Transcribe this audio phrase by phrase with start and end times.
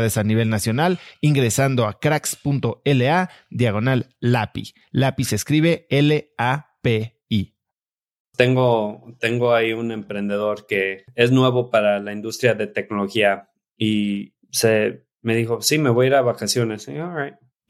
[0.00, 4.74] a nivel nacional ingresando a cracks.la diagonal LAPI.
[4.92, 7.54] LAPI se escribe L-A-P-I.
[8.36, 15.04] Tengo, tengo ahí un emprendedor que es nuevo para la industria de tecnología y se
[15.22, 16.88] me dijo, sí, me voy a ir a vacaciones.
[16.88, 16.94] Y,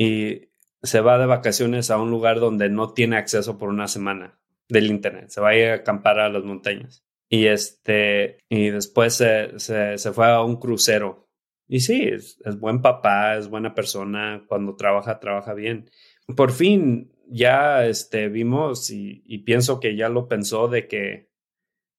[0.05, 0.49] y
[0.83, 4.39] se va de vacaciones a un lugar donde no tiene acceso por una semana
[4.69, 5.29] del internet.
[5.29, 7.05] Se va a ir a acampar a las montañas.
[7.29, 11.30] Y este, y después se, se, se fue a un crucero
[11.73, 15.89] y sí, es, buen papá, es buena persona, cuando trabaja, trabaja bien.
[16.35, 21.31] Por fin ya este, vimos y, pienso que ya lo pensó de que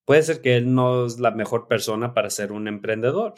[0.04, 3.32] puede ser que él no es la mejor persona para ser un emprendedor,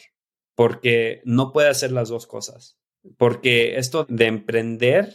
[0.57, 2.81] porque no puede hacer las dos cosas.
[3.17, 5.15] Porque esto de emprender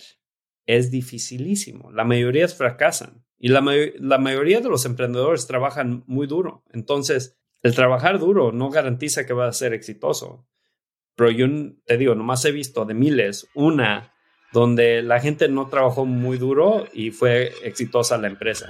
[0.68, 1.92] es dificilísimo.
[1.92, 3.62] La mayoría fracasan y la,
[4.00, 6.64] la mayoría de los emprendedores trabajan muy duro.
[6.72, 10.48] Entonces, el trabajar duro no garantiza que va a ser exitoso.
[11.20, 11.48] Pero yo
[11.86, 14.14] te digo, nomás he visto de miles una
[14.54, 18.70] donde la gente no trabajó muy duro y fue exitosa la empresa.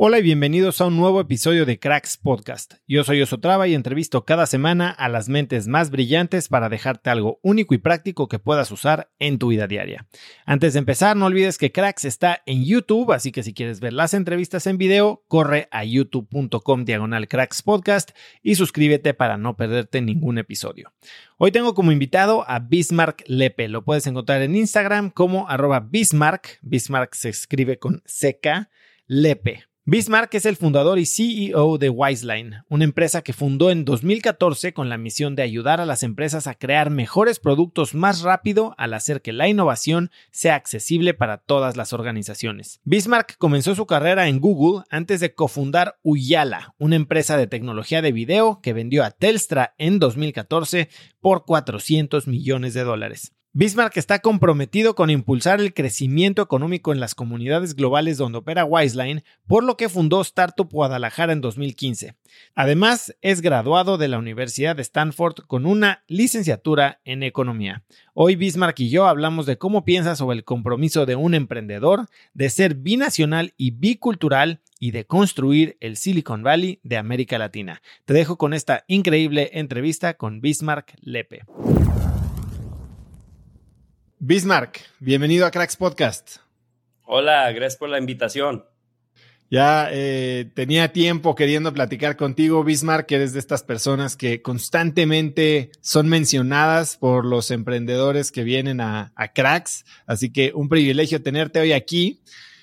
[0.00, 2.74] Hola y bienvenidos a un nuevo episodio de Cracks Podcast.
[2.86, 7.40] Yo soy Osotrava y entrevisto cada semana a las mentes más brillantes para dejarte algo
[7.42, 10.06] único y práctico que puedas usar en tu vida diaria.
[10.46, 13.92] Antes de empezar, no olvides que Cracks está en YouTube, así que si quieres ver
[13.92, 20.00] las entrevistas en video, corre a youtube.com diagonal Cracks Podcast y suscríbete para no perderte
[20.00, 20.92] ningún episodio.
[21.38, 23.66] Hoy tengo como invitado a Bismarck Lepe.
[23.66, 26.60] Lo puedes encontrar en Instagram como arroba Bismarck.
[26.62, 28.68] Bismarck se escribe con CK
[29.08, 29.67] Lepe.
[29.90, 34.90] Bismarck es el fundador y CEO de Wiseline, una empresa que fundó en 2014 con
[34.90, 39.22] la misión de ayudar a las empresas a crear mejores productos más rápido al hacer
[39.22, 42.82] que la innovación sea accesible para todas las organizaciones.
[42.84, 48.12] Bismarck comenzó su carrera en Google antes de cofundar Uyala, una empresa de tecnología de
[48.12, 53.32] video que vendió a Telstra en 2014 por 400 millones de dólares.
[53.58, 59.24] Bismarck está comprometido con impulsar el crecimiento económico en las comunidades globales donde opera Wiseline,
[59.48, 62.14] por lo que fundó Startup Guadalajara en 2015.
[62.54, 67.82] Además, es graduado de la Universidad de Stanford con una licenciatura en economía.
[68.14, 72.50] Hoy Bismarck y yo hablamos de cómo piensa sobre el compromiso de un emprendedor, de
[72.50, 77.82] ser binacional y bicultural y de construir el Silicon Valley de América Latina.
[78.04, 81.42] Te dejo con esta increíble entrevista con Bismarck Lepe.
[84.20, 86.38] Bismarck, bienvenido a Cracks Podcast.
[87.04, 88.64] Hola, gracias por la invitación.
[89.48, 95.70] Ya eh, tenía tiempo queriendo platicar contigo, Bismarck, que eres de estas personas que constantemente
[95.80, 99.84] son mencionadas por los emprendedores que vienen a, Cracks.
[100.04, 102.20] Así que un privilegio tenerte hoy aquí.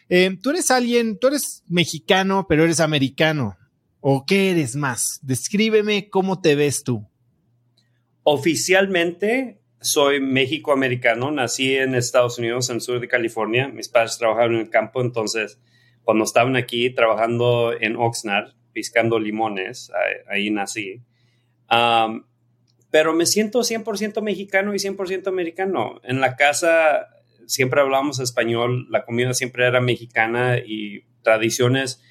[0.10, 3.58] Eh, tú eres alguien, tú eres mexicano, pero eres americano.
[4.02, 5.20] ¿O qué eres más?
[5.22, 7.08] Descríbeme cómo te ves tú.
[8.24, 11.32] Oficialmente soy México-americano.
[11.32, 13.68] Nací en Estados Unidos, en el sur de California.
[13.68, 15.60] Mis padres trabajaban en el campo, entonces
[16.04, 19.92] cuando estaban aquí trabajando en Oxnard, piscando limones,
[20.28, 21.02] ahí, nací.
[22.90, 26.02] pero me siento 100% mexicano y 100% americano.
[26.04, 27.08] En la casa
[27.46, 32.02] siempre hablábamos español, la comida siempre era mexicana y tradiciones,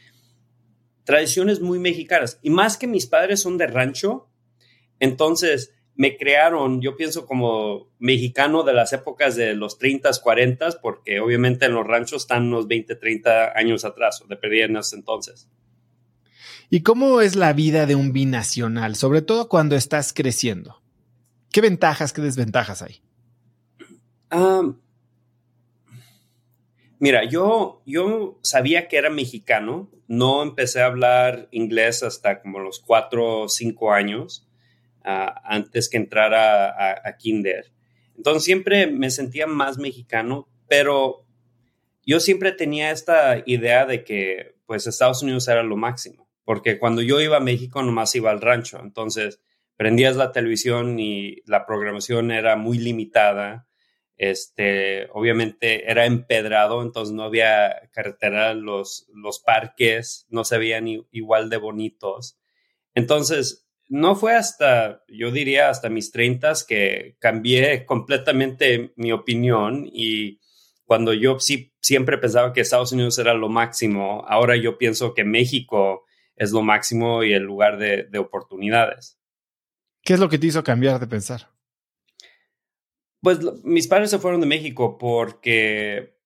[1.05, 2.39] tradiciones muy mexicanas.
[2.43, 4.29] Y más que mis padres son de rancho,
[5.01, 11.21] entonces me crearon, yo pienso como mexicano de las épocas de los 30, 40, porque
[11.21, 14.97] obviamente en los ranchos están unos 20, 30 años atrás, o de perdida en ese
[14.97, 15.49] entonces.
[16.69, 20.83] ¿Y cómo es la vida de un binacional, sobre todo cuando estás creciendo?
[21.53, 23.01] ¿Qué ventajas, qué desventajas hay?
[26.99, 32.81] mira, yo, yo sabía que era mexicano, no empecé a hablar inglés hasta como los
[32.81, 34.49] 4 o 5 años
[35.05, 37.73] antes que entrar a, Kinder.
[38.17, 41.27] Entonces siempre me sentía más mexicano, pero
[42.07, 47.03] yo siempre tenía esta idea de que pues Estados Unidos era lo máximo, porque cuando
[47.03, 49.41] yo iba a México nomás iba al rancho, entonces
[49.77, 53.67] prendías la televisión y la programación era muy limitada,
[54.17, 61.51] este, obviamente era empedrado, entonces no había carretera, los, los parques no se veían igual
[61.51, 62.39] de bonitos.
[62.95, 70.41] Entonces, no fue hasta, yo diría, hasta mis treintas que cambié completamente mi opinión y
[70.85, 75.25] cuando yo sí, siempre pensaba que Estados Unidos era lo máximo, ahora yo pienso que
[75.25, 76.05] México
[76.37, 79.19] es lo máximo y el lugar de, de oportunidades.
[80.03, 81.49] ¿Qué es lo que te hizo cambiar de pensar?
[83.21, 86.19] Pues mis padres se fueron de México porque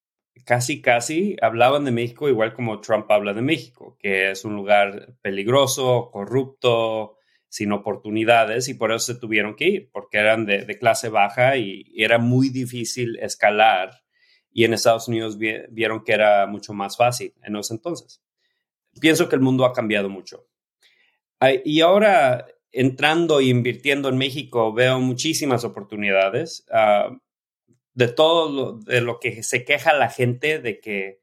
[0.45, 5.15] casi, casi hablaban de México igual como Trump habla de México, que es un lugar
[5.23, 7.18] peligroso, corrupto,
[7.49, 11.93] sin oportunidades y por eso se tuvieron que ir, porque eran de, clase baja y,
[11.97, 13.91] era muy difícil escalar
[14.53, 18.23] y en Estados Unidos vieron que era mucho más fácil en ese entonces.
[19.01, 20.47] Pienso que el mundo ha cambiado mucho.
[21.65, 26.67] Y ahora, entrando e invirtiendo en México, veo muchísimas oportunidades.
[26.73, 27.17] Ah,
[27.95, 31.21] de todo lo, de lo que se queja la gente de que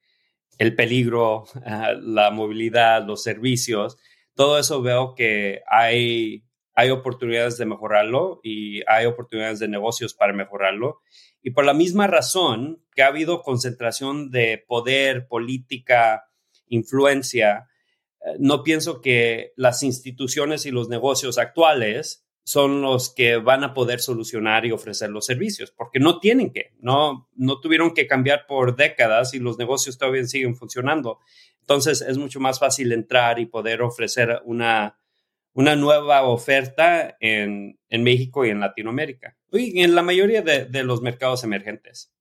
[0.57, 1.45] el peligro,
[2.01, 3.98] la movilidad, los servicios,
[4.35, 6.43] todo eso veo que hay,
[6.73, 11.01] hay oportunidades de mejorarlo y hay oportunidades de negocios para mejorarlo.
[11.41, 16.25] Y por la misma razón que ha habido concentración de poder, política,
[16.67, 17.67] influencia,
[18.21, 23.74] eh, no pienso que las instituciones y los negocios actuales son los que van a
[23.74, 28.45] poder solucionar y ofrecer los servicios, porque no tienen que, no, no tuvieron que cambiar
[28.45, 31.19] por décadas y los negocios todavía siguen funcionando.
[31.62, 35.00] Entonces es mucho más fácil entrar y poder ofrecer una,
[35.53, 41.44] una nueva oferta en, México y en Latinoamérica y en la mayoría de, los mercados
[41.44, 42.13] emergentes.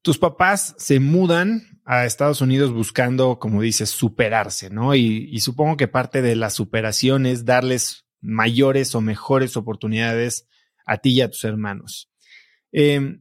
[0.00, 4.94] Tus papás se mudan a Estados Unidos buscando, como dices, superarse, ¿no?
[4.94, 10.46] Y, y, supongo que parte de la superación es darles mayores o mejores oportunidades
[10.84, 12.10] a ti y a tus hermanos.
[12.72, 13.20] Eh,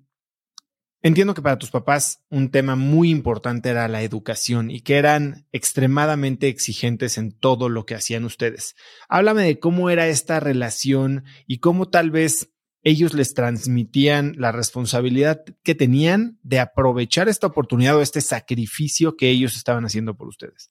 [1.01, 5.47] Entiendo que para tus papás un tema muy importante era la educación y que eran
[5.53, 8.75] extremadamente exigentes en todo lo que hacían ustedes.
[9.07, 12.51] Háblame de cómo era esta relación y cómo tal vez
[12.83, 19.29] ellos les transmitían la responsabilidad que tenían de aprovechar esta oportunidad o este sacrificio que
[19.29, 20.69] ellos estaban haciendo por ustedes.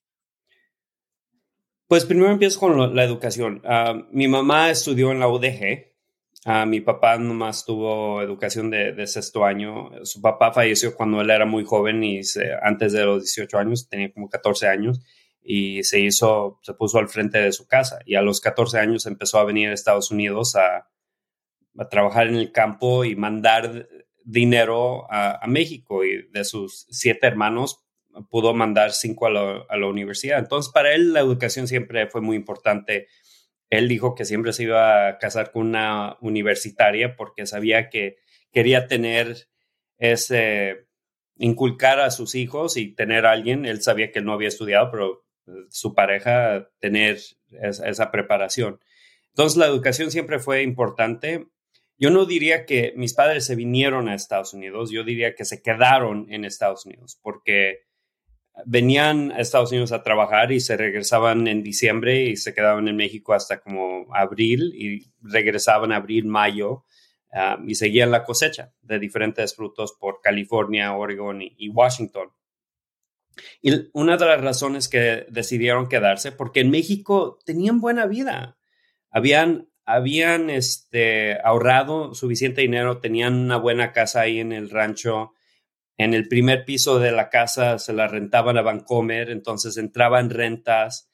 [1.88, 3.62] Pues primero empiezo con la educación.
[3.64, 5.88] Ah, mi mamá estudió en la UDG,
[6.66, 9.90] mi papá nomás tuvo educación de, sexto año.
[10.04, 12.20] Su papá falleció cuando él era muy joven y
[12.62, 15.00] antes de los 18 años, tenía como 14 años
[15.42, 19.06] y se hizo, se puso al frente de su casa y a los 14 años
[19.06, 20.88] empezó a venir a Estados Unidos a,
[21.90, 23.88] trabajar en el campo y mandar
[24.24, 27.87] dinero a, México y de sus siete hermanos
[28.30, 30.38] pudo mandar cinco a la universidad.
[30.38, 33.08] Entonces para él la educación siempre fue muy importante
[33.70, 38.16] él dijo que siempre se iba a casar con una universitaria porque sabía que
[38.50, 39.48] quería tener
[39.98, 40.86] ese,
[41.36, 44.90] inculcar a sus hijos y tener a alguien, él sabía que él no había estudiado,
[44.90, 47.18] pero eh, su pareja tener
[47.50, 48.80] esa, preparación.
[49.28, 51.46] Entonces la educación siempre fue importante.
[51.98, 55.62] Yo no diría que mis padres se vinieron a Estados Unidos, yo diría que se
[55.62, 57.87] quedaron en Estados Unidos porque
[58.66, 62.96] venían a Estados Unidos a trabajar y se regresaban en diciembre y se quedaban en
[62.96, 66.84] México hasta como abril y regresaban abril, mayo
[67.32, 72.30] ah, y seguían la cosecha de diferentes frutos por California, Oregon y, Washington.
[73.62, 78.58] Y una de las razones que decidieron quedarse, porque en México tenían buena vida,
[79.10, 85.34] habían, habían este, ahorrado suficiente dinero, tenían una buena casa ahí en el rancho,
[85.98, 91.10] en el primer piso de la casa se la rentaban a Vancomer, entonces entraban rentas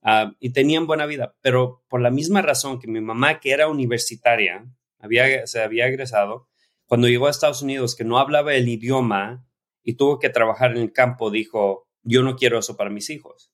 [0.00, 1.34] ah, y tenían buena vida.
[1.42, 4.64] Pero por la misma razón que mi mamá, que era universitaria,
[5.00, 6.48] había, se había egresado,
[6.86, 9.44] cuando llegó a Estados Unidos, que no hablaba el idioma
[9.82, 13.52] y tuvo que trabajar en el campo, dijo, yo no quiero eso para mis hijos.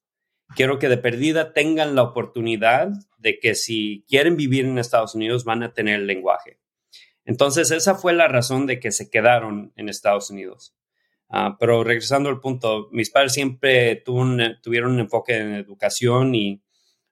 [0.55, 5.45] Quiero que de perdida tengan la oportunidad de que si quieren vivir en Estados Unidos
[5.45, 6.61] van a tener el lenguaje.
[7.25, 10.75] Entonces, esa fue la razón de que se quedaron en Estados Unidos.
[11.29, 16.63] Ah, pero regresando al punto, mis padres siempre tuvieron un enfoque en educación y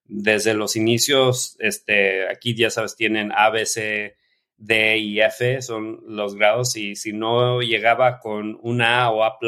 [0.05, 4.17] desde los inicios, este, aquí ya sabes, tienen A, B, C,
[4.57, 9.39] D y F, son los grados, y si no llegaba con una A o A,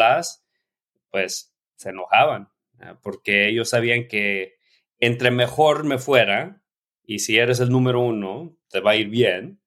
[1.11, 2.49] pues se enojaban,
[2.81, 4.57] ah, porque ellos sabían que
[4.99, 6.63] entre mejor me fuera,
[7.05, 9.61] y si eres el número uno, te va a ir bien,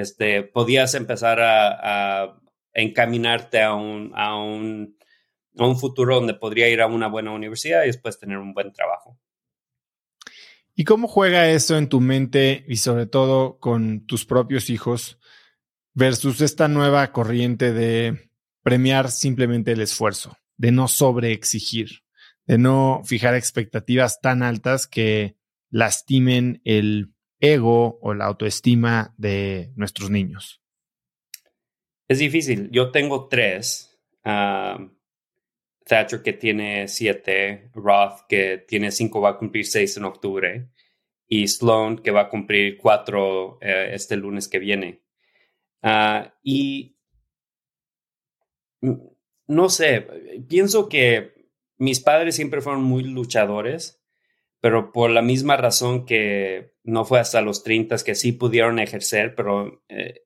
[0.00, 2.40] este, podías empezar a,
[2.74, 4.96] encaminarte a un, a, un,
[5.80, 9.18] futuro donde podría ir a una buena universidad y después tener un buen trabajo.
[10.74, 15.18] ¿Y cómo juega eso en tu mente y sobre todo con tus propios hijos
[15.94, 18.30] versus esta nueva corriente de
[18.62, 22.04] premiar simplemente el esfuerzo, de no sobreexigir,
[22.46, 25.36] de no fijar expectativas tan altas que
[25.70, 30.62] lastimen el ego o la autoestima de nuestros niños?
[32.08, 32.70] Es difícil.
[32.70, 33.98] Yo tengo tres.
[35.88, 40.68] Thatcher que tiene siete, Roth que tiene cinco, va a cumplir seis en octubre,
[41.26, 45.02] y Sloan que va a cumplir cuatro eh, este lunes que viene.
[45.82, 46.96] Ah, y
[49.46, 50.06] no sé,
[50.48, 53.97] pienso que mis padres siempre fueron muy luchadores
[54.60, 59.34] pero por la misma razón que no fue hasta los 30 que sí pudieron ejercer,
[59.34, 60.22] pero eh,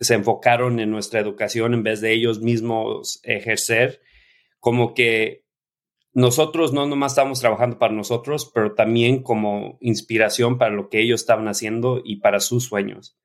[0.00, 4.00] se enfocaron en nuestra educación en vez de ellos mismos ejercer,
[4.60, 5.44] como que
[6.12, 11.20] nosotros no nomás estábamos trabajando para nosotros, pero también como inspiración para lo que ellos
[11.20, 13.18] estaban haciendo y para sus sueños.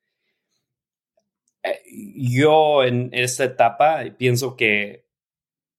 [1.64, 1.82] Eh,
[2.16, 5.06] yo en esta etapa pienso que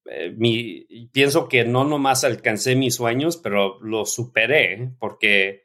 [0.06, 5.64] eh, mi, pienso que no nomás alcancé mis sueños, pero los superé porque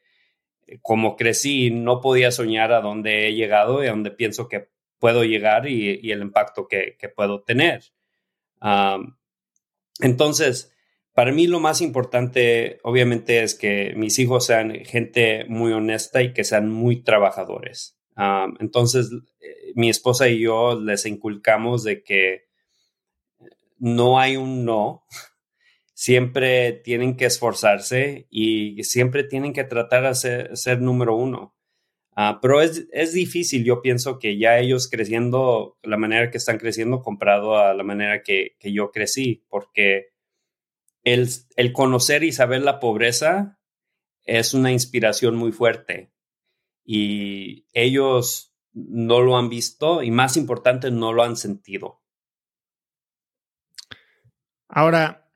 [0.68, 4.70] eh, como crecí no podía soñar a dónde he llegado y a dónde pienso que
[5.00, 7.84] puedo llegar y, el impacto que, puedo tener.
[10.02, 10.74] entonces,
[11.18, 16.32] para mí lo más importante, obviamente, es que mis hijos sean gente muy honesta y
[16.32, 17.98] que sean muy trabajadores.
[18.60, 22.47] entonces, eh, mi esposa y yo les inculcamos de que
[23.80, 25.04] no hay un no.
[25.94, 31.56] Siempre tienen que esforzarse y siempre tienen que tratar de ser, número uno.
[32.16, 37.02] Ah, pero es, difícil, yo pienso que ya ellos creciendo, la manera que están creciendo
[37.02, 40.10] comparado a la manera que, yo crecí, porque
[41.04, 43.60] el, el, conocer y saber la pobreza
[44.24, 46.12] es una inspiración muy fuerte
[46.84, 52.02] y ellos no lo han visto y más importante, no lo han sentido.
[54.68, 55.30] Ahora,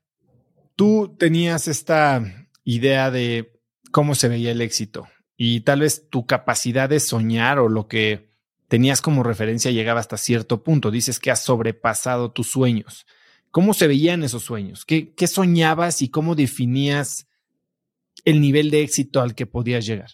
[0.75, 3.59] tú tenías esta idea de
[3.91, 5.07] cómo se veía el éxito
[5.37, 8.31] y tal vez tu capacidad de soñar o lo que
[8.67, 10.91] tenías como referencia llegaba hasta cierto punto.
[10.91, 13.05] Dices que has sobrepasado tus sueños.
[13.51, 14.85] ¿Cómo se veían esos sueños?
[14.85, 17.27] ¿Qué, soñabas y cómo definías
[18.23, 20.11] el nivel de éxito al que podías llegar?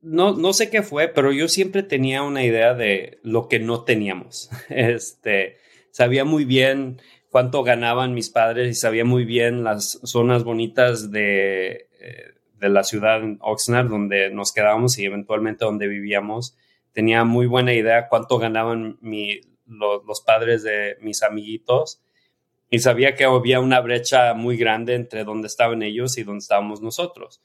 [0.00, 3.84] No, no sé qué fue, pero yo siempre tenía una idea de lo que no
[3.84, 4.50] teníamos.
[4.70, 5.58] Este,
[5.92, 7.00] sabía muy bien
[7.36, 12.82] cuánto ganaban mis padres y sabía muy bien las zonas bonitas de, eh, de la
[12.82, 16.56] ciudad en Oxnard donde nos quedábamos y eventualmente donde vivíamos.
[16.92, 18.98] Tenía muy buena idea cuánto ganaban
[19.66, 22.00] los padres de mis amiguitos
[22.70, 26.80] y sabía que había una brecha muy grande entre donde estaban ellos y donde estábamos
[26.80, 27.42] nosotros.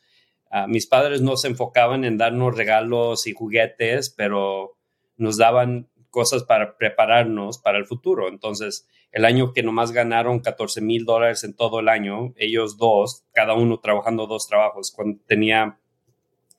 [0.50, 4.77] Ah, mis padres no se enfocaban en darnos regalos y juguetes, pero
[5.17, 8.27] nos daban cosas para prepararnos para el futuro.
[8.27, 13.25] Entonces, el año que nomás ganaron 14 mil dólares en todo el año, ellos dos,
[13.34, 15.80] cada uno trabajando dos trabajos, cuando tenía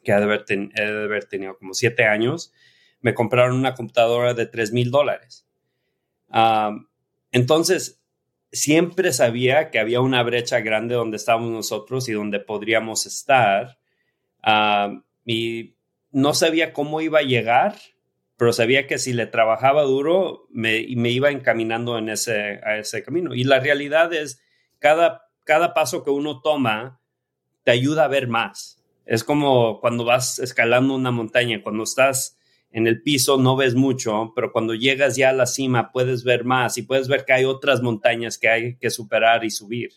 [0.03, 2.53] que haber, tenido como siete años,
[3.01, 5.47] me compraron una computadora de 3 mil dólares.
[7.31, 8.03] entonces,
[8.53, 13.79] siempre sabía que había una brecha grande donde estábamos nosotros y donde podríamos estar.
[15.25, 15.77] Y
[16.11, 17.77] no sabía cómo iba a llegar,
[18.43, 23.37] pero sabía que si le trabajaba duro, me, iba encaminando en ese, a ese camino.
[23.37, 24.43] Y la realidad es,
[24.81, 27.01] cada, cada paso que uno toma
[27.63, 28.83] te ayuda a ver más.
[29.07, 32.37] Es como cuando vas escalando una montaña, cuando estás
[32.73, 36.45] en el piso no ves mucho, pero cuando llegas ya a la cima puedes ver
[36.45, 39.93] más y puedes ver que hay otras montañas que hay que superar y subir.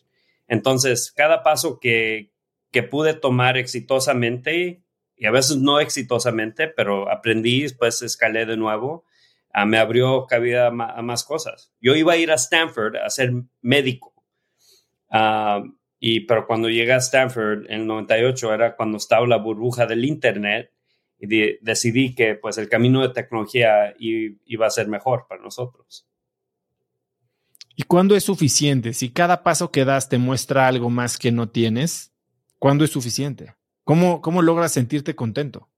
[0.47, 2.29] Entonces, cada paso que,
[2.69, 4.83] que pude tomar exitosamente,
[5.17, 9.05] y a veces no exitosamente, pero aprendí, después escalé de nuevo,
[9.53, 11.71] ah, me abrió cabida a, más cosas.
[11.79, 13.31] Yo iba a ir a Stanford a ser
[13.61, 14.13] médico,
[15.09, 15.63] ah,
[15.99, 20.05] y, pero cuando llegué a Stanford en el 98 era cuando estaba la burbuja del
[20.05, 20.71] Internet
[21.17, 21.27] y
[21.63, 26.07] decidí que pues el camino de tecnología iba a ser mejor para nosotros.
[27.75, 28.93] ¿Y cuándo es suficiente?
[28.93, 32.13] Si cada paso que das te muestra algo más que no tienes,
[32.59, 33.55] ¿cuándo es suficiente?
[33.85, 35.69] ¿Cómo, cómo logras sentirte contento?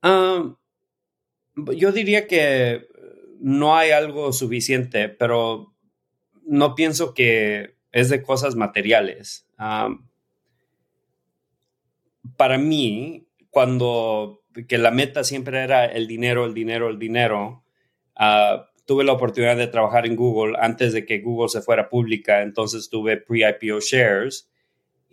[0.00, 0.56] Ah,
[1.56, 2.86] yo diría que
[3.40, 5.74] no hay algo suficiente, pero
[6.46, 9.46] no pienso que es de cosas materiales.
[9.58, 9.90] Ah,
[12.36, 17.64] para mí, cuando que la meta siempre era el dinero, el dinero, el dinero,
[18.14, 22.42] ah, tuve la oportunidad de trabajar en Google antes de que Google se fuera pública,
[22.42, 24.51] entonces tuve pre-IPO shares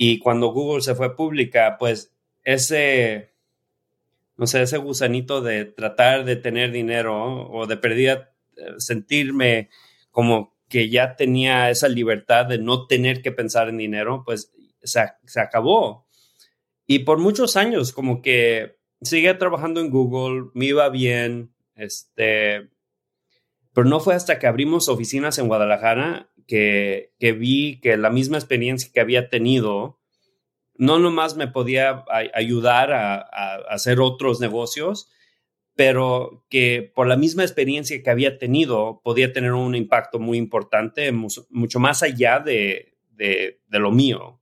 [0.01, 2.15] y cuando Google se fue pública, pues
[2.46, 3.34] ese,
[4.38, 9.70] no sé, ese gusanito de tratar de tener dinero o de perder, eh, sentirme
[10.10, 15.01] como que ya tenía esa libertad de no tener que pensar en dinero, pues se,
[15.41, 16.08] acabó.
[16.88, 22.70] Y por muchos años, como que seguía trabajando en Google, me iba bien, este,
[23.74, 28.89] pero no fue hasta que abrimos oficinas en Guadalajara que, vi que la misma experiencia
[28.91, 30.00] que había tenido,
[30.75, 32.03] no nomás me podía
[32.34, 35.12] ayudar a, a, hacer otros negocios,
[35.76, 41.12] pero que por la misma experiencia que había tenido podía tener un impacto muy importante,
[41.12, 44.41] mucho, más allá de, de, de lo mío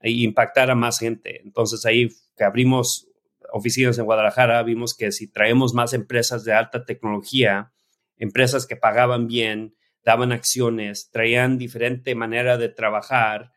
[0.00, 1.40] e impactar a más gente.
[1.42, 3.08] Entonces ahí que abrimos
[3.50, 7.72] oficinas en Guadalajara, vimos que si traemos más empresas de alta tecnología,
[8.18, 9.74] empresas que pagaban bien,
[10.06, 13.50] daban acciones, traían diferente manera de trabajar,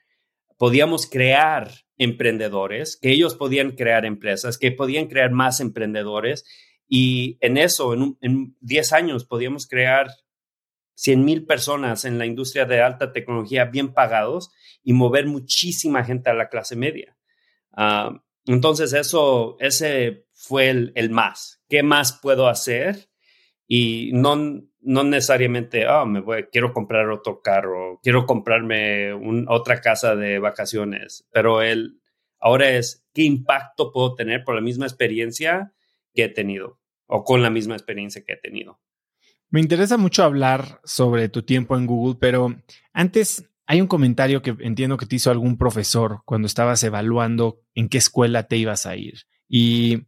[0.58, 6.46] podíamos crear emprendedores, que ellos podían crear empresas, que podían crear más emprendedores.
[6.88, 10.08] Y en eso, en, 10 años, podíamos crear
[10.96, 14.52] 100 mil personas en la industria de alta tecnología bien pagados
[14.84, 17.16] y mover muchísima gente a la clase media.
[17.74, 21.62] Ah, entonces, eso, ese fue el, más.
[21.70, 23.12] ¿Qué más puedo hacer?
[23.68, 29.14] Y no, no necesariamente, oh, me voy, quiero comprar otro carro, quiero comprarme
[29.48, 32.00] otra casa de vacaciones, pero el,
[32.40, 35.74] ahora es, ¿qué impacto puedo tener por la misma experiencia
[36.14, 38.80] que he tenido o con la misma experiencia que he tenido?
[39.50, 42.56] Me interesa mucho hablar sobre tu tiempo en Google, pero
[42.94, 47.90] antes hay un comentario que entiendo que te hizo algún profesor cuando estabas evaluando en
[47.90, 49.26] qué escuela te ibas a ir.
[49.48, 50.08] Y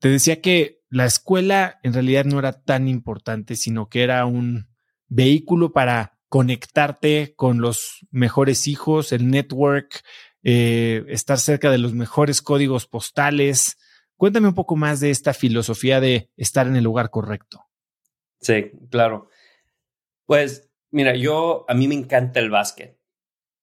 [0.00, 4.68] te decía que la escuela en realidad no era tan importante, sino que era un
[5.08, 10.02] vehículo para conectarte con los mejores hijos, el network,
[10.42, 13.78] eh, estar cerca de los mejores códigos postales.
[14.16, 17.64] Cuéntame un poco más de esta filosofía de estar en el lugar correcto.
[18.40, 19.28] Sí, claro.
[20.24, 22.98] Pues Mira, yo, a mí me encanta el básquet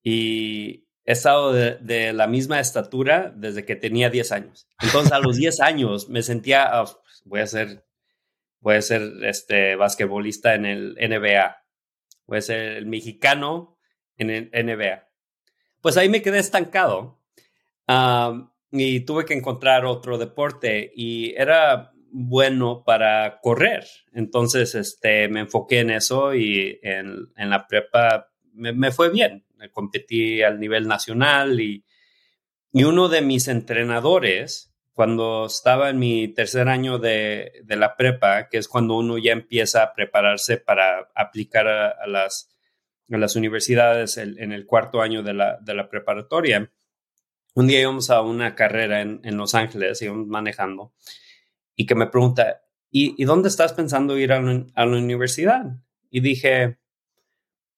[0.04, 4.68] y he estado de, la misma estatura desde que tenía 10 años.
[4.82, 6.86] Entonces, a los 10 años me sentía, ah,
[7.26, 7.86] voy a ser,
[8.60, 11.58] voy a ser este basquetbolista en el NBA.
[12.26, 13.78] Voy a ser el mexicano
[14.18, 15.10] en el NBA.
[15.82, 17.20] Pues ahí me quedé estancado
[18.72, 23.86] y tuve que encontrar otro deporte y era bueno para correr.
[24.14, 29.46] Entonces, este, me enfoqué en eso y en, la prepa me, fue bien.
[29.72, 31.86] Competí al nivel nacional y,
[32.72, 38.58] y, uno de mis entrenadores, cuando estaba en mi tercer año de, la prepa, que
[38.58, 42.50] es cuando uno ya empieza a prepararse para aplicar a, las,
[43.08, 46.72] las universidades en el cuarto año de la, de la preparatoria,
[47.56, 50.94] un día íbamos a una carrera en, en Los Ángeles, íbamos manejando
[51.76, 55.78] y que me pregunta, ¿y, dónde estás pensando ir a la, universidad?
[56.10, 56.78] Y dije,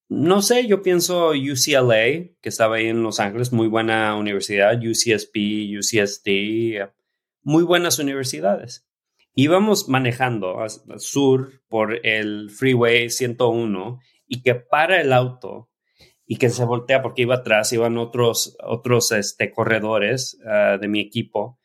[0.10, 5.36] no sé, yo pienso UCLA, que estaba ahí en Los Ángeles, muy buena universidad, UCSP,
[5.78, 6.90] UCSD,
[7.46, 8.86] muy buenas universidades.
[9.36, 15.70] Íbamos manejando al sur por el Freeway 101 y que para el auto
[16.26, 21.00] y que se voltea porque iba atrás, iban otros, otros este, corredores ah, de mi
[21.00, 21.60] equipo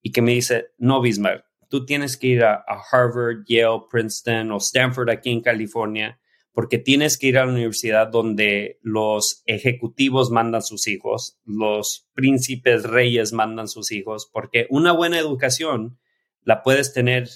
[0.00, 4.58] y que me dice, no, Bismarck, tú tienes que ir a, Harvard, Yale, Princeton o
[4.58, 6.20] Stanford aquí en California
[6.56, 12.84] porque tienes que ir a la universidad donde los ejecutivos mandan sus hijos, los príncipes
[12.84, 15.98] reyes mandan sus hijos, porque una buena educación
[16.40, 17.28] la puedes tener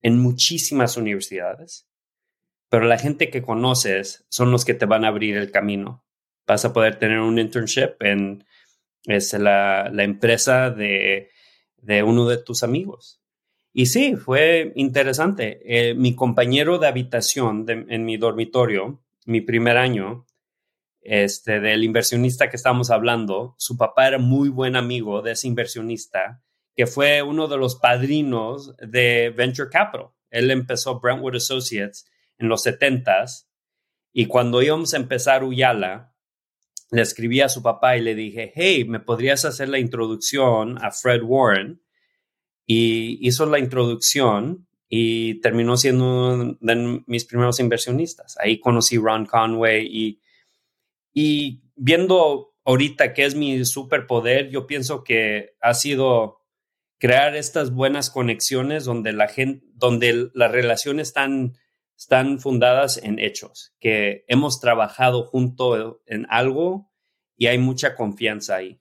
[0.00, 1.88] en muchísimas universidades,
[2.68, 6.04] pero la gente que conoces son los que te van a abrir el camino.
[6.46, 8.44] Vas a poder tener un internship en
[9.06, 11.30] es la, empresa de,
[11.78, 13.20] de uno de tus amigos
[13.72, 15.60] y sí, fue interesante.
[15.64, 20.26] Eh, mi compañero de habitación en mi dormitorio, mi primer año,
[21.00, 26.42] este, del inversionista que estamos hablando, su papá era muy buen amigo de ese inversionista,
[26.76, 30.08] que fue uno de los padrinos de Venture Capital.
[30.30, 32.06] Él empezó Brentwood Associates
[32.38, 33.46] en los 70s
[34.12, 36.14] y cuando íbamos a empezar Uyala,
[36.90, 40.90] le escribí a su papá y le dije, hey, ¿me podrías hacer la introducción a
[40.90, 41.82] Fred Warren?
[42.70, 48.36] Y hizo la introducción y terminó siendo uno de mis primeros inversionistas.
[48.38, 50.20] Ahí conocí Ron Conway y,
[51.14, 56.42] y viendo ahorita qué es mi superpoder, yo pienso que ha sido
[56.98, 61.56] crear estas buenas conexiones donde la gente, donde las relaciones están,
[61.96, 66.90] están fundadas en hechos, que hemos trabajado junto en algo
[67.34, 68.78] y hay mucha confianza ahí.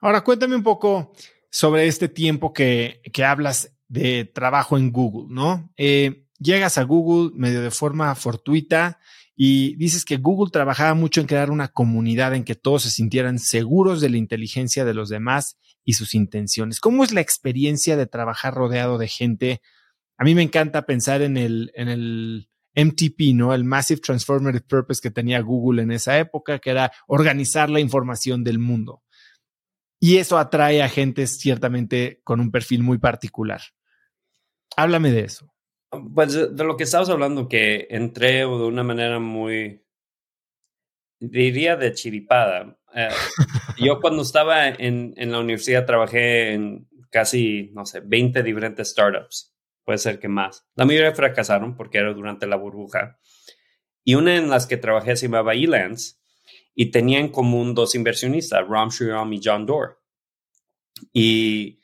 [0.00, 1.12] Ahora cuéntame un poco,
[1.50, 5.72] sobre este tiempo que, hablas de trabajo en Google, ¿no?
[5.76, 9.00] Eh, llegas a Google medio de forma fortuita
[9.34, 13.38] y dices que Google trabajaba mucho en crear una comunidad en que todos se sintieran
[13.38, 16.80] seguros de la inteligencia de los demás y sus intenciones.
[16.80, 19.62] ¿Cómo es la experiencia de trabajar rodeado de gente?
[20.16, 23.54] A mí me encanta pensar en el, en el MTP, ¿no?
[23.54, 28.44] El Massive Transformative Purpose que tenía Google en esa época, que era organizar la información
[28.44, 29.02] del mundo.
[30.00, 33.60] Y eso atrae a gente ciertamente con un perfil muy particular.
[34.76, 35.52] Háblame de eso.
[36.14, 39.82] Pues de, lo que estabas hablando, que entré de una manera muy,
[41.18, 42.78] diría de chiripada.
[42.94, 43.08] Eh,
[43.78, 49.54] yo cuando estaba en, en, la universidad trabajé en casi, no sé, 20 diferentes startups.
[49.84, 50.66] Puede ser que más.
[50.74, 53.18] La mayoría fracasaron porque era durante la burbuja.
[54.04, 56.16] Y una en las que trabajé se llamaba Elance
[56.80, 59.98] y tenía en común dos inversionistas, Ram Shriram y John Doerr.
[61.12, 61.80] Y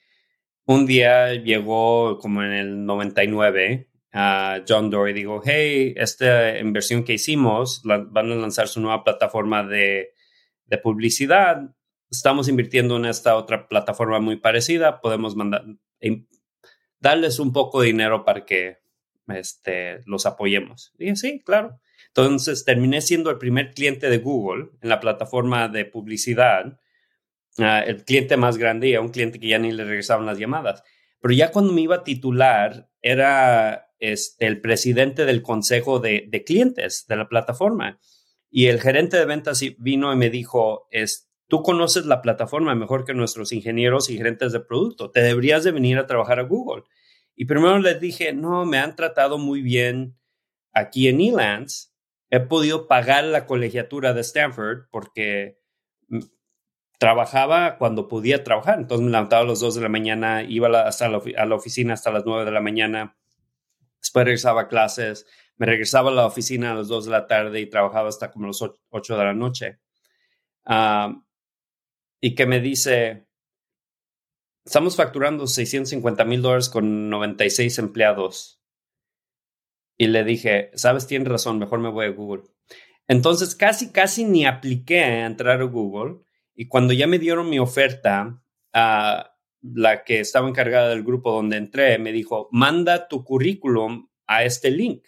[0.67, 7.03] un día llegó como en el 99 a John Doerr y dijo, hey, esta inversión
[7.03, 10.13] que hicimos, van a lanzar su nueva plataforma de,
[10.67, 11.75] de publicidad,
[12.09, 15.65] estamos invirtiendo en esta otra plataforma muy parecida, podemos mandar,
[17.01, 18.79] darles un poco de dinero para que
[19.27, 20.93] este, los apoyemos.
[20.99, 21.81] Y dije, sí, claro.
[22.17, 26.79] Entonces terminé siendo el primer cliente de Google en la plataforma de publicidad,
[27.59, 30.85] ah, el cliente más grande y un cliente que ya ni le regresaban las llamadas.
[31.21, 37.17] Pero ya cuando me iba a titular, era el presidente del consejo de, clientes de
[37.17, 37.99] la plataforma.
[38.49, 43.05] Y el gerente de ventas vino y me dijo, es, tú conoces la plataforma mejor
[43.05, 46.85] que nuestros ingenieros y gerentes de producto, te deberías de venir a trabajar a Google.
[47.35, 50.17] Y primero les dije, no, me han tratado muy bien
[50.73, 51.94] aquí en Elance
[52.37, 55.61] he podido pagar la colegiatura de Stanford porque
[56.09, 56.21] mm,
[56.99, 58.79] trabajaba cuando podía trabajar.
[58.79, 61.95] Entonces me levantaba a las 2 de la mañana, iba a la, a la oficina
[61.95, 63.17] hasta las 9 de la mañana,
[64.01, 67.61] después regresaba a clases, me regresaba a la oficina a las 2 de la tarde
[67.61, 69.79] y trabajaba hasta como las 8 de la noche.
[70.65, 71.23] Ah,
[72.21, 73.29] y que me dice,
[74.65, 78.64] estamos facturando 650 mil dólares con 96 empleados
[79.97, 82.43] y le dije, sabes, tienes razón, mejor me voy a Google.
[83.07, 86.21] Entonces casi, casi ni apliqué a entrar a Google
[86.55, 88.41] y cuando ya me dieron mi oferta,
[88.73, 89.31] a
[89.63, 94.71] la que estaba encargada del grupo donde entré, me dijo, manda tu currículum a este
[94.71, 95.05] link,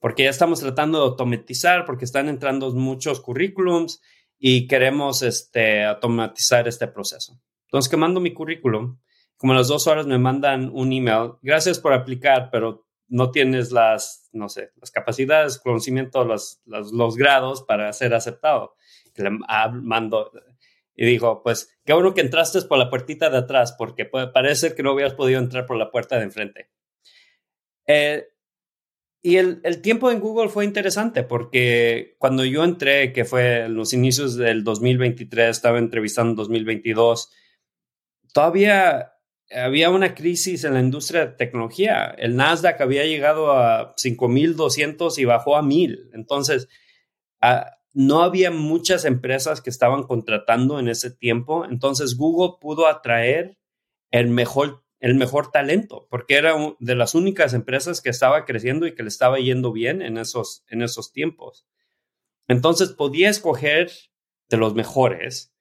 [0.00, 4.00] porque ya estamos tratando de automatizar, porque están entrando muchos currículums
[4.38, 7.38] y queremos este, automatizar este proceso.
[7.66, 8.98] Entonces, que mando mi currículum,
[9.36, 13.72] como a las dos horas me mandan un email, gracias por aplicar, pero no tienes
[13.72, 18.74] las, no sé, las capacidades, conocimiento, los, los, grados para ser aceptado.
[19.16, 20.30] Le mando
[20.94, 24.74] y dijo, pues qué bueno que entraste por la puertita de atrás, porque puede, parece
[24.74, 26.70] que no hubieras podido entrar por la puerta de enfrente.
[27.86, 28.26] Eh,
[29.22, 33.74] y el, el, tiempo en Google fue interesante porque cuando yo entré, que fue en
[33.74, 37.32] los inicios del 2023, estaba entrevistando en 2022,
[38.32, 39.15] todavía
[39.50, 42.14] había una crisis en la industria de tecnología.
[42.18, 46.10] El Nasdaq había llegado a 5200 y bajó a 1000.
[46.14, 46.68] Entonces,
[47.40, 51.64] ah, no había muchas empresas que estaban contratando en ese tiempo.
[51.64, 53.56] Entonces, Google pudo atraer
[54.10, 58.94] el mejor, el mejor talento, porque era de las únicas empresas que estaba creciendo y
[58.94, 61.66] que le estaba yendo bien en esos, en esos tiempos.
[62.48, 63.90] Entonces, podía escoger
[64.48, 65.54] de los mejores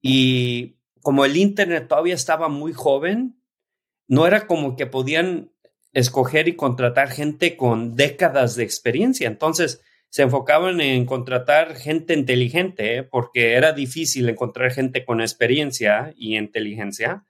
[0.00, 3.42] y como el Internet todavía estaba muy joven,
[4.08, 5.52] no era como que podían
[5.92, 9.28] escoger y contratar gente con décadas de experiencia.
[9.28, 13.02] Entonces, se enfocaban en contratar gente inteligente, ¿eh?
[13.02, 17.26] porque era difícil encontrar gente con experiencia y inteligencia.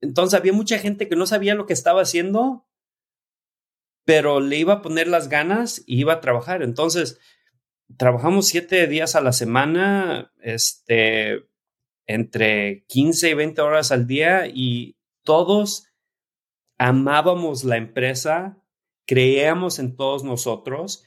[0.00, 2.66] Entonces, había mucha gente que no sabía lo que estaba haciendo,
[4.04, 6.62] pero le iba a poner las ganas y iba a trabajar.
[6.62, 7.20] Entonces,
[7.96, 11.44] trabajamos siete días a la semana, este,
[12.06, 15.88] entre 15 y 20 horas al día y todos
[16.78, 18.58] amábamos la empresa,
[19.06, 21.04] creíamos en todos nosotros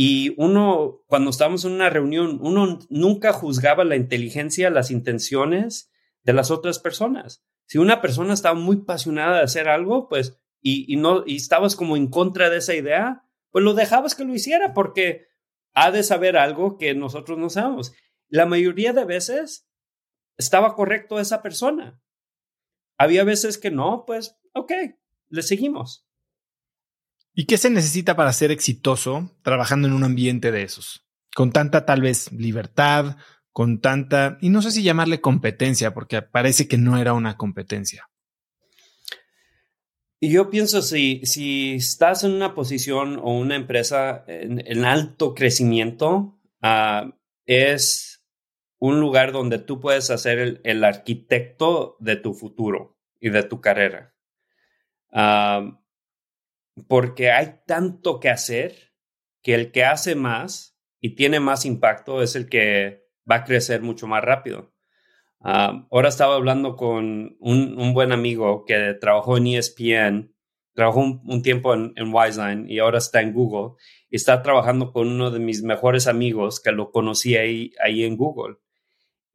[0.00, 5.90] y uno, cuando estábamos en una reunión, uno nunca juzgaba la inteligencia, las intenciones
[6.22, 7.44] de las otras personas.
[7.66, 11.74] Si una persona estaba muy apasionada de hacer algo, pues, y, y no, y estabas
[11.74, 15.26] como en contra de esa idea, pues lo dejabas que lo hiciera porque
[15.74, 17.92] ha de saber algo que nosotros no sabemos.
[18.28, 19.67] La mayoría de veces
[20.38, 22.00] estaba correcto esa persona.
[22.96, 24.72] Había veces que no, pues, ok,
[25.28, 26.06] le seguimos.
[27.34, 31.06] ¿Y qué se necesita para ser exitoso trabajando en un ambiente de esos?
[31.34, 33.16] Con tanta tal vez libertad,
[33.52, 38.08] con tanta, y no sé si llamarle competencia, porque parece que no era una competencia.
[40.20, 46.40] Y yo pienso, si, si estás en una posición o una empresa en, alto crecimiento,
[46.60, 47.12] uh,
[47.46, 48.17] es
[48.78, 54.14] un lugar donde tú puedes hacer el, arquitecto de tu futuro y de tu carrera.
[56.86, 58.94] porque hay tanto que hacer
[59.42, 63.82] que el que hace más y tiene más impacto es el que va a crecer
[63.82, 64.72] mucho más rápido.
[65.40, 70.34] ahora estaba hablando con un, buen amigo que trabajó en ESPN,
[70.74, 73.74] trabajó un, tiempo en, en, Wiseline y ahora está en Google
[74.08, 78.16] y está trabajando con uno de mis mejores amigos que lo conocí ahí, ahí en
[78.16, 78.56] Google.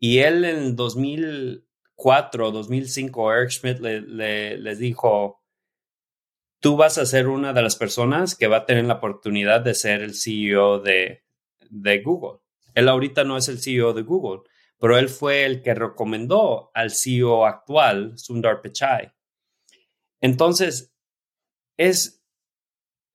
[0.04, 5.42] Y él en el 2004, 2005, Eric Schmidt le, les dijo,
[6.60, 9.74] tú vas a ser una de las personas que va a tener la oportunidad de
[9.74, 11.24] ser el CEO de,
[11.70, 12.42] de Google.
[12.74, 14.42] Él ahorita no es el CEO de Google,
[14.78, 19.13] pero él fue el que recomendó al CEO actual, Sundar Pichai.
[20.20, 20.94] Entonces,
[21.78, 22.22] es,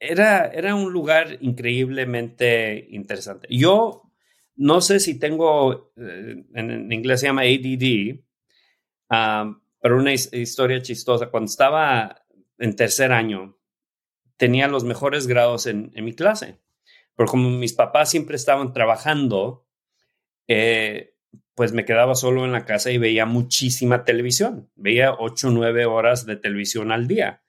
[0.00, 3.46] era, era un lugar increíblemente interesante.
[3.50, 4.07] Yo
[4.58, 8.18] no sé si tengo, eh, en, inglés se llama ADD,
[9.08, 11.30] um, pero una historia chistosa.
[11.30, 12.24] Cuando estaba
[12.58, 13.56] en tercer año,
[14.36, 16.58] tenía los mejores grados en, mi clase.
[17.14, 19.64] Pero como mis papás siempre estaban trabajando,
[20.48, 21.14] eh,
[21.54, 24.70] pues me quedaba solo en la casa y veía muchísima televisión.
[24.74, 27.42] Veía ocho o nueve horas de televisión al día.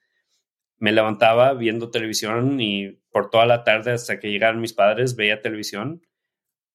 [0.77, 5.41] Me levantaba viendo televisión y por toda la tarde hasta que llegaron mis padres veía
[5.41, 6.03] televisión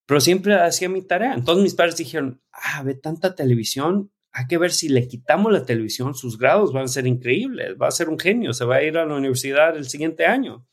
[0.06, 1.34] pero siempre hacía mi tarea.
[1.34, 5.64] Entonces mis padres dijeron, ah, ve tanta televisión, hay que ver si le quitamos la
[5.64, 8.82] televisión, sus grados van a ser increíbles, va a ser un genio, se va a
[8.82, 10.66] ir a la universidad el siguiente año.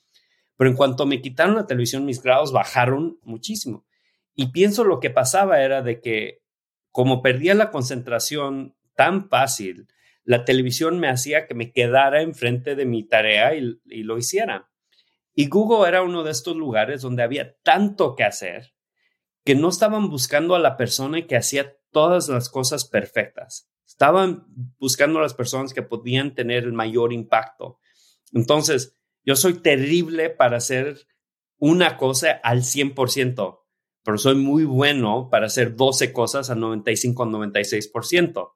[0.57, 3.85] Pero en cuanto me quitaron la televisión, mis grados bajaron muchísimo.
[4.35, 6.41] Y pienso lo que pasaba era de que
[6.91, 9.87] como perdía la concentración tan fácil,
[10.23, 14.69] la televisión me hacía que me quedara enfrente de mi tarea y, y lo hiciera.
[15.33, 18.73] Y Google era uno de estos lugares donde había tanto que hacer
[19.43, 23.69] que no estaban buscando a la persona que hacía todas las cosas perfectas.
[23.85, 24.45] Estaban
[24.79, 27.79] buscando a las personas que podían tener el mayor impacto.
[28.33, 31.07] Entonces, yo soy terrible para hacer
[31.57, 33.59] una cosa al 100%,
[34.03, 38.53] pero soy muy bueno para hacer 12 cosas al 95 96%.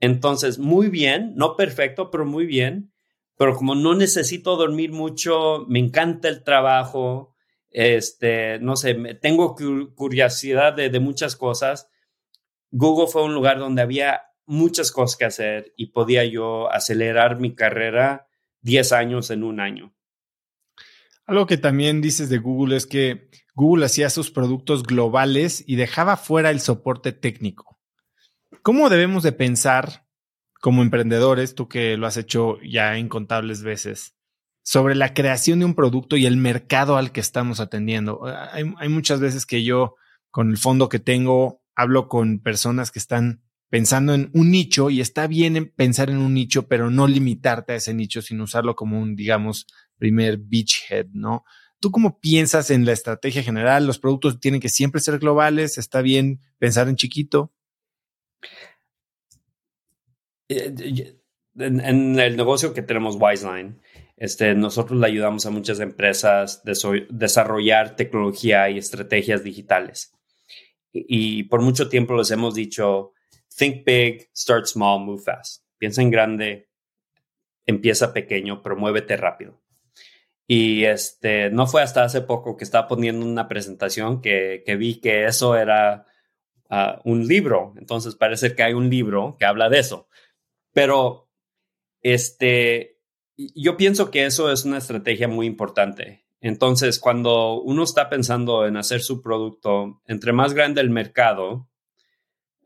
[0.00, 2.92] Entonces, muy bien, no perfecto, pero muy bien.
[3.36, 7.34] Pero como no necesito dormir mucho, me encanta el trabajo,
[7.70, 9.54] este, no sé, tengo
[9.94, 11.88] curiosidad de, muchas cosas.
[12.70, 17.54] Google fue un lugar donde había muchas cosas que hacer y podía yo acelerar mi
[17.54, 18.26] carrera
[18.62, 19.94] 10 años en un año.
[21.26, 26.16] Algo que también dices de Google es que Google hacía sus productos globales y dejaba
[26.16, 27.78] fuera el soporte técnico.
[28.62, 30.06] ¿Cómo debemos de pensar
[30.60, 34.14] como emprendedores, tú que lo has hecho ya incontables veces,
[34.62, 38.22] sobre la creación de un producto y el mercado al que estamos atendiendo.
[38.52, 39.96] Hay, muchas veces que yo,
[40.30, 45.00] con el fondo que tengo, hablo con personas que están pensando en un nicho y
[45.00, 49.00] está bien pensar en un nicho, pero no limitarte a ese nicho, sino usarlo como
[49.00, 51.44] un, digamos, primer beachhead, ¿no?
[51.78, 53.86] ¿Tú cómo piensas en la estrategia general?
[53.86, 55.78] ¿Los productos tienen que siempre ser globales?
[55.78, 57.54] ¿Está bien pensar en chiquito?
[60.48, 60.74] Eh,
[61.58, 63.80] en, el negocio que tenemos Wiseline,
[64.20, 70.12] este, nosotros le ayudamos a muchas empresas a desarrollar tecnología y estrategias digitales.
[70.92, 73.14] Y, por mucho tiempo les hemos dicho,
[73.56, 75.64] think big, start small, move fast.
[75.78, 76.68] Piensa en grande,
[77.64, 79.62] empieza pequeño, pero muévete rápido.
[80.46, 85.24] Y este, no fue hasta hace poco que estaba poniendo una presentación que, vi que
[85.24, 86.04] eso era
[86.68, 87.72] ah, un libro.
[87.78, 90.08] Entonces parece que hay un libro que habla de eso.
[90.74, 91.30] Pero
[92.02, 92.89] este,
[93.54, 96.24] yo pienso que eso es una estrategia muy importante.
[96.40, 101.68] Entonces, cuando uno está pensando en hacer su producto, entre más grande el mercado,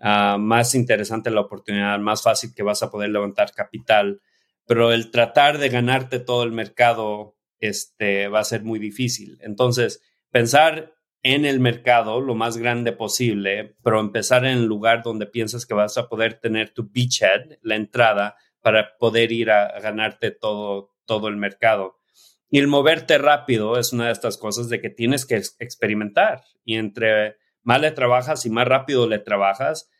[0.00, 4.20] ah, más interesante la oportunidad, más fácil que vas a poder levantar capital.
[4.66, 9.38] Pero el tratar de ganarte todo el mercado este, va a ser muy difícil.
[9.42, 15.26] Entonces, pensar en el mercado lo más grande posible, pero empezar en el lugar donde
[15.26, 20.31] piensas que vas a poder tener tu beachhead, la entrada, para poder ir a, ganarte
[20.31, 22.00] todo, todo el mercado.
[22.48, 26.42] Y el moverte rápido es una de estas cosas de que tienes que experimentar.
[26.64, 29.90] Y entre más le trabajas y más rápido le trabajas,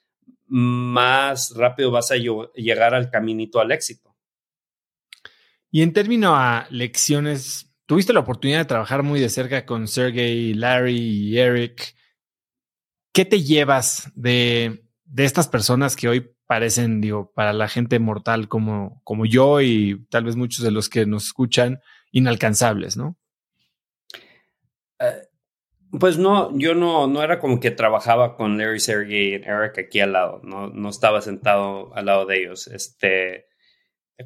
[0.47, 4.17] más rápido vas a llegar al caminito al éxito.
[5.71, 10.55] Y en términos a lecciones, tuviste la oportunidad de trabajar muy de cerca con Sergey,
[10.55, 11.95] Larry y Eric.
[13.13, 18.49] ¿Qué te llevas de, de estas personas que hoy parecen, digo, para la gente mortal
[18.49, 21.81] como, como yo y tal vez muchos de los que nos escuchan,
[22.13, 23.17] inalcanzables, ¿no?
[25.01, 25.29] Eh,
[25.99, 30.01] pues no, yo no, no era como que trabajaba con Larry, Sergey y Eric aquí
[30.01, 32.67] al lado, no, no estaba sentado al lado de ellos.
[32.67, 33.47] Este,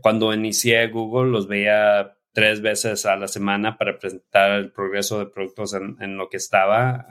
[0.01, 5.27] cuando inicié Google los veía tres veces a la semana para presentar el progreso de
[5.27, 7.07] productos en, lo que estaba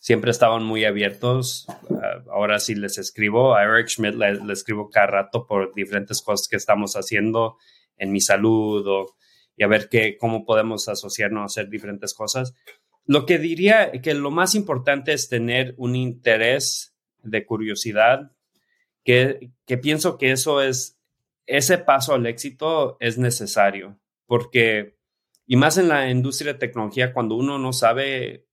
[0.00, 1.66] siempre estaban muy abiertos.
[1.90, 3.54] Ah, ahora sí les escribo.
[3.54, 7.58] A Eric Schmidt le, escribo cada rato por diferentes cosas que estamos haciendo
[7.96, 9.06] en mi salud
[9.56, 12.54] y a ver qué, cómo podemos asociarnos a hacer diferentes cosas.
[13.04, 18.32] Lo que diría que lo más importante es tener un interés de curiosidad,
[19.04, 20.98] que, que pienso que eso es,
[21.46, 24.96] ese paso al éxito es necesario, porque,
[25.46, 28.46] y más en la industria de tecnología, cuando uno no sabe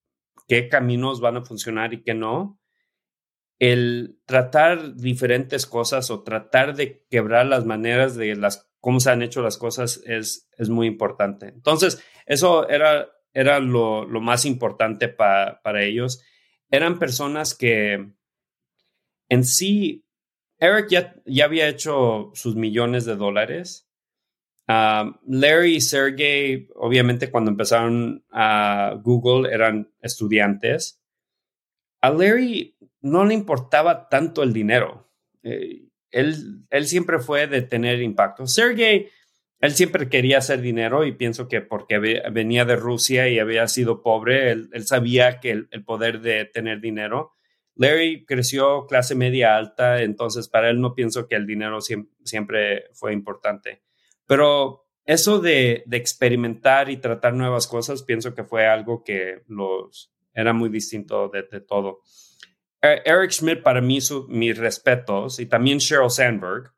[0.47, 2.59] qué caminos van a funcionar y qué no,
[3.59, 9.21] el tratar diferentes cosas o tratar de quebrar las maneras de las cómo se han
[9.21, 11.47] hecho las cosas es, es muy importante.
[11.47, 16.23] Entonces, eso era, era lo, más importante para ellos.
[16.69, 18.13] Eran personas que
[19.29, 20.05] en sí,
[20.59, 23.86] Eric ya, ya había hecho sus millones de dólares
[24.67, 31.01] Ah, Larry y Sergey, obviamente, cuando empezaron a Google eran estudiantes.
[32.01, 35.09] A Larry no le importaba tanto el dinero.
[35.43, 38.45] Eh, él, él siempre fue de tener impacto.
[38.45, 39.09] Sergey,
[39.59, 41.97] él siempre quería hacer dinero y pienso que porque
[42.31, 47.33] venía de Rusia y había sido pobre, él, sabía que el, poder de tener dinero.
[47.75, 53.13] Larry creció clase media alta, entonces para él no pienso que el dinero siempre fue
[53.13, 53.81] importante.
[54.27, 60.53] Pero eso de, experimentar y tratar nuevas cosas, pienso que fue algo que los era
[60.53, 62.01] muy distinto de, todo.
[62.81, 66.73] E, Eric Schmidt, para mí, mis respetos, y también Sheryl Sandberg,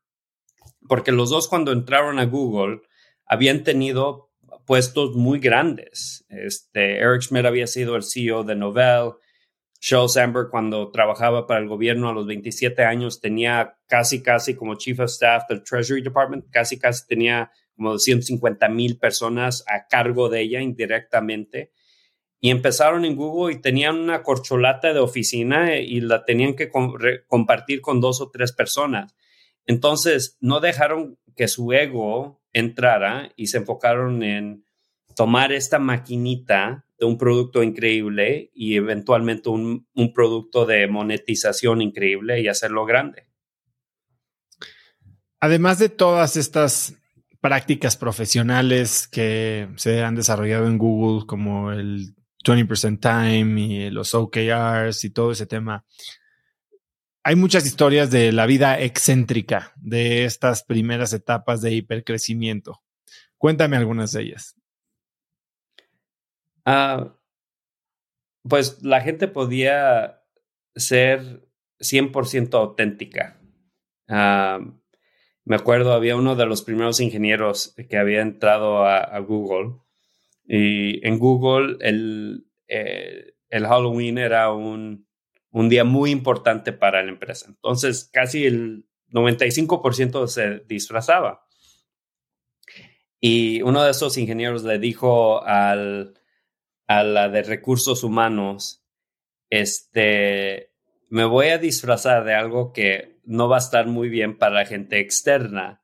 [0.88, 2.82] porque los dos cuando entraron a Google
[3.26, 4.32] habían tenido
[4.66, 6.26] puestos muy grandes.
[6.30, 9.14] Este, Eric Schmidt había sido el CEO de Novell,
[9.82, 14.76] Sheryl Sandberg, cuando trabajaba para el gobierno a los 27 años, tenía casi, casi como
[14.76, 20.28] Chief of Staff del Treasury Department, casi, casi tenía como 250 mil personas a cargo
[20.28, 21.72] de ella indirectamente.
[22.42, 26.70] Y empezaron en Google y tenían una corcholata de oficina y la tenían que
[27.28, 29.16] compartir con dos o tres personas.
[29.66, 34.66] Entonces, no dejaron que su ego entrara y se enfocaron en
[35.20, 42.48] tomar esta maquinita de un producto increíble y eventualmente un, producto de monetización increíble y
[42.48, 43.28] hacerlo grande.
[45.42, 46.96] Además de todas estas
[47.42, 52.16] prácticas profesionales que se han desarrollado en Google, como el
[52.46, 55.84] 20% Time y los OKRs y todo ese tema,
[57.26, 62.82] hay muchas historias de la vida excéntrica de estas primeras etapas de hipercrecimiento.
[63.38, 64.56] Cuéntame algunas de ellas.
[66.72, 67.18] Ah,
[68.48, 70.22] pues la gente podía
[70.76, 71.50] ser
[71.80, 73.42] 100% auténtica.
[74.08, 74.60] Ah,
[75.46, 79.78] me acuerdo, había uno de los primeros ingenieros que había entrado a, Google
[80.46, 85.08] y en Google el, eh, el Halloween era un,
[85.50, 87.48] un, día muy importante para la empresa.
[87.50, 91.48] Entonces, casi el 95% se disfrazaba.
[93.20, 96.19] Y uno de esos ingenieros le dijo al,
[96.90, 98.84] a la de recursos humanos,
[99.52, 100.74] este,
[101.08, 104.66] me voy a disfrazar de algo que no va a estar muy bien para la
[104.66, 105.84] gente externa.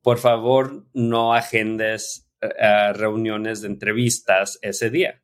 [0.00, 5.22] Por favor, no agendes eh, reuniones de entrevistas ese día.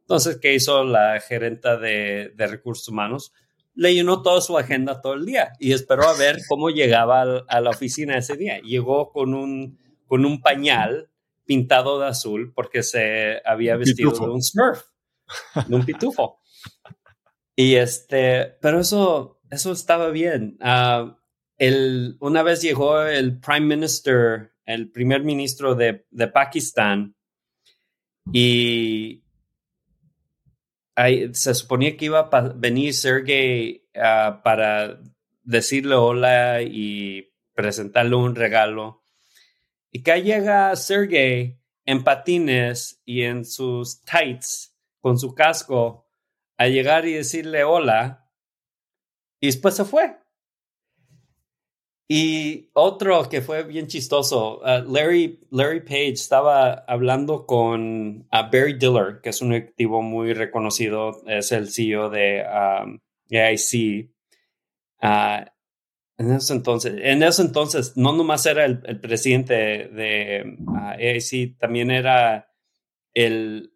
[0.00, 3.32] Entonces, ¿qué hizo la gerenta de, recursos humanos?
[3.74, 7.60] Le llenó toda su agenda todo el día y esperó a ver cómo llegaba a
[7.60, 8.58] la oficina ese día.
[8.58, 9.78] Llegó con un,
[10.08, 11.11] con un pañal
[11.44, 14.82] pintado de azul porque se había vestido de un smurf,
[15.66, 16.40] de un pitufo.
[17.56, 20.58] Y este, pero eso, eso estaba bien.
[20.60, 21.14] Uh,
[21.58, 27.14] el, una vez llegó el Prime Minister, el primer ministro de, de Pakistán,
[28.32, 29.22] y
[31.32, 35.00] se suponía que iba a venir Sergey uh, para
[35.42, 39.01] decirle hola y presentarle un regalo.
[39.92, 46.08] Y que llega Sergey en patines y en sus tights con su casco
[46.56, 48.30] a llegar y decirle hola
[49.40, 50.16] y después se fue.
[52.08, 58.74] Y otro que fue bien chistoso, uh, Larry, Larry Page estaba hablando con uh, Barry
[58.74, 62.44] Diller, que es un activo muy reconocido, es el CEO de
[63.30, 64.10] AIC.
[65.02, 65.44] Uh,
[66.22, 70.56] en ese entonces, en ese entonces, no nomás era el, presidente de
[70.98, 72.52] AIC, también era
[73.12, 73.72] el,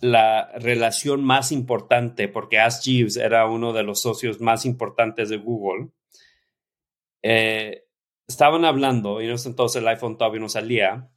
[0.00, 5.38] la relación más importante, porque Ask Jeeves era uno de los socios más importantes de
[5.38, 5.88] Google,
[7.22, 7.86] eh,
[8.28, 11.10] estaban hablando, y entonces el iPhone todavía no salía,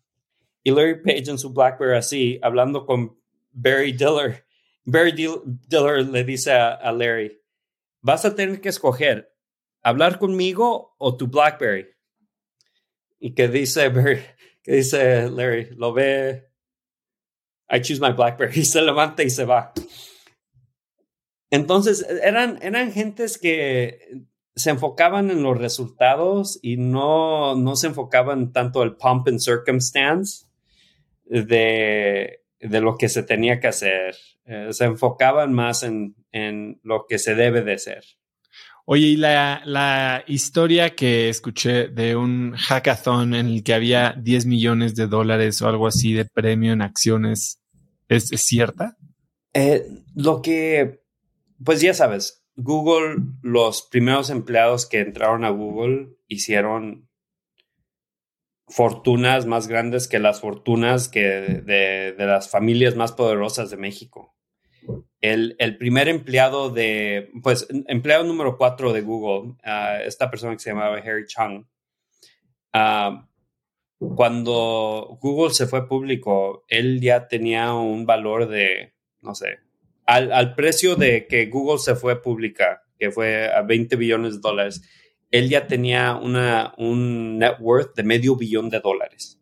[0.64, 3.20] y Larry Page en su BlackBerry así, hablando con
[3.52, 4.46] Barry Diller.
[4.86, 7.42] Barry Diller le dice a, Larry,
[8.02, 9.37] vas a tener que escoger
[9.84, 11.88] hablar conmigo o tu BlackBerry.
[13.20, 13.92] Y que dice
[14.64, 16.48] que Larry, lo ve
[17.70, 19.74] I choose my BlackBerry, se levanta y se va.
[21.50, 24.26] Entonces, eran, eran gentes que
[24.56, 30.46] se enfocaban en los resultados y no, no se enfocaban tanto el pump and circumstance
[31.26, 34.16] de, de lo que se tenía que hacer.
[34.46, 38.04] Eh, se enfocaban más en, en, lo que se debe de hacer.
[38.90, 44.46] Oye, y la, la, historia que escuché de un hackathon en el que había 10
[44.46, 47.62] millones de dólares o algo así de premio en acciones,
[48.08, 48.96] ¿es, cierta?
[49.54, 49.86] Eh,
[50.16, 51.02] lo que,
[51.62, 57.10] pues ya sabes, Google, los primeros empleados que entraron a Google hicieron
[58.70, 64.38] fortunas más grandes que las fortunas que de, de las familias más poderosas de México
[65.22, 69.56] el, primer empleado de, pues, empleado número cuatro de Google,
[70.06, 71.66] esta persona que se llamaba Harry Chung,
[73.98, 79.60] cuando Google se fue público, él ya tenía un valor de, no sé,
[80.06, 84.82] al, precio de que Google se fue pública, que fue a 20 billones de dólares,
[85.32, 89.40] él ya tenía una, un net worth de medio billón de dólares.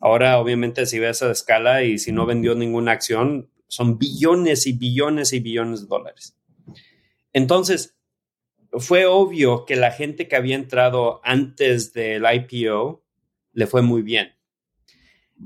[0.00, 4.72] Ahora, obviamente, si ves esa escala y si no vendió ninguna acción, son billones y
[4.72, 6.36] billones y billones de dólares.
[7.32, 7.96] Entonces,
[8.72, 13.04] fue obvio que la gente que había entrado antes del IPO
[13.52, 14.32] le fue muy bien.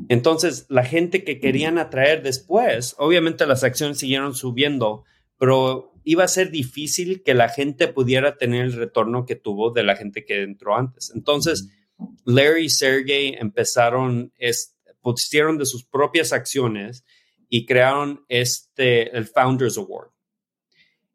[0.09, 5.05] Entonces, la gente que querían atraer después, obviamente las acciones siguieron subiendo,
[5.39, 9.83] pero iba a ser difícil que la gente pudiera tener el retorno que tuvo de
[9.83, 11.13] la gente que entró antes.
[11.15, 11.69] Entonces,
[12.25, 14.33] Larry y Sergey empezaron,
[15.01, 17.05] pusieron de sus propias acciones
[17.55, 20.09] y crearon este, el Founders Award.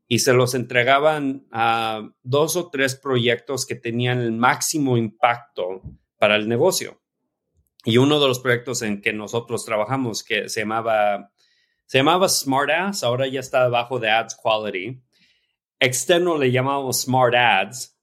[0.08, 5.82] Y se los entregaban a dos o tres proyectos que tenían el máximo impacto
[6.20, 7.02] para el negocio.
[7.86, 11.32] Y uno de los proyectos en que nosotros trabajamos, que se llamaba,
[11.88, 15.02] se llamaba Smart Ads, ahora ya está debajo de Ads Quality.
[15.80, 17.98] Externo le llamamos Smart Ads,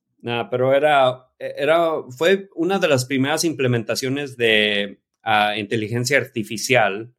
[0.50, 7.14] pero era, era, fue una de las primeras implementaciones de ah, inteligencia artificial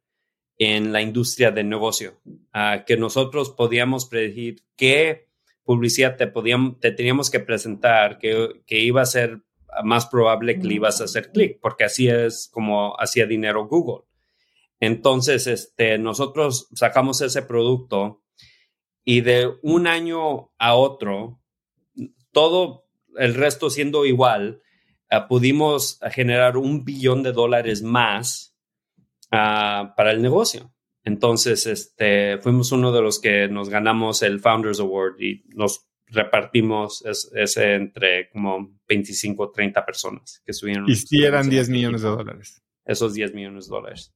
[0.58, 2.20] en la industria del negocio,
[2.86, 5.28] que nosotros podíamos predecir qué
[5.64, 9.42] publicidad te, podíamos, te teníamos que presentar, que, que iba a ser
[9.84, 14.04] más probable que le ibas a hacer clic, porque así es como hacía dinero Google.
[14.80, 18.22] Entonces, este, nosotros sacamos ese producto
[19.04, 21.40] y de un año a otro
[22.32, 22.86] todo
[23.16, 24.60] el resto siendo igual,
[25.10, 28.55] ah, pudimos generar un billón de dólares más
[29.30, 30.72] ah, para el negocio.
[31.04, 37.04] Entonces, este, fuimos uno de los que nos ganamos el Founders Award y nos repartimos
[37.04, 40.88] ese entre como 25 o 30 personas que estuvieron.
[40.88, 42.62] Y si eran 10 millones de dólares.
[42.84, 44.14] Esos 10 millones de dólares.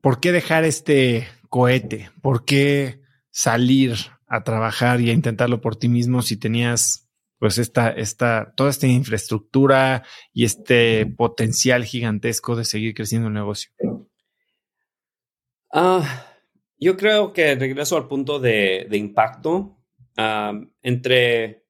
[0.00, 2.10] ¿Por qué dejar este cohete?
[2.22, 3.00] ¿Por qué
[3.30, 3.96] salir
[4.26, 7.05] a trabajar y a intentarlo por ti mismo si tenías
[7.38, 13.70] pues esta, esta, toda esta infraestructura y este potencial gigantesco de seguir creciendo el negocio?
[15.72, 16.26] Ah,
[16.78, 19.76] yo creo que regreso al punto de, impacto.
[20.16, 21.66] Ah, entre,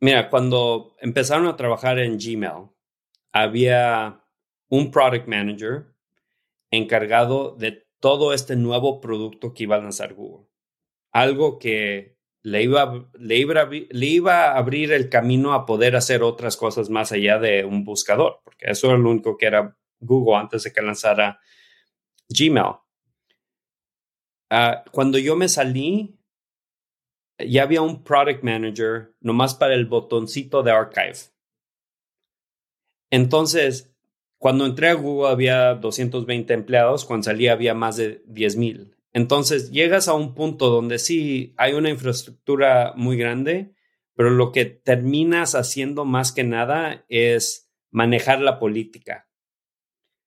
[0.00, 2.70] mira, cuando empezaron a trabajar en Gmail,
[3.32, 4.24] había
[4.68, 5.94] un product manager
[6.70, 10.48] encargado de todo este nuevo producto que iba a lanzar Google.
[11.12, 16.22] Algo que le iba, le, iba, le iba a abrir el camino a poder hacer
[16.22, 20.36] otras cosas más allá de un buscador, porque eso era lo único que era Google
[20.36, 21.40] antes de que lanzara
[22.28, 22.76] Gmail.
[24.50, 26.18] Ah, cuando yo me salí,
[27.38, 31.32] ya había un product manager nomás para el botoncito de archive.
[33.10, 33.94] Entonces,
[34.38, 38.96] cuando entré a Google había 220 empleados, cuando salí había más de 10 mil.
[39.12, 43.74] Entonces, llegas a un punto donde sí hay una infraestructura muy grande,
[44.14, 49.28] pero lo que terminas haciendo más que nada es manejar la política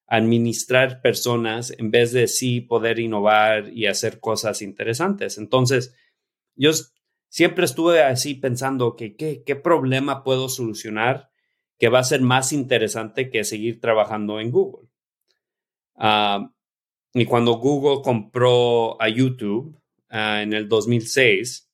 [0.08, 5.38] administrar personas en vez de sí poder innovar y hacer cosas interesantes.
[5.38, 5.96] Entonces,
[6.56, 6.72] yo
[7.28, 11.32] siempre estuve así pensando que qué, problema puedo solucionar
[11.78, 14.88] que va a ser más interesante que seguir trabajando en Google.
[15.96, 16.52] Ah,
[17.16, 19.76] y cuando Google compró a YouTube
[20.10, 21.72] ah, en el 2006,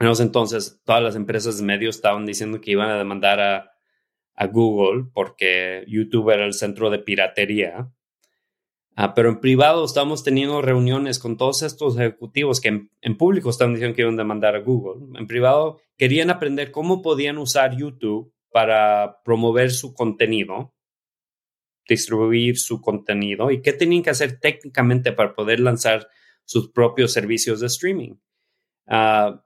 [0.00, 3.70] entonces todas las empresas de medios estaban diciendo que iban a demandar a,
[4.34, 7.90] a Google porque YouTube era el centro de piratería.
[8.96, 13.72] Ah, pero en privado estamos teniendo reuniones con todos estos ejecutivos que en, público están
[13.72, 15.16] diciendo que iban a demandar a Google.
[15.16, 20.74] En privado querían aprender cómo podían usar YouTube para promover su contenido,
[21.88, 26.08] distribuir su contenido y qué tenían que hacer técnicamente para poder lanzar
[26.44, 28.14] sus propios servicios de streaming.
[28.86, 29.38] Uh,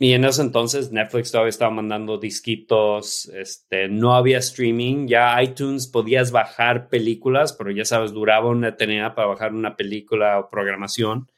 [0.00, 5.88] y en ese entonces Netflix todavía estaba mandando disquitos, este, no había streaming, ya iTunes
[5.88, 11.28] podías bajar películas, pero ya sabes, duraba una eternidad para bajar una película o programación.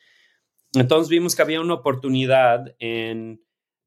[0.74, 3.43] Entonces vimos que había una oportunidad en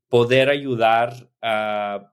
[0.10, 2.10] poder ayudar a,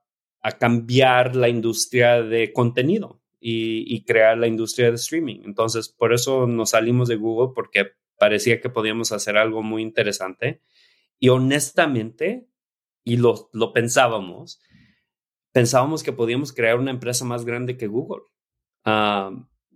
[0.59, 5.41] cambiar la industria de contenido y, y crear la industria de streaming.
[5.45, 10.61] Entonces, por eso nos salimos de Google porque parecía que podíamos hacer algo muy interesante.
[11.18, 12.51] Y honestamente,
[13.05, 14.61] y lo, lo pensábamos,
[15.53, 18.22] pensábamos que podíamos crear una empresa más grande que Google.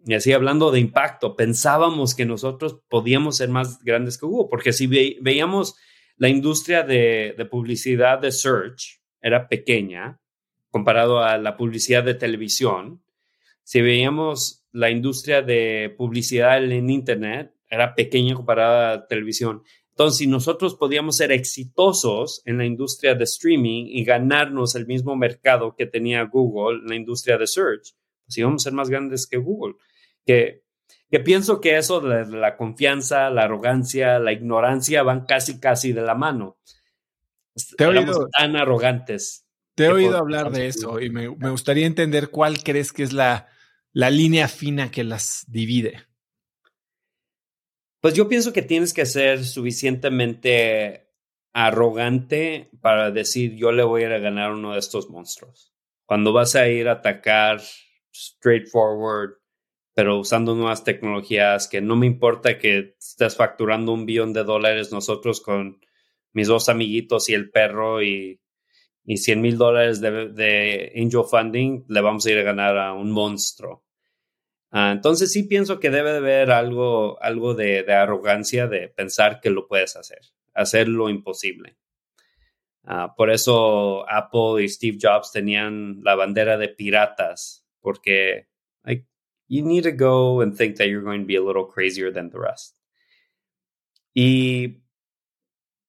[0.07, 4.73] y así hablando de impacto, pensábamos que nosotros podíamos ser más grandes que Google, porque
[4.73, 5.77] si veíamos
[6.17, 10.21] la industria de, de, publicidad de search era pequeña
[10.71, 13.04] comparado a la publicidad de televisión,
[13.65, 19.63] si veíamos la industria de publicidad en Internet era pequeña comparada a la televisión.
[19.91, 25.17] Entonces, si nosotros podíamos ser exitosos en la industria de streaming y ganarnos el mismo
[25.17, 27.95] mercado que tenía Google en la industria de search,
[28.27, 29.75] pues íbamos a ser más grandes que Google.
[30.27, 30.65] Que,
[31.11, 36.03] que pienso que eso de la confianza, la arrogancia, la ignorancia van casi, casi de
[36.03, 36.59] la mano.
[37.77, 39.47] Te he oído, tan arrogantes.
[39.77, 43.13] Te he oído hablar de eso y me, me, gustaría entender cuál crees que es
[43.13, 43.49] la,
[43.95, 46.03] la línea fina que las divide.
[48.01, 51.13] Pues yo pienso que tienes que ser suficientemente
[51.55, 55.73] arrogante para decir yo le voy a ir a ganar uno de estos monstruos.
[56.07, 57.63] Cuando vas a ir a atacar
[58.13, 59.39] straightforward,
[59.95, 64.91] pero usando nuevas tecnologías, que no me importa que estés facturando un billón de dólares
[64.91, 65.81] nosotros con
[66.33, 68.41] mis dos amiguitos y el perro y,
[69.05, 73.11] y 100 mil dólares de, angel funding, le vamos a ir a ganar a un
[73.11, 73.85] monstruo.
[74.71, 79.51] Ah, entonces sí pienso que debe de haber algo, algo de, arrogancia de pensar que
[79.51, 80.21] lo puedes hacer,
[80.55, 81.77] hacer lo imposible.
[82.83, 88.49] Ah, por eso Apple y Steve Jobs tenían la bandera de piratas, porque
[88.85, 89.07] like,
[89.49, 92.31] you need to go and think that you're going to be a little crazier than
[92.31, 92.79] the rest.
[94.15, 94.83] Y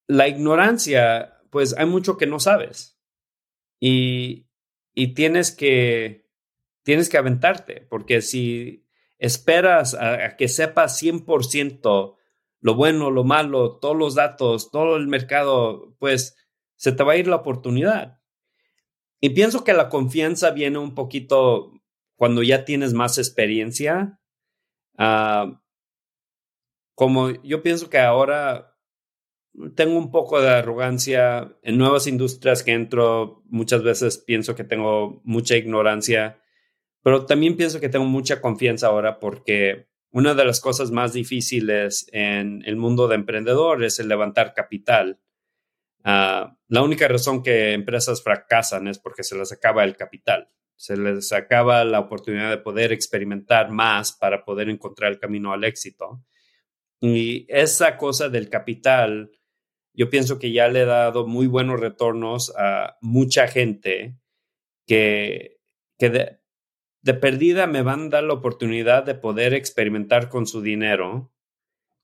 [0.07, 2.94] la ignorancia, pues hay mucho que no sabes.
[3.79, 4.47] Y,
[4.93, 6.25] y tienes que
[6.85, 8.85] tienes que aventarte, porque si
[9.17, 12.15] esperas a, que sepas 100%
[12.59, 16.37] lo bueno, lo malo, todos los datos, todo el mercado, pues
[16.75, 18.21] se te va a ir la oportunidad.
[19.19, 21.73] Y pienso que la confianza viene un poquito
[22.15, 24.19] cuando ya tienes más experiencia.
[24.97, 25.61] Ah,
[26.93, 28.74] como yo pienso que ahora
[29.75, 35.21] tengo un poco de arrogancia en nuevas industrias que entro, muchas veces pienso que tengo
[35.23, 36.41] mucha ignorancia,
[37.01, 42.07] pero también pienso que tengo mucha confianza ahora porque una de las cosas más difíciles
[42.11, 45.19] en el mundo de emprendedor es el levantar capital.
[46.03, 50.97] Ah, la única razón que empresas fracasan es porque se les acaba el capital, se
[50.97, 56.23] les acaba la oportunidad de poder experimentar más para poder encontrar el camino al éxito.
[57.01, 59.31] Y esa cosa del capital,
[59.95, 64.17] yo pienso que ya le ha dado muy buenos retornos a mucha gente
[64.87, 65.59] que,
[65.97, 71.33] que de, perdida me van a dar la oportunidad de poder experimentar con su dinero.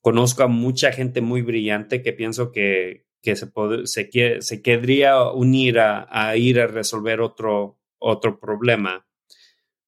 [0.01, 3.51] Conozco a mucha gente muy brillante que pienso que, que se,
[3.85, 9.07] se, se querría unir a, ir a resolver otro, otro problema.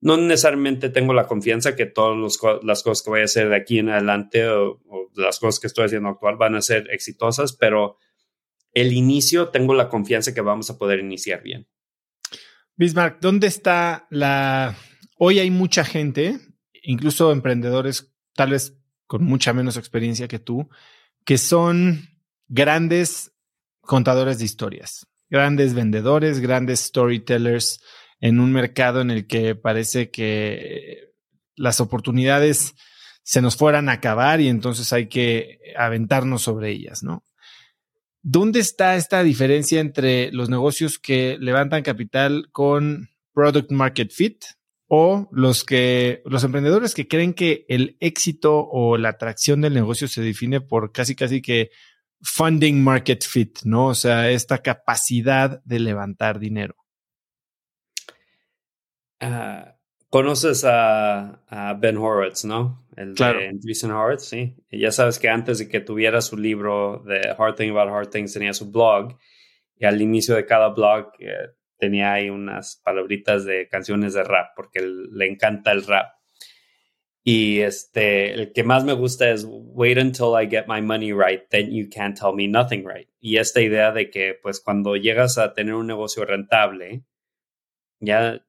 [0.04, 2.18] No necesariamente tengo la confianza que todas
[2.64, 5.68] las cosas que voy a hacer de aquí en adelante o, o las cosas que
[5.68, 7.98] estoy haciendo actual van a ser exitosas, pero
[8.74, 11.68] el inicio tengo la confianza que vamos a poder iniciar bien.
[12.76, 14.76] Bismarck, ¿dónde está la
[15.18, 16.40] Hoy hay mucha gente,
[16.82, 18.78] incluso emprendedores tal vez
[19.08, 20.70] con mucha menos experiencia que tú,
[21.24, 22.10] que son
[22.48, 23.32] grandes
[23.80, 27.82] contadores de historias, grandes vendedores, grandes storytellers
[28.24, 31.12] en un mercado en el que parece que
[31.58, 32.74] las oportunidades
[33.22, 37.26] se nos fueran a acabar y entonces hay que aventarnos sobre ellas, ¿no?
[38.22, 44.46] ¿Dónde está esta diferencia entre los negocios que levantan capital con product market fit
[44.88, 50.08] o los que los emprendedores que creen que el éxito o la atracción del negocio
[50.08, 51.72] se define por casi casi que
[52.22, 53.88] funding market fit, ¿no?
[53.88, 56.83] O sea, esta capacidad de levantar dinero.
[59.24, 59.74] Ah,
[60.14, 61.42] Conoces a,
[61.80, 62.86] Ben Horowitz, ¿no?
[62.96, 63.40] El claro.
[63.40, 64.56] de Andreessen Horowitz, sí.
[64.70, 68.10] Y ya sabes que antes de que tuviera su libro de Hard Thing About Hard
[68.12, 69.18] Things tenía su blog
[69.76, 74.52] y al inicio de cada blog eh, tenía ahí unas palabritas de canciones de rap,
[74.56, 76.12] porque le encanta el rap.
[77.24, 81.42] Y este, el que más me gusta es wait until I get my money right,
[81.50, 83.10] then you can't tell me nothing right.
[83.20, 87.02] Y esta idea de que pues cuando llegas a tener un negocio rentable,
[88.00, 88.46] ya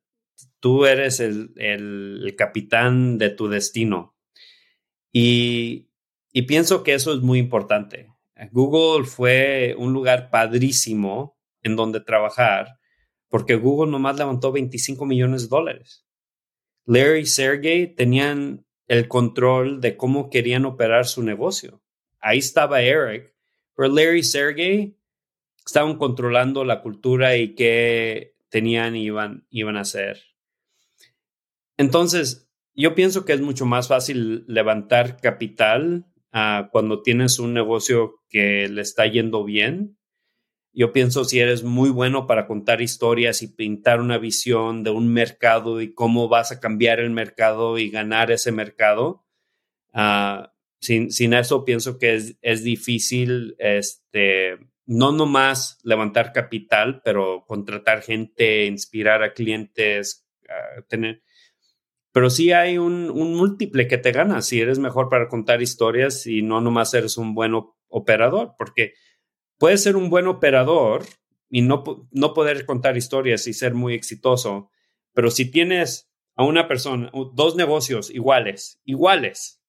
[0.64, 4.16] tú eres el, el, capitán de tu destino.
[5.12, 5.90] Y,
[6.32, 8.08] y pienso que eso es muy importante.
[8.50, 12.78] Google fue un lugar padrísimo en donde trabajar,
[13.28, 16.06] porque Google nomás levantó 25 millones de dólares.
[16.86, 21.82] Larry y Sergey tenían el control de cómo querían operar su negocio.
[22.20, 23.34] Ahí estaba Eric,
[23.76, 24.96] pero Larry y Sergey
[25.66, 30.33] estaban controlando la cultura y qué tenían y iban, iban a hacer.
[31.76, 38.22] Entonces, yo pienso que es mucho más fácil levantar capital uh, cuando tienes un negocio
[38.28, 39.96] que le está yendo bien.
[40.72, 45.12] Yo pienso si eres muy bueno para contar historias y pintar una visión de un
[45.12, 49.24] mercado y cómo vas a cambiar el mercado y ganar ese mercado,
[49.92, 50.48] uh,
[50.80, 58.02] sin, sin, eso pienso que es, es, difícil, este, no nomás levantar capital, pero contratar
[58.02, 61.22] gente, inspirar a clientes, uh, tener...
[62.14, 64.40] Pero sí hay un, múltiple que te gana.
[64.40, 67.54] Si eres mejor para contar historias y no nomás eres un buen
[67.88, 68.92] operador, porque
[69.58, 71.02] puedes ser un buen operador
[71.50, 74.70] y no, no poder contar historias y ser muy exitoso,
[75.12, 79.60] pero si tienes a una persona, dos negocios iguales, iguales,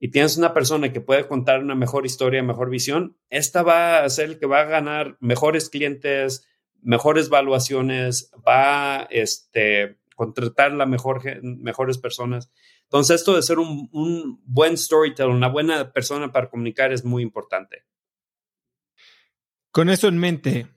[0.00, 4.08] y tienes una persona que puede contar una mejor historia, mejor visión, esta va a
[4.08, 6.46] ser el que va a ganar mejores clientes,
[6.80, 12.50] mejores valuaciones, va este, contratar la mejor, mejores personas.
[12.84, 17.22] Entonces, esto de ser un, un buen storyteller, una buena persona para comunicar es muy
[17.22, 17.84] importante.
[19.70, 20.68] Con eso en mente,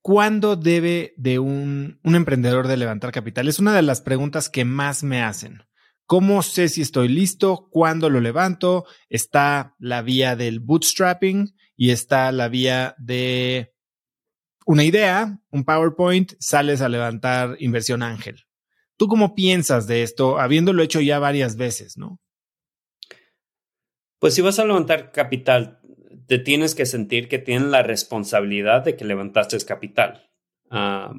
[0.00, 3.46] ¿cuándo debe de un, un, emprendedor de levantar capital?
[3.46, 5.64] Es una de las preguntas que más me hacen.
[6.06, 7.68] ¿Cómo sé si estoy listo?
[7.70, 8.86] ¿Cuándo lo levanto?
[9.10, 13.74] Está la vía del bootstrapping y está la vía de
[14.64, 18.47] una idea, un PowerPoint, sales a levantar inversión ángel.
[18.98, 22.20] ¿Tú cómo piensas de esto, habiéndolo hecho ya varias veces, no?
[24.18, 25.80] Pues si vas a levantar capital,
[26.26, 30.28] te tienes que sentir que tienen la responsabilidad de que levantaste capital.
[30.70, 31.14] Ah,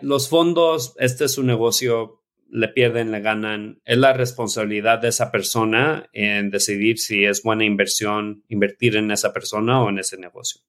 [0.00, 3.82] los fondos, este es su negocio, le pierden, le ganan.
[3.84, 9.34] Es la responsabilidad de esa persona en decidir si es buena inversión invertir en esa
[9.34, 10.62] persona o en ese negocio.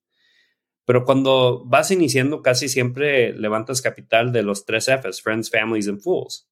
[0.87, 5.99] Pero cuando vas iniciando, casi siempre levantas capital de los tres Fs, Friends, Families and
[5.99, 6.49] Fools.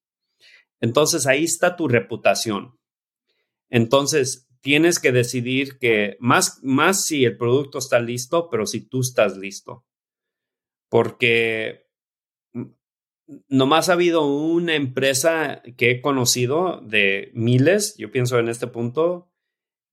[0.78, 2.78] Entonces ahí está tu reputación.
[3.70, 9.00] Entonces tienes que decidir que más, más si el producto está listo, pero si tú
[9.00, 9.86] estás listo.
[10.90, 11.86] Porque
[13.48, 19.32] nomás ha habido una empresa que he conocido de miles, yo pienso en este punto,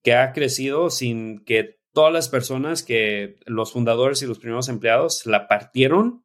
[0.04, 5.26] que ha crecido sin que todas las personas que los fundadores y los primeros empleados
[5.26, 6.24] la partieron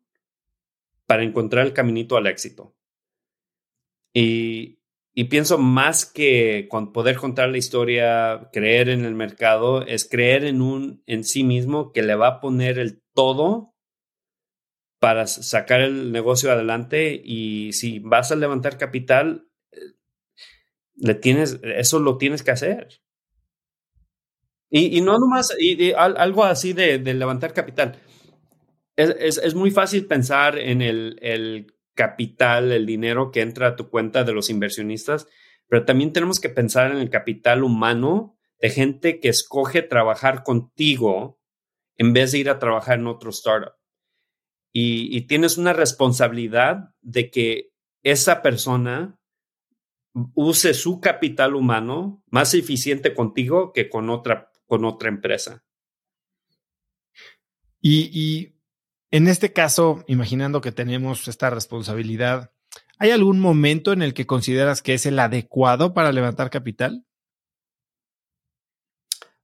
[1.06, 2.74] para encontrar el caminito al éxito.
[4.12, 4.80] Y,
[5.14, 10.44] y pienso más que con poder contar la historia, creer en el mercado, es creer
[10.44, 13.74] en un en sí mismo que le va a poner el todo
[14.98, 19.78] para sacar el negocio adelante y si vas a levantar capital, eh,
[20.96, 23.00] le tienes, eso lo tienes que hacer.
[24.70, 27.98] Y, no nomás, y, algo así de, levantar capital.
[28.96, 33.90] Es, es, muy fácil pensar en el, el, capital, el dinero que entra a tu
[33.90, 35.26] cuenta de los inversionistas,
[35.66, 41.40] pero también tenemos que pensar en el capital humano de gente que escoge trabajar contigo
[41.96, 43.72] en vez de ir a trabajar en otro startup.
[44.72, 47.70] Y, y tienes una responsabilidad de que
[48.04, 49.18] esa persona
[50.34, 55.64] use su capital humano más eficiente contigo que con otra con otra empresa.
[57.80, 58.54] Y,
[59.10, 62.52] en este caso, imaginando que tenemos esta responsabilidad,
[62.98, 67.06] ¿hay algún momento en el que consideras que es el adecuado para levantar capital?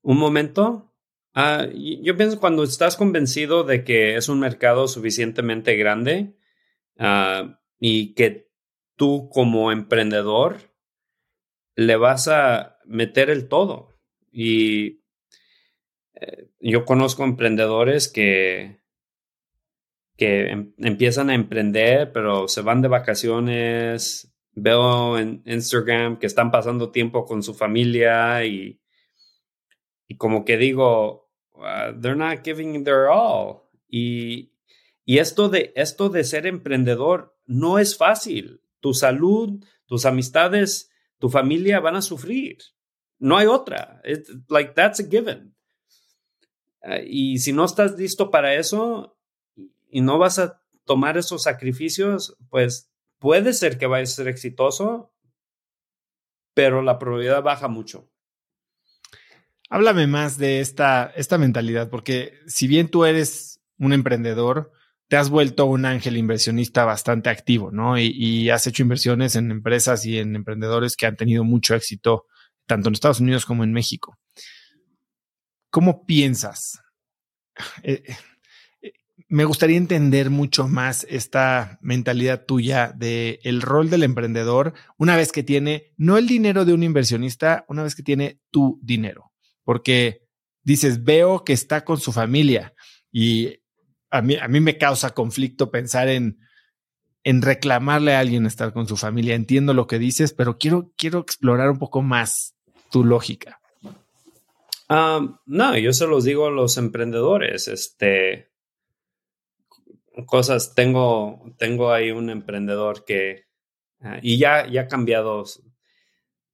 [0.02, 0.92] ¿Un momento?
[1.32, 6.36] Ah, yo pienso cuando estás convencido de que es un mercado suficientemente grande
[6.98, 8.50] ah, y que
[8.96, 10.74] tú como emprendedor
[11.76, 13.88] le vas a meter el todo.
[14.30, 15.03] Y
[16.14, 18.80] eh, yo conozco emprendedores que,
[20.16, 24.32] que em, empiezan a emprender, pero se van de vacaciones.
[24.52, 28.80] Veo en Instagram que están pasando tiempo con su familia y,
[30.06, 33.62] y como que digo, ah, they're not giving their all.
[33.88, 34.52] Y,
[35.04, 38.60] y esto, de, esto de ser emprendedor no es fácil.
[38.80, 42.58] Tu salud, tus amistades, tu familia van a sufrir.
[43.18, 44.02] No hay otra.
[44.48, 45.53] like that's a given.
[46.84, 49.16] Ah, y si no estás listo para eso
[49.88, 55.14] y no vas a tomar esos sacrificios, pues puede ser que vayas a ser exitoso,
[56.52, 58.10] pero la probabilidad baja mucho.
[59.70, 64.70] Háblame más de esta, esta mentalidad, porque si bien tú eres un emprendedor,
[65.08, 67.98] te has vuelto un ángel inversionista bastante activo, ¿no?
[67.98, 72.26] Y, y, has hecho inversiones en empresas y en emprendedores que han tenido mucho éxito,
[72.66, 74.18] tanto en Estados Unidos como en México.
[75.74, 76.84] ¿Cómo piensas?
[77.82, 78.04] Eh,
[78.80, 78.92] eh,
[79.26, 85.32] me gustaría entender mucho más esta mentalidad tuya de el rol del emprendedor una vez
[85.32, 89.32] que tiene no el dinero de un inversionista, una vez que tiene tu dinero,
[89.64, 90.28] porque
[90.62, 92.72] dices, veo que está con su familia
[93.10, 93.58] y
[94.10, 96.38] a mí, a mí me causa conflicto pensar en,
[97.24, 99.34] en reclamarle a alguien estar con su familia.
[99.34, 102.54] Entiendo lo que dices, pero quiero, quiero explorar un poco más
[102.92, 103.58] tu lógica.
[104.88, 108.52] No, yo se los digo a los emprendedores, este,
[110.26, 113.46] cosas, tengo, tengo ahí un emprendedor que,
[114.00, 115.44] ah, y ya, ya ha cambiado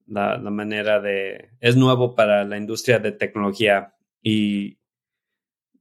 [0.06, 4.78] la, manera de, es nuevo para la industria de tecnología y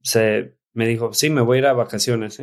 [0.02, 2.40] se, me dijo, sí, me voy a ir a vacaciones.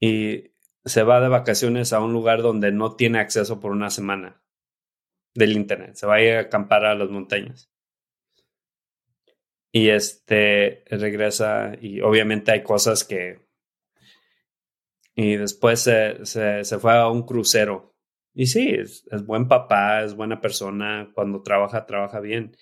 [0.00, 0.52] Y
[0.84, 4.43] se va de vacaciones a un lugar donde no tiene acceso por una semana
[5.34, 5.94] del internet.
[5.94, 7.70] Se va a ir a acampar a las montañas.
[9.72, 13.42] Y este regresa y obviamente hay cosas que...
[15.16, 17.94] Y después se, se, fue a un crucero.
[18.32, 21.10] Y sí, es, buen papá, es buena persona.
[21.14, 22.56] Cuando trabaja, trabaja bien.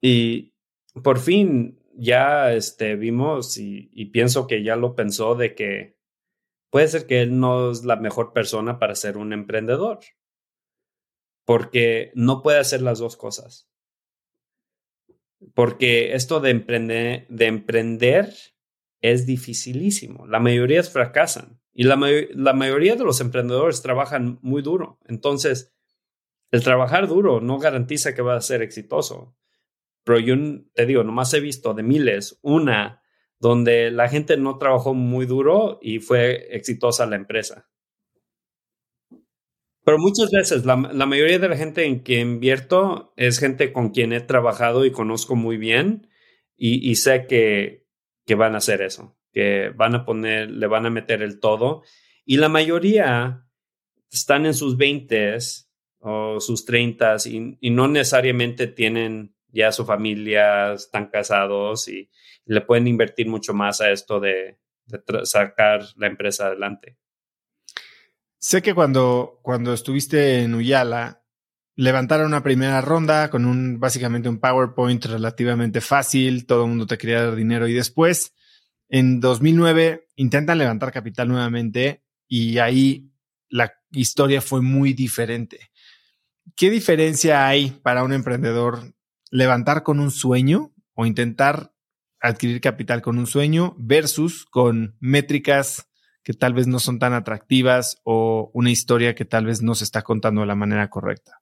[0.00, 0.54] Y
[1.02, 5.96] por fin ya este, vimos y, y pienso que ya lo pensó de que
[6.70, 10.00] puede ser que él no es la mejor persona para ser un emprendedor
[11.48, 13.70] porque no puede hacer las dos cosas.
[15.54, 18.34] Porque esto de emprender, de emprender
[19.00, 20.26] es dificilísimo.
[20.26, 21.98] La mayoría fracasan y la,
[22.34, 24.98] la mayoría de los emprendedores trabajan muy duro.
[25.06, 25.74] Entonces,
[26.50, 29.34] el trabajar duro no garantiza que va a ser exitoso.
[30.04, 30.34] Pero yo
[30.74, 33.02] te digo, nomás he visto de miles una
[33.40, 37.70] donde la gente no trabajó muy duro y fue exitosa la empresa.
[39.88, 44.12] Pero muchas veces, la, mayoría de la gente en que invierto es gente con quien
[44.12, 46.10] he trabajado y conozco muy bien
[46.58, 47.86] y, sé que
[48.26, 51.84] que van a hacer eso, que van a poner, le van a meter el todo.
[52.26, 53.46] Y la mayoría
[54.12, 55.38] están en sus 20
[56.00, 62.10] o sus 30 y, y no necesariamente tienen ya su familia, están casados y
[62.44, 64.58] le pueden invertir mucho más a esto de,
[65.22, 66.98] sacar la empresa adelante.
[68.40, 71.24] Sé que cuando, cuando estuviste en Uyala,
[71.74, 76.98] levantaron una primera ronda con un básicamente un PowerPoint relativamente fácil, todo el mundo te
[76.98, 78.34] quería dar dinero y después
[78.88, 83.10] en 2009 intentan levantar capital nuevamente y ahí
[83.48, 85.70] la historia fue muy diferente.
[86.54, 88.94] ¿Qué diferencia hay para un emprendedor
[89.30, 91.74] levantar con un sueño o intentar
[92.20, 95.88] adquirir capital con un sueño versus con métricas
[96.28, 99.84] que tal vez no son tan atractivas o una historia que tal vez no se
[99.84, 101.40] está contando de la manera correcta?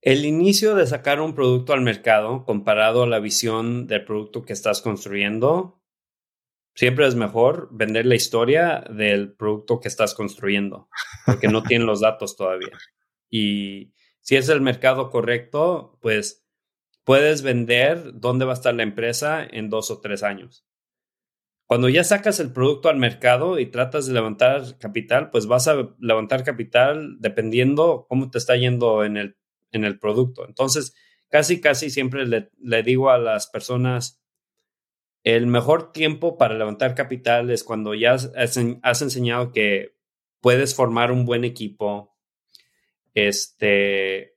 [0.00, 4.54] El inicio de sacar un producto al mercado comparado a la visión del producto que
[4.54, 5.80] estás construyendo,
[6.74, 10.88] siempre es mejor vender la historia del producto que estás construyendo,
[11.24, 12.76] porque no tienen los datos todavía.
[13.30, 16.44] Y si es el mercado correcto, pues
[17.04, 20.66] puedes vender dónde va a estar la empresa en dos o tres años.
[21.72, 25.94] Cuando ya sacas el producto al mercado y tratas de levantar capital, pues vas a
[26.00, 29.38] levantar capital dependiendo cómo te está yendo en el,
[29.70, 30.46] en el producto.
[30.46, 30.94] Entonces,
[31.30, 34.22] casi, casi siempre le, digo a las personas,
[35.24, 39.96] el mejor tiempo para levantar capital es cuando ya has, has enseñado que
[40.42, 42.14] puedes formar un buen equipo,
[43.14, 44.36] este,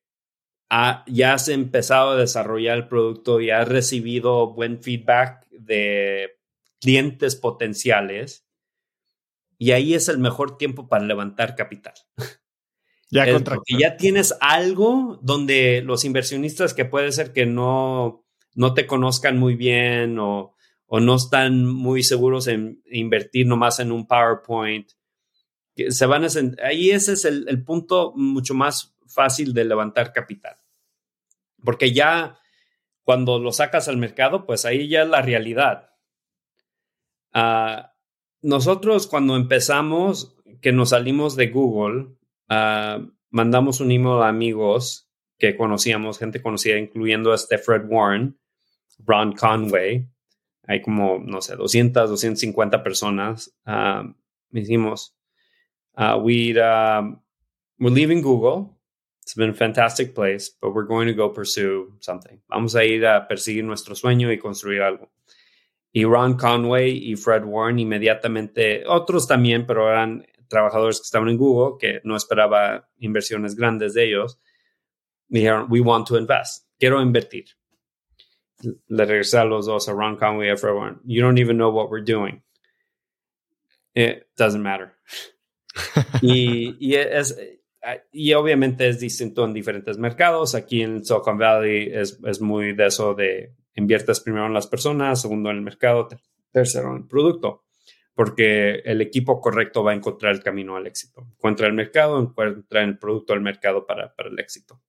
[1.08, 6.35] ya has empezado a desarrollar el producto y has recibido buen feedback de
[6.86, 8.46] clientes potenciales.
[9.58, 11.94] Y ahí es el mejor tiempo para levantar capital.
[13.12, 18.26] Ya, porque ya tienes algo donde los inversionistas que puede ser que no,
[18.56, 20.56] no te conozcan muy bien o,
[20.88, 24.90] o no están muy seguros en invertir nomás en un PowerPoint
[25.90, 26.28] se van a
[26.64, 30.58] ahí ese es el, punto mucho más fácil de levantar capital.
[31.64, 32.38] Porque ya
[33.04, 35.92] cuando lo sacas al mercado, pues ahí ya es la realidad.
[37.36, 37.94] Ah,
[38.42, 42.16] nosotros cuando empezamos, que nos salimos de Google,
[42.50, 45.08] ah, mandamos un email a amigos
[45.38, 48.40] que conocíamos, gente conocida, incluyendo a Fred Warren,
[49.06, 50.08] Ron Conway.
[50.68, 53.54] Hay como, no sé, 200, 250 personas.
[53.68, 54.16] Uh,
[54.52, 55.16] hicimos,
[55.98, 57.20] Uh, we um,
[57.80, 58.78] we're leaving Google.
[59.24, 62.40] It's been a fantastic place, but we're going to go pursue something.
[62.50, 65.10] Vamos a ir a perseguir nuestro sueño y construir algo.
[65.96, 71.38] Y Ron Conway y Fred Warren inmediatamente, otros también, pero eran trabajadores que estaban en
[71.38, 74.38] Google, que no esperaba inversiones grandes de ellos,
[75.30, 77.46] dijeron, we want to invest, quiero invertir.
[78.89, 81.00] Le regresé a los dos, a Ron Conway y a Fred Warren.
[81.06, 82.43] You don't even know what we're doing.
[83.93, 84.98] It doesn't matter.
[86.22, 87.39] y, es,
[88.12, 90.56] y obviamente es distinto en diferentes mercados.
[90.56, 95.22] Aquí en Silicon Valley es, es, muy de eso de inviertes primero en las personas,
[95.22, 96.08] segundo en el mercado,
[96.52, 97.64] tercero en el producto,
[98.14, 101.28] porque el equipo correcto va a encontrar el camino al éxito.
[101.36, 104.82] Encuentra el mercado, encuentra el producto al mercado para, para el éxito.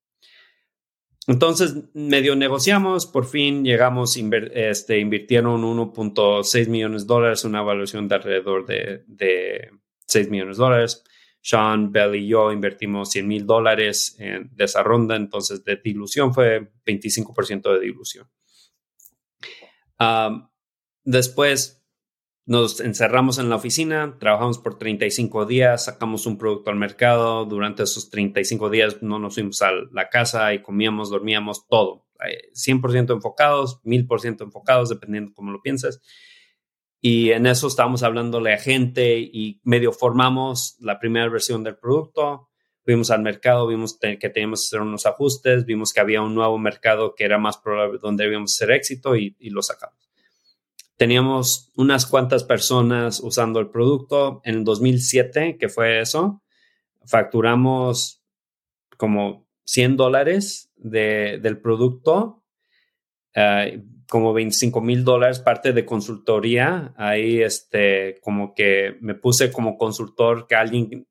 [1.29, 8.15] Entonces, medio negociamos, por fin llegamos, este, invirtieron 1.6 millones de dólares, una evaluación de
[8.15, 9.71] alrededor de, de
[10.07, 11.03] 6 millones de dólares.
[11.41, 16.73] Sean, Bell y yo invertimos 100 mil dólares en esa ronda, entonces de dilución fue
[16.85, 18.29] 25% de dilución.
[21.05, 21.77] Después
[22.47, 27.45] nos encerramos en la oficina, trabajamos por 35 días, sacamos un producto al mercado.
[27.45, 32.07] Durante esos 35 días no nos fuimos a la casa y comíamos, dormíamos, todo.
[32.55, 36.01] 100% enfocados, 1000% enfocados, dependiendo cómo lo pienses.
[37.01, 42.49] Y en eso estábamos hablándole a gente y medio formamos la primera versión del producto.
[42.87, 46.57] Fuimos al mercado, vimos que teníamos que hacer unos ajustes, vimos que había un nuevo
[46.57, 49.99] mercado que era más probable donde debíamos hacer éxito y, lo sacamos.
[50.97, 54.41] Teníamos unas cuantas personas usando el producto.
[54.45, 56.43] En el 2007, que fue eso,
[57.05, 58.23] facturamos
[58.97, 62.45] como 100 dólares del producto.
[63.35, 66.95] Uh, como 25 mil dólares parte de consultoría.
[66.97, 71.09] Ahí, este, como que me puse como consultor que alguien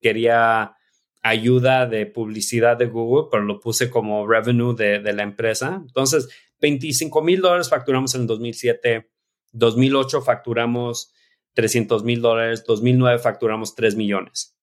[0.00, 0.77] quería
[1.22, 5.82] ayuda de publicidad de Google, pero lo puse como revenue de, de la empresa.
[5.86, 6.28] Entonces,
[6.60, 9.10] 25 mil dólares facturamos en 2007.
[9.52, 11.12] 2008 facturamos
[11.54, 12.64] 300 mil dólares.
[12.66, 14.56] 2009 facturamos 3 millones.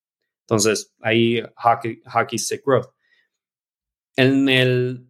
[0.46, 2.90] Entonces, ahí hockey, hockey stick growth.
[4.16, 5.08] En el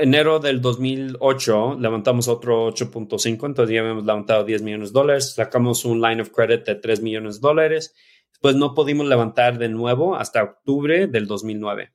[0.00, 5.84] enero del 2008 levantamos otro 8.5, entonces ya habíamos levantado 10 millones de dólares, sacamos
[5.84, 7.94] un line of credit de 3 millones de dólares,
[8.30, 11.92] después no pudimos levantar de nuevo hasta octubre del 2009.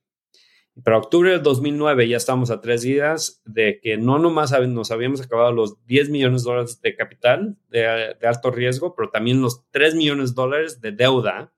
[0.84, 5.22] Para octubre del 2009 ya estamos a tres días de que no nomás nos habíamos
[5.22, 9.70] acabado los 10 millones de dólares de capital de, de alto riesgo, pero también los
[9.72, 11.54] 3 millones de dólares de deuda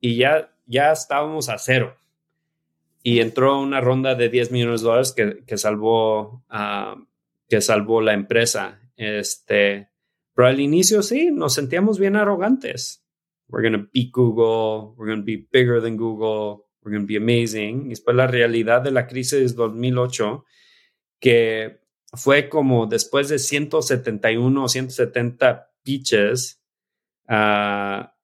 [0.00, 1.96] y ya, ya estábamos a cero
[3.02, 6.96] y entró una ronda de 10 millones de dólares que, que salvó, ah,
[7.48, 8.80] que salvó la empresa.
[8.96, 9.88] Este,
[10.34, 13.04] pero al inicio sí, nos sentíamos bien arrogantes.
[13.48, 17.06] We're going to beat Google, we're going to be bigger than Google, we're going to
[17.06, 17.86] be amazing.
[17.86, 20.44] Y después la realidad de la crisis 2008,
[21.20, 21.80] que
[22.12, 26.62] fue como después de 171 o 170 pitches
[27.26, 28.14] a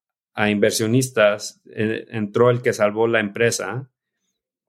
[0.50, 3.90] inversionistas, eh, entró el que salvó la empresa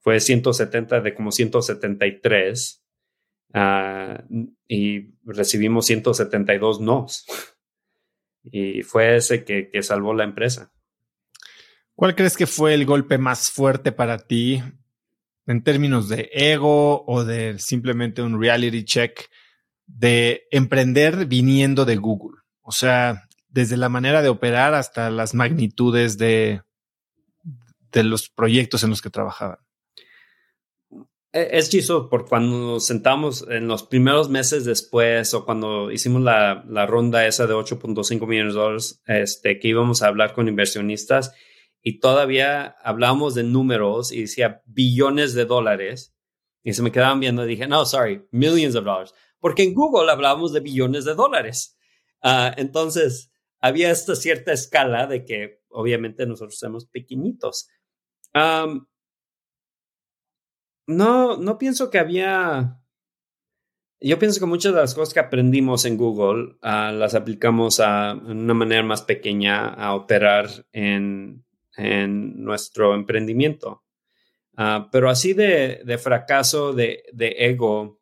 [0.06, 2.86] fue 170 de como 173
[3.56, 4.24] ah,
[4.68, 7.26] y recibimos 172 nos.
[8.52, 10.72] Y fue ese que, que salvó la empresa.
[11.96, 14.62] ¿Cuál crees que fue el golpe más fuerte para ti
[15.48, 19.30] en términos de ego o de simplemente un reality check
[19.88, 22.42] de emprender viniendo de Google?
[22.62, 26.62] O sea, desde la manera de operar hasta las magnitudes de,
[27.92, 29.65] de los proyectos en los que trabajaban.
[31.36, 36.22] E, es chistoso porque cuando nos sentamos en los primeros meses después o cuando hicimos
[36.22, 40.48] la, la ronda esa de 8.5 millones de dólares, este, que íbamos a hablar con
[40.48, 41.34] inversionistas
[41.82, 46.16] y todavía hablábamos de números y decía billones de dólares
[46.64, 50.10] y se me quedaban viendo y dije, no, sorry, millions of dollars, porque en Google
[50.10, 51.78] hablábamos de billones de dólares.
[52.24, 57.68] Uh, entonces, había esta cierta escala de que obviamente nosotros somos pequeñitos.
[60.88, 62.80] No, no pienso que había.
[64.00, 68.14] Yo pienso que muchas de las cosas que aprendimos en Google ah, las aplicamos a
[68.14, 71.46] una manera más pequeña a operar en,
[71.78, 73.84] en nuestro emprendimiento.
[74.58, 78.00] Ah, pero así de, de fracaso de, de, ego,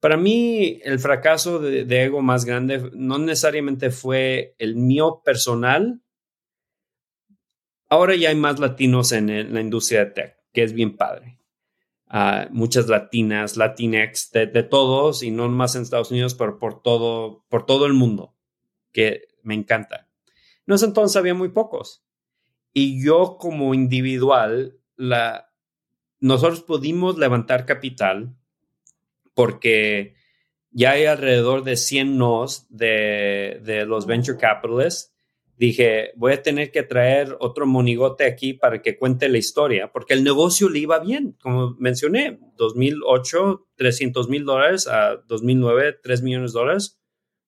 [0.00, 6.02] para mí el fracaso de, de, ego más grande no necesariamente fue el mío personal.
[7.88, 11.36] Ahora ya hay más latinos en la industria de tech, que es bien padre
[12.50, 17.66] muchas latinas, latinex, de, todos, y no más en Estados Unidos, pero por todo, por
[17.66, 18.34] todo el mundo,
[18.92, 20.08] que me encanta.
[20.66, 22.04] No es entonces había muy pocos.
[22.72, 25.50] Y yo como individual, la,
[26.20, 28.36] nosotros pudimos levantar capital
[29.34, 30.14] porque
[30.70, 35.15] ya hay alrededor de 100 nos de, de los venture capitalists
[35.56, 40.14] dije, voy a tener que traer otro monigote aquí para que cuente la historia, porque
[40.14, 46.52] el negocio le iba bien, como mencioné, 2008, 300 mil dólares, a 2009, 3 millones
[46.52, 47.00] de dólares,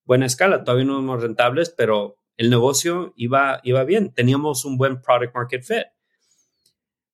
[0.05, 5.03] buena escala, todavía no somos rentables, pero el negocio iba, iba bien, teníamos un buen
[5.03, 5.87] product market fit.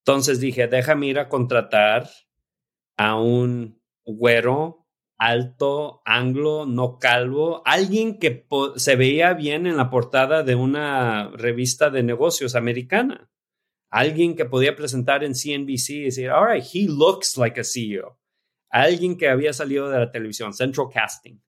[0.01, 2.09] Entonces dije, déjame ir a contratar
[2.97, 4.84] a un güero
[5.27, 8.47] alto, anglo, no calvo, alguien que
[8.77, 13.31] se veía bien en la portada de una revista de negocios americana,
[13.89, 18.19] alguien que podía presentar en CNBC y decir, all right, he looks like a CEO,
[18.69, 21.41] alguien que había salido de la televisión, Central Casting.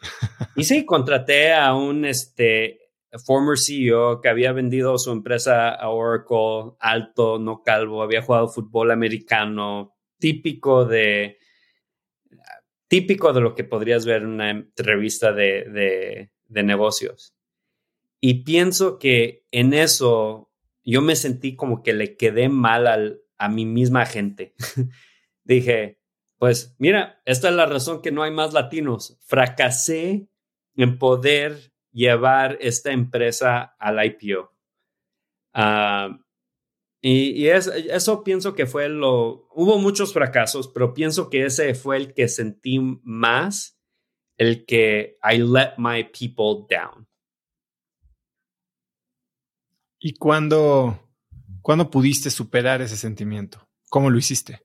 [0.56, 2.80] y sí, contraté a un este,
[3.26, 8.92] former CEO que había vendido su empresa a Oracle, alto, no calvo, había jugado fútbol
[8.92, 11.36] americano, típico de
[12.90, 17.36] típico de lo que podrías ver en una entrevista de, negocios.
[18.20, 20.50] Y pienso que en eso
[20.84, 24.54] yo me sentí como que le quedé mal a mi misma gente.
[25.44, 26.00] Dije,
[26.36, 29.16] pues mira, esta es la razón que no hay más latinos.
[29.24, 30.28] Fracasé
[30.74, 34.52] en poder llevar esta empresa al IPO.
[35.54, 36.18] Ah,
[37.02, 39.48] y, eso pienso que fue lo...
[39.54, 43.78] Hubo muchos fracasos, pero pienso que ese fue el que sentí más,
[44.36, 47.08] el que I let my people down.
[49.98, 51.10] ¿Y cuándo,
[51.62, 53.68] cuándo pudiste superar ese sentimiento?
[53.88, 54.62] ¿Cómo lo hiciste?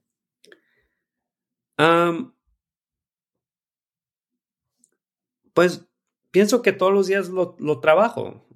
[5.52, 5.86] pues
[6.30, 8.46] pienso que todos los días lo, trabajo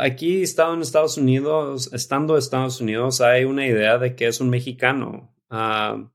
[0.00, 4.40] aquí estando en Estados Unidos, estando en Estados Unidos, hay una idea de que es
[4.40, 5.34] un mexicano.
[5.48, 6.10] Ah,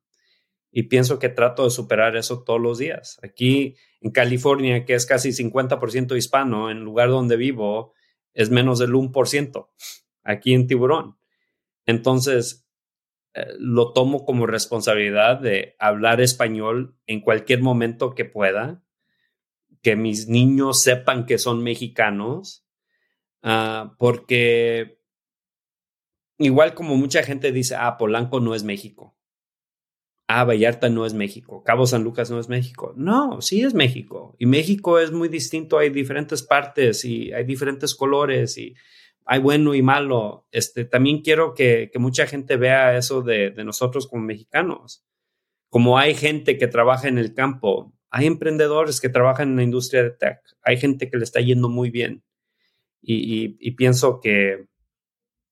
[0.72, 3.18] y pienso que trato de superar eso todos los días.
[3.24, 7.94] Aquí en California, que es casi 50% hispano, en el lugar donde vivo,
[8.34, 9.70] es menos del 1%,
[10.24, 11.18] aquí en Tiburón.
[11.86, 12.68] Entonces,
[13.34, 18.84] eh, lo tomo como responsabilidad de hablar español en cualquier momento que pueda,
[19.82, 22.65] que mis niños sepan que son mexicanos,
[23.46, 25.00] ah, porque
[26.38, 29.16] igual como mucha gente dice, ah, Polanco no es México.
[30.28, 31.64] Ah, Vallarta no es México.
[31.64, 32.94] Cabo San Lucas no es México.
[32.98, 34.36] No, sí es México.
[34.40, 35.78] Y México es muy distinto.
[35.78, 38.76] Hay diferentes partes y hay diferentes colores y
[39.26, 40.48] hay bueno y malo.
[40.52, 45.06] Este, también quiero que, mucha gente vea eso de, nosotros como mexicanos.
[45.70, 50.04] Como hay gente que trabaja en el campo, hay emprendedores que trabajan en la industria
[50.04, 52.24] de tech, hay gente que le está yendo muy bien.
[53.08, 54.68] Y, pienso que,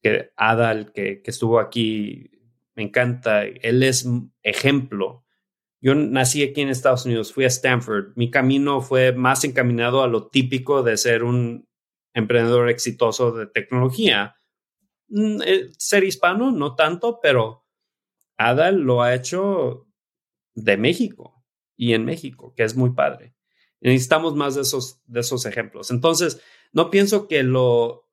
[0.01, 2.32] que Adal, que, que estuvo aquí,
[2.76, 3.43] me encanta.
[3.43, 4.08] Él es
[4.41, 5.24] ejemplo.
[5.82, 8.14] Yo nací aquí en Estados Unidos, fui a Stanford.
[8.16, 11.68] Mi camino fue más encaminado a lo típico de ser un
[12.14, 14.36] emprendedor exitoso de tecnología.
[15.10, 17.66] Mm, eh, ser hispano, no tanto, pero
[18.38, 19.88] Adal lo ha hecho
[20.56, 21.43] de México
[21.76, 23.36] y en México, que es muy padre.
[23.82, 25.91] Necesitamos más de esos, de esos ejemplos.
[25.91, 26.41] Entonces,
[26.74, 28.09] no pienso que lo,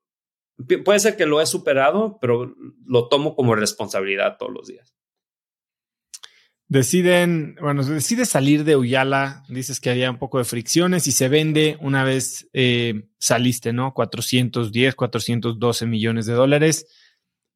[0.85, 2.55] puede ser que lo he superado, pero
[2.85, 4.95] lo tomo como responsabilidad todos los días.
[6.67, 11.27] Deciden, bueno, decide salir de Uyala, dices que había un poco de fricciones y se
[11.27, 13.93] vende una vez eh, saliste, ¿no?
[13.93, 16.87] 410, 412 millones de dólares.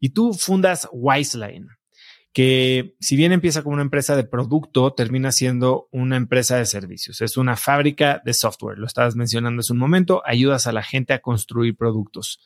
[0.02, 1.70] Y tú fundas Wiseline,
[2.36, 7.22] que si bien empieza como una empresa de producto, termina siendo una empresa de servicios.
[7.22, 11.14] Es una fábrica de software, lo estabas mencionando hace un momento, ayudas a la gente
[11.14, 12.42] a construir productos.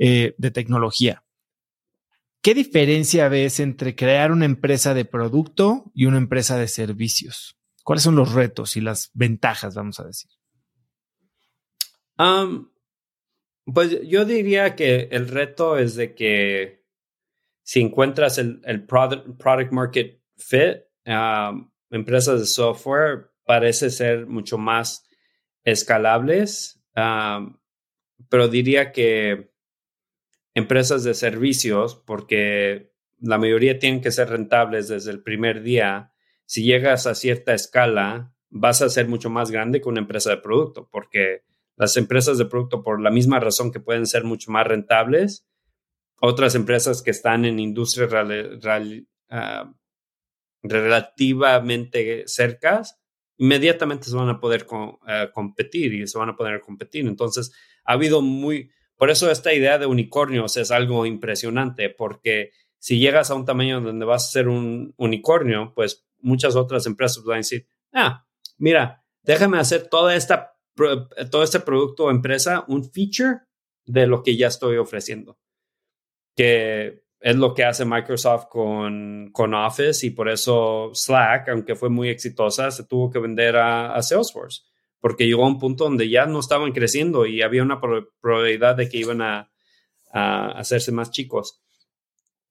[0.00, 1.24] Eh, de tecnología.
[2.40, 7.58] ¿Qué diferencia ves entre crear una empresa de producto y una empresa de servicios?
[7.82, 10.30] ¿Cuáles son los retos y las ventajas, vamos a decir?
[13.64, 16.77] pues yo diría que el reto es de que
[17.68, 20.84] si encuentras el, product, market fit,
[21.90, 25.06] empresas de software parece ser mucho más
[25.64, 29.52] escalables, pero diría que
[30.54, 36.14] empresas de servicios, porque la mayoría tienen que ser rentables desde el primer día,
[36.46, 40.38] si llegas a cierta escala, vas a ser mucho más grande que una empresa de
[40.38, 41.42] producto, porque
[41.76, 45.46] las empresas de producto, por la misma razón que pueden ser mucho más rentables,
[46.20, 48.10] otras empresas que están en industrias
[49.30, 49.72] ah,
[50.62, 52.98] relativamente cercas,
[53.36, 54.66] inmediatamente se van a poder
[55.06, 57.06] eh, competir y se van a poder competir.
[57.06, 57.52] Entonces,
[57.84, 63.30] ha habido muy, por eso esta idea de unicornios es algo impresionante, porque si llegas
[63.30, 67.38] a un tamaño donde vas a ser un unicornio, pues muchas otras empresas van a
[67.38, 70.56] decir, ah, mira, déjame hacer toda esta,
[71.30, 73.40] todo este producto o empresa un feature
[73.84, 75.38] de lo que ya estoy ofreciendo.
[76.38, 81.90] Que es lo que hace Microsoft con, con Office y por eso Slack, aunque fue
[81.90, 84.62] muy exitosa, se tuvo que vender a Salesforce
[85.00, 88.88] porque llegó a un punto donde ya no estaban creciendo y había una probabilidad de
[88.88, 89.50] que iban a,
[90.10, 91.60] hacerse más chicos.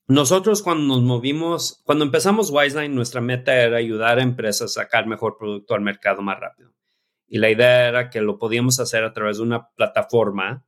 [0.06, 5.08] Nosotros cuando nos movimos, cuando empezamos Wiseline, nuestra meta era ayudar a empresas a sacar
[5.08, 6.72] mejor producto al mercado más rápido.
[7.28, 10.66] Y la idea era que lo podíamos hacer a través de una plataforma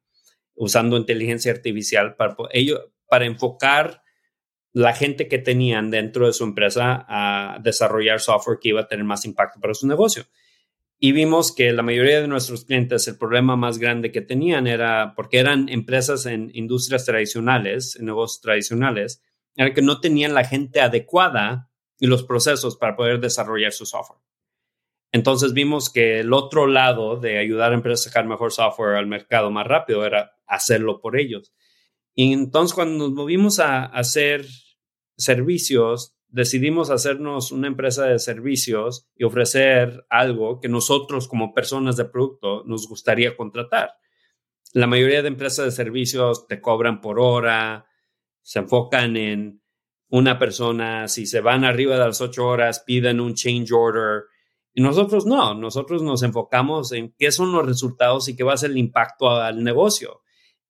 [0.55, 4.03] usando inteligencia artificial para, ello, para enfocar
[4.71, 9.03] la gente que tenían dentro de su empresa a desarrollar software que iba a tener
[9.03, 10.25] más impacto para su negocio.
[10.99, 15.13] Y vimos que la mayoría de nuestros clientes, el problema más grande que tenían era,
[15.15, 19.23] porque eran empresas en industrias tradicionales, en negocios tradicionales,
[19.55, 21.69] era que no tenían la gente adecuada
[21.99, 24.19] y los procesos para poder desarrollar su software.
[25.11, 29.07] Entonces vimos que el otro lado de ayudar a empresas a sacar mejor software al
[29.07, 31.53] mercado más rápido era hacerlo por ellos.
[32.15, 34.45] Y entonces cuando nos movimos a hacer
[35.17, 42.05] servicios, decidimos hacernos una empresa de servicios y ofrecer algo que nosotros como personas de
[42.05, 43.91] producto nos gustaría contratar.
[44.73, 47.87] La mayoría de empresas de servicios te cobran por hora,
[48.41, 49.61] se enfocan en
[50.09, 54.23] una persona, si se van arriba de las ocho horas, piden un change order.
[54.73, 58.57] Y nosotros no, nosotros nos enfocamos en qué son los resultados y qué va a
[58.57, 60.21] ser el impacto al negocio.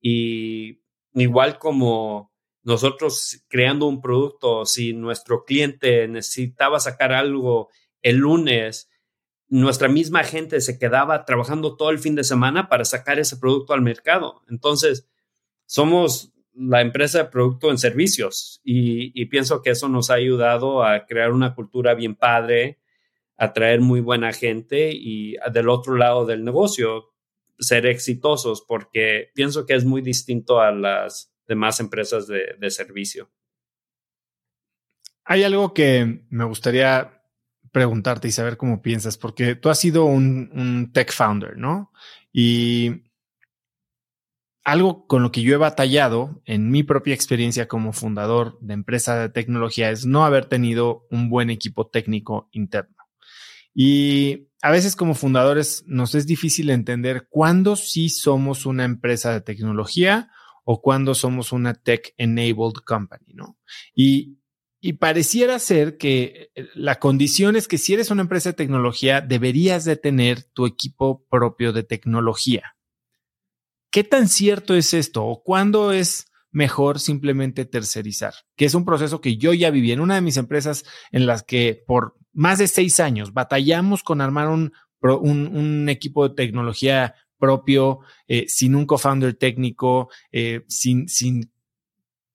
[0.02, 0.79] Y
[1.14, 2.32] igual como
[2.64, 7.70] nosotros creando un producto, si nuestro cliente necesitaba sacar algo
[8.02, 8.90] el lunes,
[9.48, 13.74] nuestra misma gente se quedaba trabajando todo el fin de semana para sacar ese producto
[13.74, 14.44] al mercado.
[14.50, 15.08] Entonces,
[15.66, 21.06] somos la empresa de producto en servicios y, pienso que eso nos ha ayudado a
[21.06, 22.80] crear una cultura bien padre,
[23.38, 27.10] atraer muy buena gente y del otro lado del negocio
[27.60, 33.30] ser exitosos porque pienso que es muy distinto a las demás empresas de, servicio.
[35.26, 37.24] Hay algo que me gustaría
[37.72, 41.92] preguntarte y saber cómo piensas, porque tú has sido un, un tech founder, ¿no?
[42.32, 43.04] Y
[44.64, 49.18] algo con lo que yo he batallado en mi propia experiencia como fundador de empresa
[49.18, 52.99] de tecnología es no haber tenido un buen equipo técnico interno.
[53.82, 59.40] Y a veces como fundadores nos es difícil entender cuándo sí somos una empresa de
[59.40, 60.30] tecnología
[60.66, 63.58] o cuándo somos una tech enabled company, ¿no?
[63.96, 64.38] Y,
[64.82, 69.22] y pareciera ser que eh, la condición es que si eres una empresa de tecnología,
[69.22, 72.76] deberías de tener tu equipo propio de tecnología.
[73.92, 75.26] ¿Qué tan cierto es esto?
[75.26, 78.34] ¿O cuándo es mejor simplemente tercerizar?
[78.58, 80.84] Que es un proceso que yo ya viví en una de mis empresas
[81.14, 84.72] en las que por más de seis años batallamos con armar un,
[85.02, 88.00] un, equipo de tecnología propio,
[88.30, 91.06] eh, sin un co-founder técnico, eh, sin,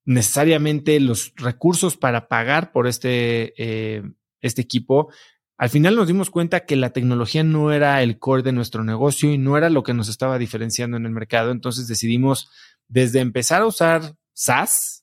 [0.03, 4.03] necesariamente los recursos para pagar por este, eh,
[4.41, 5.09] este equipo.
[5.57, 9.33] Al final nos dimos cuenta que la tecnología no era el core de nuestro negocio
[9.33, 11.49] y no era lo que nos estaba diferenciando en el mercado.
[11.49, 12.51] Entonces decidimos
[12.87, 14.94] desde empezar a usar SaaS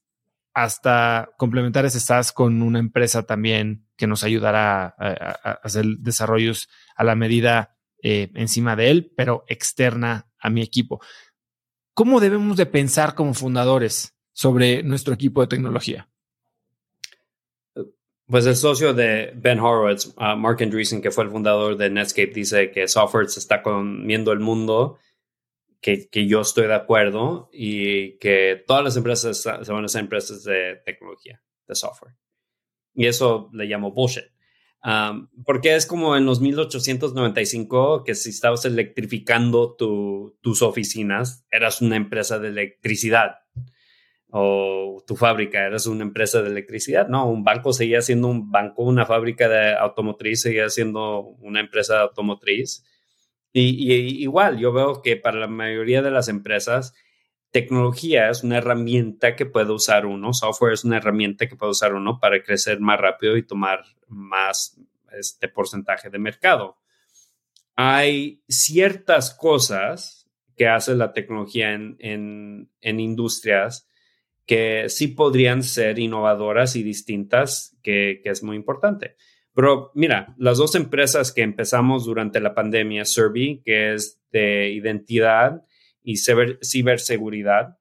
[0.55, 2.01] hasta complementar ese
[2.35, 8.77] con una empresa también que nos ayudará a, hacer desarrollos a la medida eh, encima
[8.77, 11.01] de él, pero externa a mi equipo.
[11.95, 16.09] ¿Cómo debemos de pensar como fundadores sobre nuestro equipo de tecnología?
[18.27, 22.33] Pues el socio de Ben Horowitz, uh, Mark Andreessen, que fue el fundador de Netscape,
[22.33, 24.99] dice que software se está comiendo el mundo,
[25.83, 30.45] que, yo estoy de acuerdo y que todas las empresas se van a ser empresas
[30.45, 32.15] de tecnología, de software.
[32.95, 34.25] Y eso le llamo bullshit.
[35.45, 41.97] Porque es como en los 1895 que si estabas electrificando tu, tus oficinas, eras una
[41.97, 43.39] empresa de electricidad
[44.29, 48.83] o tu fábrica, eras una empresa de electricidad, no, un banco seguía siendo un banco,
[48.83, 52.85] una fábrica de automotriz seguía siendo una empresa automotriz.
[53.53, 53.93] Y,
[54.23, 56.95] igual, yo veo que para la mayoría de las empresas,
[57.51, 61.95] tecnología es una herramienta que puede usar uno, software es una herramienta que puede usar
[61.95, 64.81] uno para crecer más rápido y tomar más
[65.13, 66.79] este porcentaje de mercado.
[67.77, 73.89] Hay ciertas cosas que hace la tecnología en, en, en industrias
[74.47, 79.17] que sí podrían ser innovadoras y distintas, que, es muy importante.
[79.55, 85.65] Pero mira, las dos empresas que empezamos durante la pandemia, Servi, que es de identidad
[86.03, 87.79] y ciberseguridad,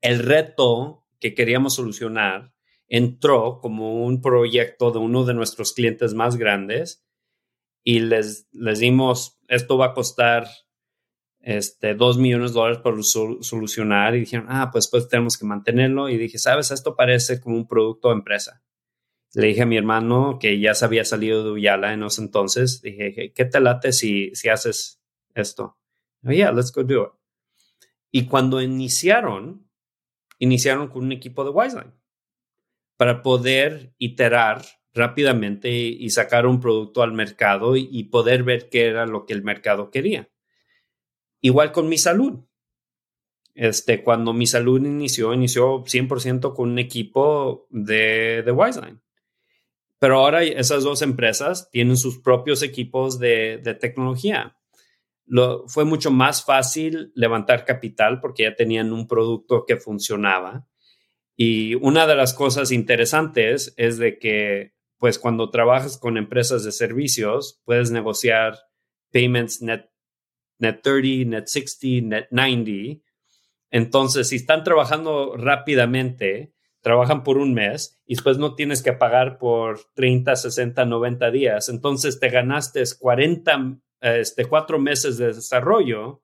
[0.00, 2.52] el reto que queríamos solucionar
[2.86, 7.04] entró como un proyecto de uno de nuestros clientes más grandes
[7.84, 10.46] y les, les dimos, esto va a costar
[11.40, 16.08] este, dos millones de dólares por solucionar y dijeron, ah, pues pues tenemos que mantenerlo.
[16.08, 18.62] Y dije, sabes, esto parece como un producto de empresa.
[19.34, 22.80] Le dije a mi hermano que ya se había salido de Uyala en ese entonces,
[22.80, 25.00] dije, ¿qué te late si, si haces
[25.34, 25.76] esto?
[26.24, 27.10] Oh, yeah, let's go do it.
[28.10, 29.68] Y cuando iniciaron,
[30.38, 31.92] iniciaron con un equipo de Wiseline
[32.96, 34.64] para poder iterar
[34.94, 39.42] rápidamente y sacar un producto al mercado y poder ver qué era lo que el
[39.44, 40.28] mercado quería.
[41.40, 42.44] Igual con mi salud.
[43.54, 49.00] Este, cuando mi salud inició, inició 100% con un equipo de, de Wiseline.
[49.98, 54.56] Pero ahora esas dos empresas tienen sus propios equipos de, tecnología.
[55.26, 60.66] Lo, fue mucho más fácil levantar capital porque ya tenían un producto que funcionaba.
[61.36, 66.72] Y una de las cosas interesantes es de que, pues cuando trabajas con empresas de
[66.72, 68.58] servicios, puedes negociar
[69.12, 69.88] payments net
[70.58, 73.02] Net 30, Net 60, Net 90.
[73.70, 76.52] Entonces, si están trabajando rápidamente,
[76.88, 81.68] trabajan por un mes y después no tienes que pagar por 30, 60, 90 días.
[81.68, 86.22] Entonces, te ganaste 40, este, cuatro meses de desarrollo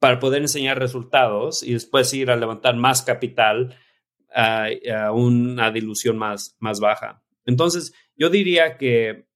[0.00, 3.78] para poder enseñar resultados y después ir a levantar más capital
[4.34, 7.22] a, a una dilución más, más baja.
[7.46, 9.28] Entonces, yo diría que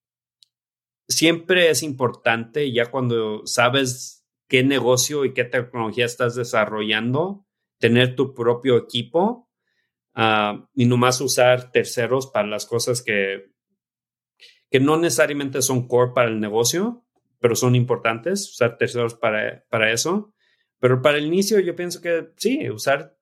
[1.07, 7.47] siempre es importante ya cuando sabes qué negocio y qué tecnología estás desarrollando,
[7.79, 9.48] tener tu propio equipo
[10.19, 13.47] uh, y nomás usar terceros para las cosas que,
[14.71, 17.07] que no necesariamente son core para el negocio,
[17.41, 20.35] pero son importantes, usar terceros para, para eso.
[20.81, 23.17] Pero para el inicio yo pienso que sí, usar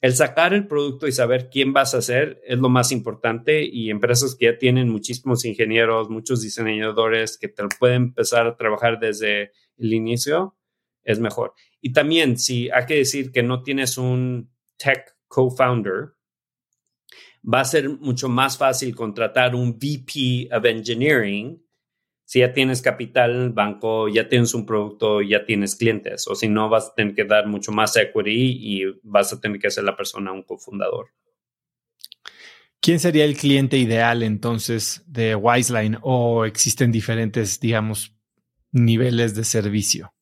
[0.00, 3.90] el sacar el producto y saber quién vas a hacer es lo más importante y
[3.90, 9.50] empresas que ya tienen muchísimos ingenieros, muchos diseñadores que te pueden empezar a trabajar desde
[9.76, 10.56] el inicio,
[11.02, 11.54] es mejor.
[11.80, 16.12] Y también, si hay que decir que no tienes un tech co-founder,
[17.42, 21.60] va a ser mucho más fácil contratar un VP of Engineering
[22.28, 26.34] si ya tienes capital en el banco, ya tienes un producto, ya tienes clientes, o
[26.34, 29.70] si no, vas a tener que dar mucho más equity y vas a tener que
[29.70, 31.06] ser la persona un cofundador.
[32.80, 38.14] ¿Quién sería el cliente ideal entonces de Wiseline o existen diferentes, digamos,
[38.72, 40.12] niveles de servicio?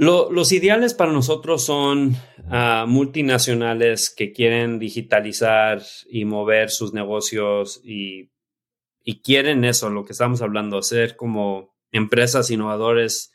[0.00, 2.16] Los ideales para nosotros son
[2.50, 8.30] ah, multinacionales que quieren digitalizar y mover sus negocios y
[9.22, 13.32] quieren eso, lo que estamos hablando, ser como empresas innovadores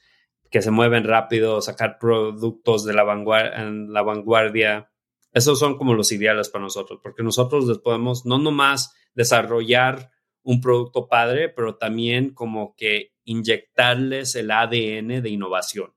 [0.50, 4.90] que se mueven rápido, sacar productos de la, vanguardia, en la vanguardia.
[5.34, 10.12] Esos son como los ideales para nosotros, porque nosotros les podemos no nomás desarrollar
[10.44, 15.95] un producto padre, pero también como que inyectarles el ADN de innovación.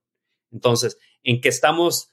[0.50, 2.12] Entonces, en que estamos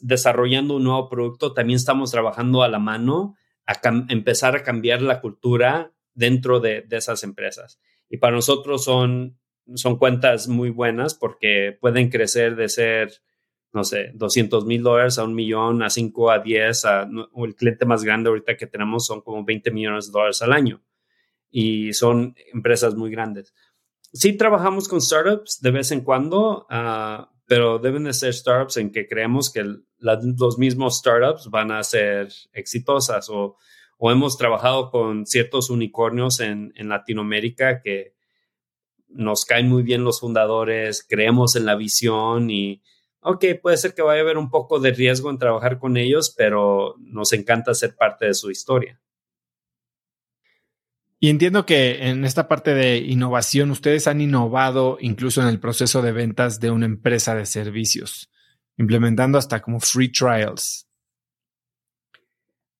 [0.00, 3.36] desarrollando un nuevo producto, también estamos trabajando a la mano
[3.66, 7.80] a empezar a cambiar la cultura dentro de, esas empresas.
[8.08, 9.38] Y para nosotros son,
[9.74, 13.22] son cuentas muy buenas porque pueden crecer de ser,
[13.72, 17.54] no sé, 200 mil dólares a un millón, a 5, a 10, a, o el
[17.54, 20.82] cliente más grande ahorita que tenemos son como 20 millones de dólares al año.
[21.50, 23.54] Y son empresas muy grandes.
[24.12, 28.90] Sí trabajamos con startups de vez en cuando, ah, pero deben de ser startups en
[28.90, 29.62] que creemos que
[29.98, 33.56] los mismos startups van a ser exitosas o
[34.04, 38.14] o hemos trabajado con ciertos unicornios en, Latinoamérica que
[39.06, 42.82] nos caen muy bien los fundadores, creemos en la visión y,
[43.20, 46.34] ok, puede ser que vaya a haber un poco de riesgo en trabajar con ellos,
[46.36, 49.00] pero nos encanta ser parte de su historia.
[51.24, 56.02] Y entiendo que en esta parte de innovación, ustedes han innovado incluso en el proceso
[56.02, 58.28] de ventas de una empresa de servicios,
[58.76, 60.88] implementando hasta como free trials.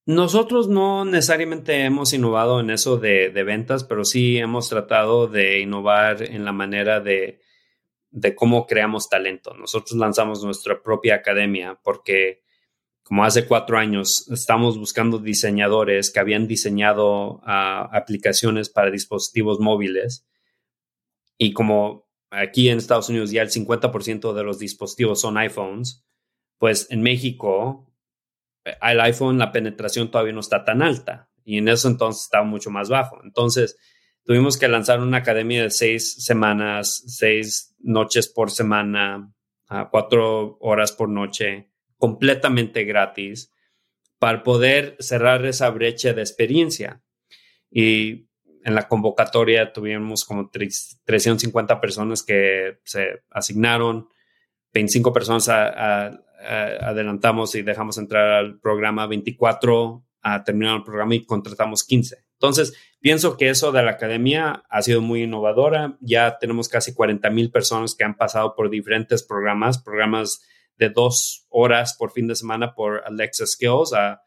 [0.06, 6.20] Nosotros no necesariamente hemos innovado en eso de, ventas, pero sí hemos tratado de innovar
[6.23, 7.39] en la manera de,
[8.35, 9.55] cómo creamos talento.
[9.55, 12.43] Nosotros lanzamos nuestra propia academia porque
[13.02, 20.26] como hace cuatro años estamos buscando diseñadores que habían diseñado ah, aplicaciones para dispositivos móviles
[21.36, 26.04] y como aquí en Estados Unidos ya el 50% de los dispositivos son iPhones,
[26.58, 27.92] pues en México
[28.80, 32.70] al iPhone la penetración todavía no está tan alta y en eso entonces estaba mucho
[32.70, 33.20] más bajo.
[33.24, 33.76] Entonces
[34.24, 39.32] tuvimos que lanzar una academia de seis semanas, seis noches por semana,
[39.66, 41.72] a cuatro horas por noche,
[42.02, 43.52] completamente gratis,
[44.18, 47.00] para poder cerrar esa brecha de experiencia.
[47.70, 48.26] Y
[48.64, 54.08] en la convocatoria tuvimos como 350 personas que se asignaron,
[54.72, 61.84] 25 personas adelantamos y dejamos entrar al programa 24 a terminar el programa y contratamos
[61.84, 62.16] 15.
[62.32, 65.98] Entonces, pienso que eso de la academia ha sido muy innovadora.
[66.00, 70.42] Ya tenemos casi 40 mil personas que han pasado por diferentes programas, programas
[70.78, 74.23] de dos horas por fin de semana por Alexa Skills, a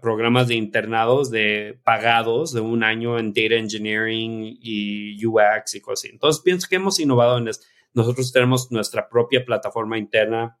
[0.00, 6.04] programas de internados de pagados de un año en data engineering y UX y cosas
[6.04, 6.08] así.
[6.12, 7.62] Entonces, pienso que hemos innovado en eso.
[7.92, 10.58] Nosotros tenemos nuestra propia plataforma interna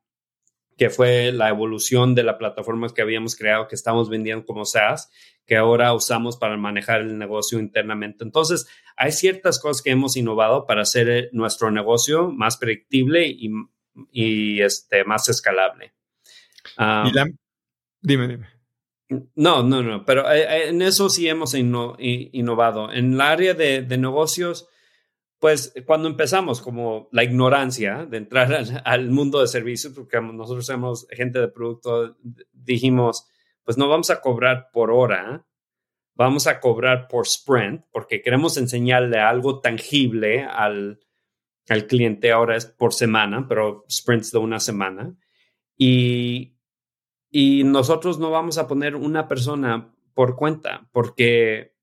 [0.76, 5.10] que fue la evolución de la plataforma que habíamos creado, que estamos vendiendo como SaaS,
[5.46, 8.24] que ahora usamos para manejar el negocio internamente.
[8.24, 8.66] Entonces,
[8.96, 13.50] hay ciertas cosas que hemos innovado para hacer eh, nuestro negocio más predictible y,
[14.12, 15.92] este, más escalable.
[18.00, 18.56] dime, dime.
[19.36, 22.92] No, no, no, pero eh, eh, en eso sí hemos innovado.
[22.92, 24.68] En el área de, de negocios,
[25.38, 28.52] pues cuando empezamos como la ignorancia de entrar
[28.84, 32.16] al, mundo de servicios, porque nosotros somos gente de producto,
[32.52, 33.28] dijimos,
[33.62, 35.46] pues no vamos a cobrar por hora,
[36.14, 41.00] vamos a cobrar por sprint, porque queremos enseñarle algo tangible al,
[41.68, 45.16] al cliente, ahora es por semana, pero sprints de una semana.
[45.76, 46.56] Y,
[47.30, 51.74] y nosotros no vamos a poner una persona por cuenta, porque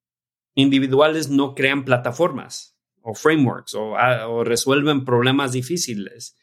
[0.56, 6.38] individuales no crean plataformas o frameworks ah, o, resuelven problemas difíciles.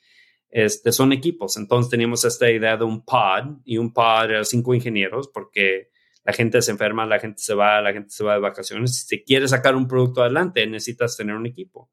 [0.49, 1.57] Este, son equipos.
[1.57, 5.91] Entonces teníamos esta idea de un pod y un pod era cinco ingenieros porque
[6.25, 9.07] la gente se enferma, la gente se va, la gente se va de vacaciones.
[9.07, 11.91] Si quieres sacar un producto adelante, necesitas tener un equipo.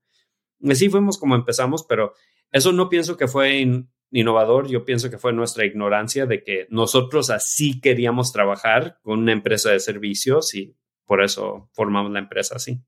[0.60, 2.14] Y así fuimos como empezamos, pero
[2.52, 3.66] eso no pienso que fue
[4.12, 9.34] innovador, yo pienso que fue nuestra ignorancia de que nosotros así queríamos trabajar con una
[9.34, 10.76] empresa de servicios y
[11.06, 12.82] por eso formamos la empresa así.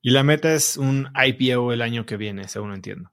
[0.00, 3.10] Y la meta es un IPO el año que viene, según entiendo.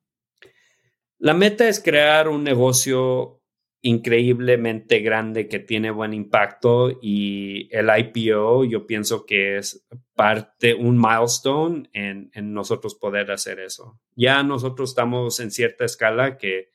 [1.17, 3.41] La meta es crear un negocio
[3.85, 9.85] increíblemente grande que tiene buen impacto y el IPO yo pienso que es
[10.15, 14.01] parte, un milestone en, en, nosotros poder hacer eso.
[14.15, 16.69] Ya nosotros estamos en cierta escala que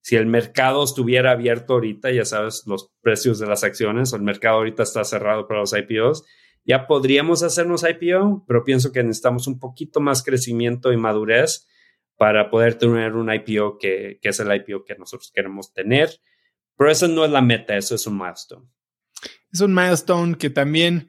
[0.00, 4.56] si el mercado estuviera abierto ahorita, ya sabes, los precios de las acciones, el mercado
[4.56, 6.24] ahorita está cerrado para los IPOs,
[6.64, 11.68] ya podríamos hacernos IPO, pero pienso que necesitamos un poquito más crecimiento y madurez
[12.16, 16.10] para poder tener un IPO que, que es el IPO que nosotros queremos tener
[16.76, 18.66] pero eso no es la meta, eso es un milestone.
[19.52, 21.08] Es un milestone que también,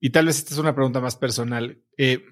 [0.00, 2.24] y tal vez esta es una pregunta más personal, eh,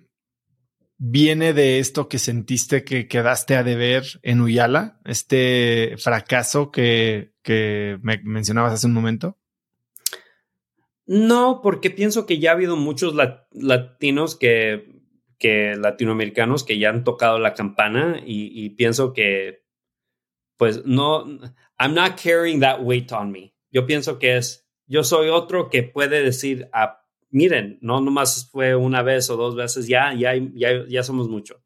[0.99, 7.99] viene de esto que sentiste que quedaste a deber en Uyala, este fracaso que, que
[8.03, 9.39] me mencionabas hace un momento.
[11.07, 13.15] No, porque pienso que ya ha habido muchos
[13.53, 15.03] latinos que,
[15.39, 19.67] que latinoamericanos que ya han tocado la campana y, y pienso que
[20.57, 21.27] pues no,
[21.79, 23.55] I'm not carrying that weight on me.
[23.71, 28.75] Yo pienso que es, yo soy otro que puede decir, ah, miren, no nomás fue
[28.75, 31.63] una vez o dos veces, ya, ya, ya, ya somos mucho.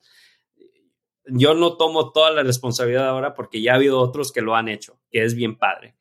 [1.27, 4.69] Yo no tomo toda la responsabilidad ahora porque ya ha habido otros que lo han
[4.69, 5.95] hecho, que es bien padre.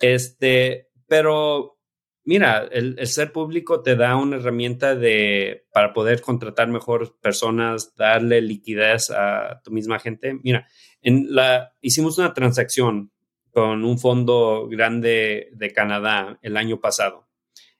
[0.00, 1.78] Este, pero
[2.24, 7.94] mira, el, el, ser público te da una herramienta de, para poder contratar mejor personas,
[7.96, 10.38] darle liquidez a tu misma gente.
[10.42, 10.66] Mira,
[11.02, 13.12] en la, hicimos una transacción
[13.52, 17.28] con un fondo grande de Canadá el año pasado.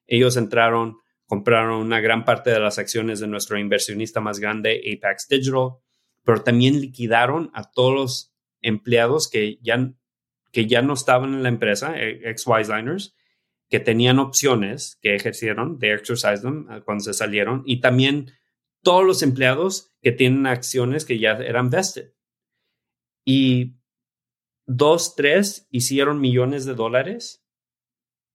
[0.07, 5.28] Ellos entraron, compraron una gran parte de las acciones de nuestro inversionista más grande, Apex
[5.28, 5.78] Digital,
[6.24, 9.93] pero también liquidaron a todos los empleados que ya,
[10.53, 13.16] que ya no estaban en la empresa, ex-Wiseliners,
[13.70, 18.31] que tenían opciones que ejercieron, de exercise them uh, cuando se salieron, y también
[18.82, 22.12] todos los empleados que tienen acciones que ya eran vested.
[23.24, 23.77] Y
[24.66, 27.44] dos, tres hicieron millones de dólares,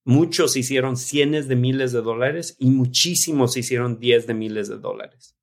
[0.04, 5.36] muchos hicieron cientos de miles de dólares y muchísimos hicieron diez de miles de dólares.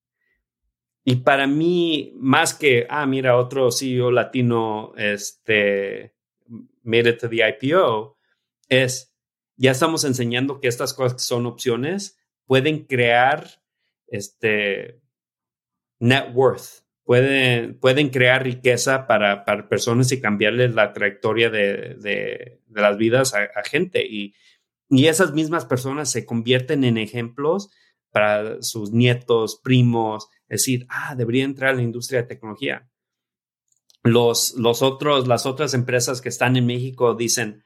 [1.03, 6.15] Y para mí, más que, ah, mira, otro CEO latino, este,
[6.81, 8.17] made it to the IPO,
[8.69, 9.15] es,
[9.55, 12.17] ya estamos enseñando que estas cosas son opciones,
[12.47, 13.61] pueden crear,
[14.07, 14.99] este,
[15.99, 22.59] net worth, pueden, pueden crear riqueza para, para personas y cambiarles la trayectoria de, de,
[22.69, 24.05] las vidas a, gente.
[24.05, 24.33] Y,
[24.89, 27.69] y, esas mismas personas se convierten en ejemplos
[28.11, 32.89] para sus nietos, primos, decir, ah, debería entrar a la industria de tecnología.
[34.03, 37.63] Los, los otros, las otras empresas que están en México dicen,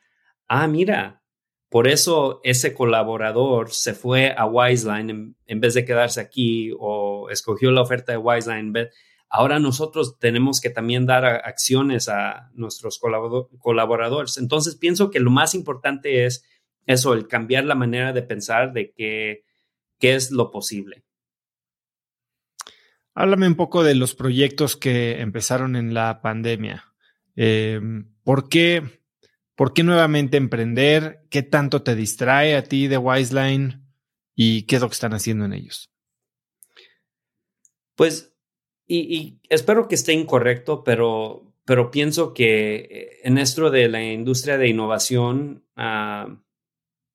[0.48, 1.24] ah, mira,
[1.70, 7.30] por eso ese colaborador se fue a Wiseline en, en, vez de quedarse aquí o
[7.30, 8.74] escogió la oferta de Wiseline
[9.30, 13.00] Ahora nosotros tenemos que también dar acciones a nuestros
[13.60, 14.38] colaboradores.
[14.38, 16.44] Entonces pienso que lo más importante es
[16.88, 19.44] eso, el cambiar la manera de pensar de qué,
[20.00, 21.04] qué es lo posible.
[23.14, 26.86] Háblame un poco de los proyectos que empezaron en la pandemia.
[27.36, 29.04] Em, ¿por, qué,
[29.56, 31.28] ¿Por qué nuevamente emprender?
[31.30, 33.86] ¿Qué tanto te distrae a ti de Wiseline?
[34.36, 35.92] ¿Y qué es lo que están haciendo en ellos?
[37.96, 38.34] Pues
[38.92, 44.58] y, espero que esté incorrecto, pero, pero pienso que eh, en esto de la industria
[44.58, 46.36] de innovación, uh,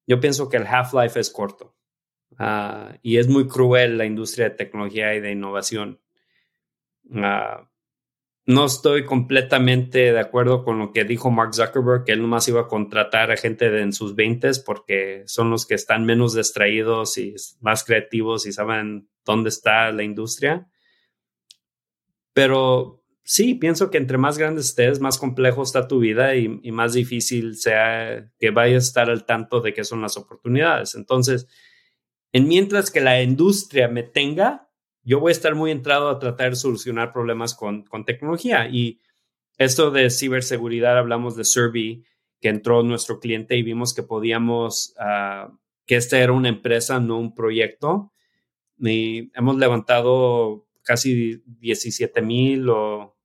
[0.06, 1.74] yo pienso que el half-life es corto
[2.38, 6.00] uh, y es muy cruel la industria de tecnología y de innovación.
[7.10, 7.66] Uh,
[8.46, 12.60] no estoy completamente de acuerdo con lo que dijo Mark Zuckerberg, que él nomás iba
[12.60, 17.34] a contratar a gente en sus 20 porque son los que están menos distraídos y
[17.60, 20.68] más creativos y saben dónde está la industria.
[22.34, 26.92] Pero sí, pienso que entre más grande estés, más complejo está tu vida y, más
[26.92, 30.94] difícil sea que vayas a estar al tanto de qué son las oportunidades.
[30.96, 31.48] Entonces,
[32.32, 34.68] en mientras que la industria me tenga,
[35.04, 38.68] yo voy a estar muy entrado a tratar de solucionar problemas con, tecnología.
[38.68, 39.00] Y
[39.58, 42.04] esto de ciberseguridad, hablamos de Survey,
[42.40, 45.52] que entró nuestro cliente y vimos que podíamos, ah,
[45.86, 48.12] que esta era una empresa, no un proyecto.
[48.78, 53.16] Y hemos levantado casi 17 mil o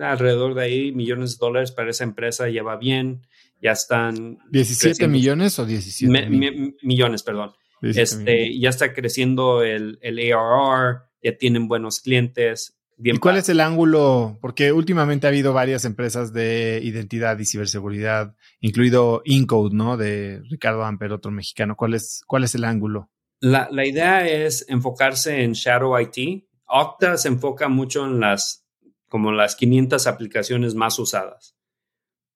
[0.00, 3.26] alrededor de ahí millones de dólares para esa empresa, ya va bien,
[3.60, 4.38] ya están...
[4.50, 7.52] ¿17 millones o 17 millones, perdón.
[7.82, 12.76] Este, ya está creciendo el, el ARR, ya tienen buenos clientes.
[12.98, 14.38] ¿Y cuál es el ángulo?
[14.40, 19.96] Porque últimamente ha habido varias empresas de identidad y ciberseguridad, incluido Incode, ¿no?
[19.96, 21.76] De Ricardo Amper, otro mexicano.
[21.76, 23.10] ¿Cuál es, cuál es el ángulo?
[23.40, 28.66] La, la idea es enfocarse en Shadow IT, Okta se enfoca mucho en las,
[29.08, 31.56] como las 500 aplicaciones más usadas.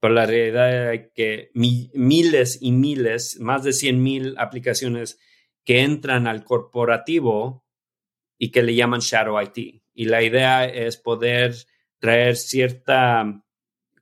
[0.00, 5.18] pero la realidad es que miles y miles, más de 100 mil aplicaciones
[5.64, 7.64] que entran al corporativo
[8.38, 9.82] y que le llaman Shadow IT.
[9.92, 11.54] Y la idea es poder
[11.98, 13.42] traer cierta,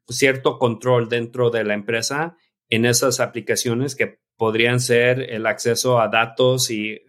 [0.07, 2.37] cierto control dentro de la empresa
[2.69, 7.01] en esas aplicaciones que podrían ser el acceso a datos y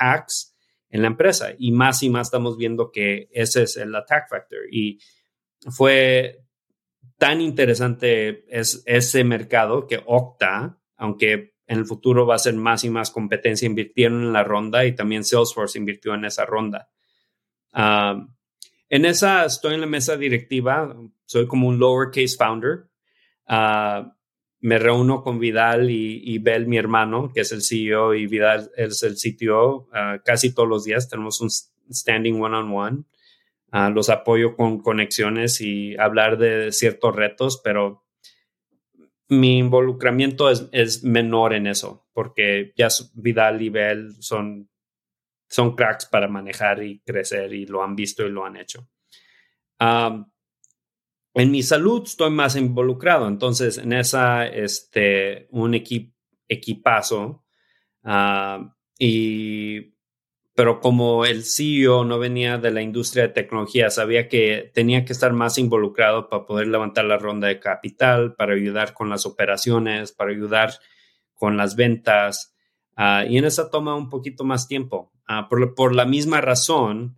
[0.00, 0.51] hacks
[0.92, 1.54] en la empresa.
[1.58, 4.60] Y más y más estamos viendo que ese es el attack factor.
[4.70, 5.00] Y
[5.70, 6.44] fue
[7.18, 12.84] tan interesante es ese mercado que Okta, aunque en el futuro va a ser más
[12.84, 16.90] y más competencia, invirtieron en la ronda y también Salesforce invirtió en esa ronda.
[17.72, 18.26] Ah,
[18.90, 20.94] en esa estoy en la mesa directiva,
[21.24, 22.90] soy como un lowercase founder.
[23.48, 24.10] Uh,
[24.62, 29.02] me reúno con Vidal y, Bel, mi hermano, que es el CEO, y Vidal es
[29.02, 31.08] el CTO, uh, casi todos los días.
[31.08, 33.04] Tenemos un standing one-on-one.
[33.92, 38.04] los apoyo con conexiones y hablar de ciertos retos, pero
[39.28, 44.68] mi involucramiento es, es menor en eso, porque ya Vidal y Bel son
[45.52, 48.88] son cracks para manejar y crecer y lo han visto y lo han hecho.
[51.34, 57.44] En mi salud estoy más involucrado, entonces en esa, este, un equipazo,
[58.98, 59.94] y,
[60.54, 65.14] pero como el CEO no venía de la industria de tecnología, sabía que tenía que
[65.14, 70.12] estar más involucrado para poder levantar la ronda de capital, para ayudar con las operaciones,
[70.12, 70.74] para ayudar
[71.34, 72.54] con las ventas,
[72.96, 75.12] ah, y en esa toma un poquito más tiempo.
[75.26, 77.16] Ah, por, la misma razón,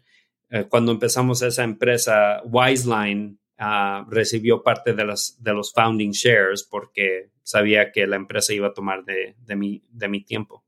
[0.51, 7.31] eh, cuando empezamos esa empresa, Wiseline ah, recibió parte de, de los founding shares porque
[7.43, 10.65] sabía que la empresa iba a tomar de, mi, de mi tiempo.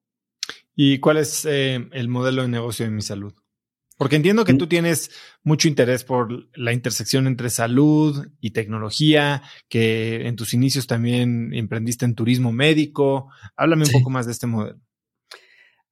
[0.74, 3.34] ¿Y cuál es eh, el modelo de negocio de mi salud?
[3.96, 4.58] Porque entiendo que mm.
[4.58, 5.10] tú tienes
[5.42, 12.04] mucho interés por la intersección entre salud y tecnología, que en tus inicios también emprendiste
[12.04, 13.30] en turismo médico.
[13.56, 14.78] Háblame un poco más de este modelo.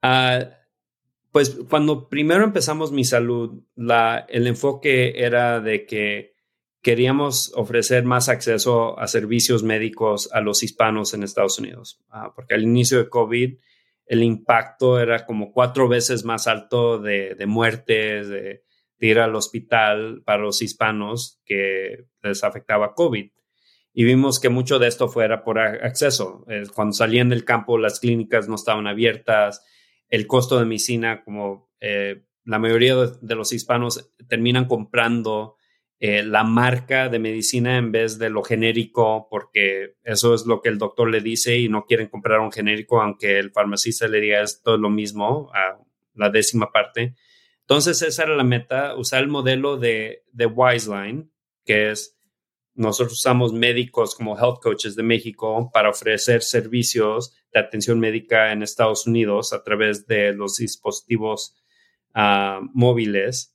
[0.02, 0.44] Uh,
[1.32, 6.33] pues cuando primero empezamos mi salud, la, el enfoque era de que
[6.84, 12.54] queríamos ofrecer más acceso a servicios médicos a los hispanos en Estados Unidos, ah, porque
[12.54, 13.56] al inicio de COVID
[14.06, 18.62] el impacto era como cuatro veces más alto de, muertes, de,
[19.00, 23.30] ir al hospital para los hispanos que les afectaba COVID.
[23.94, 26.44] Y vimos que mucho de esto fuera por acceso.
[26.74, 29.64] cuando salían del campo, las clínicas no estaban abiertas,
[30.08, 35.56] el costo de medicina, como eh, la mayoría de, los hispanos terminan comprando
[36.06, 40.68] eh, la marca de medicina en vez de lo genérico, porque eso es lo que
[40.68, 44.42] el doctor le dice y no quieren comprar un genérico, aunque el farmacista le diga
[44.42, 45.82] esto es lo mismo, a
[46.12, 47.14] la décima parte.
[47.60, 51.32] Entonces, esa era la meta, usar el modelo de, de Wiseline,
[51.64, 52.18] que es
[52.74, 58.62] nosotros usamos médicos como health coaches de México para ofrecer servicios de atención médica en
[58.62, 61.56] Estados Unidos a través de los dispositivos
[62.12, 63.53] ah, móviles.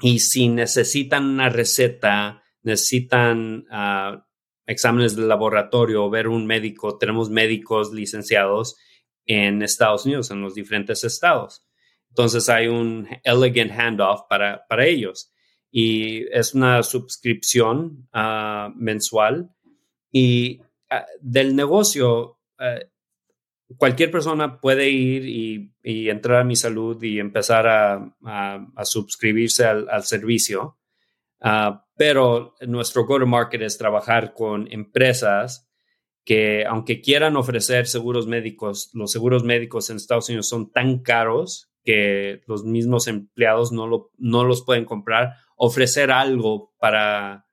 [0.00, 4.26] Y si necesitan una receta, necesitan ah,
[4.66, 8.76] exámenes de laboratorio o ver un médico, tenemos médicos licenciados
[9.26, 11.66] en Estados Unidos, en los diferentes estados.
[12.08, 15.32] Entonces hay un elegant handoff para, para ellos
[15.70, 19.50] y es una suscripción ah, mensual
[20.12, 20.60] y
[20.90, 22.90] ah, del negocio eh,
[23.76, 30.78] cualquier persona puede ir y, entrar a mi salud y empezar a, suscribirse al, servicio
[31.40, 35.70] ah, pero nuestro go-to-market es trabajar con empresas
[36.24, 41.70] que aunque quieran ofrecer seguros médicos, los seguros médicos en Estados Unidos son tan caros
[41.84, 47.46] que los mismos empleados no, lo, no los pueden comprar ofrecer algo para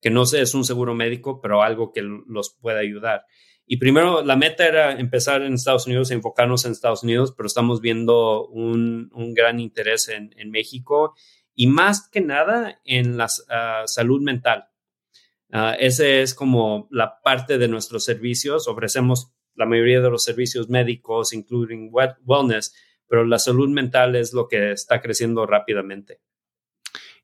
[0.00, 3.24] que no sea un seguro médico, pero algo que los pueda ayudar.
[3.66, 7.80] Y primero, la meta era empezar en Estados Unidos, enfocarnos en Estados Unidos, pero estamos
[7.80, 11.14] viendo un, gran interés en, México
[11.52, 14.68] y más que nada en la ah, salud mental.
[15.52, 18.68] Uh, ese es como la parte de nuestros servicios.
[18.68, 22.72] Ofrecemos la mayoría de los servicios médicos, including wellness,
[23.08, 26.20] pero la salud mental es lo que está creciendo rápidamente.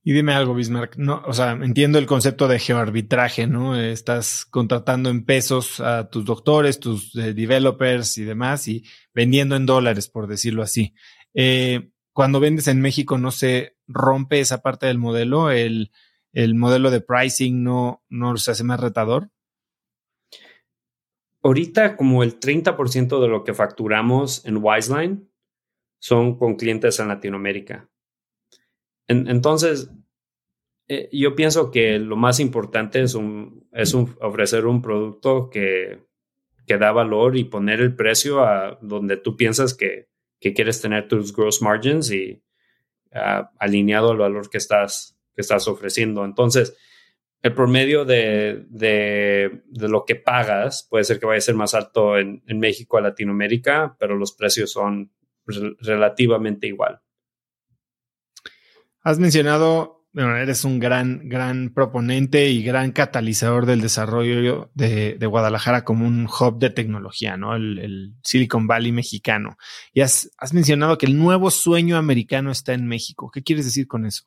[0.04, 0.98] Y dime algo, Bismarck.
[1.26, 3.76] O sea, entiendo el concepto de geoarbitraje, ¿no?
[3.76, 8.84] Estás contratando en pesos a tus doctores, tus eh, developers y demás, y
[9.14, 10.94] vendiendo en dólares, por decirlo así.
[11.34, 15.52] Eh, cuando vendes en México, ¿no se rompe esa parte del modelo?
[15.52, 15.92] ¿El,
[16.32, 19.30] el modelo de pricing no, no se hace más retador?
[21.44, 25.28] Ahorita, como el 30% de lo que facturamos en Wiseline
[26.00, 27.91] son con clientes en Latinoamérica
[29.08, 29.90] entonces,
[30.88, 36.00] eh, yo pienso que lo más importante es, un, es ofrecer un producto que,
[36.66, 40.08] que, da valor y poner el precio a donde tú piensas que,
[40.40, 42.42] que quieres tener tus gross margins y
[43.58, 46.24] alineado al valor que estás, que estás ofreciendo.
[46.24, 46.76] Entonces,
[47.42, 51.74] el promedio de, de, de, lo que pagas puede ser que vaya a ser más
[51.74, 55.12] alto en, en México a Latinoamérica, pero los precios son
[55.80, 57.00] relativamente igual.
[59.04, 65.84] Has mencionado, bueno, eres un gran, gran proponente y gran catalizador del desarrollo de, Guadalajara
[65.84, 67.56] como un hub de tecnología, ¿no?
[67.56, 69.56] El, Silicon Valley mexicano.
[69.92, 73.30] Y has, mencionado que el nuevo sueño americano está en México.
[73.32, 74.24] ¿Qué quieres decir con eso?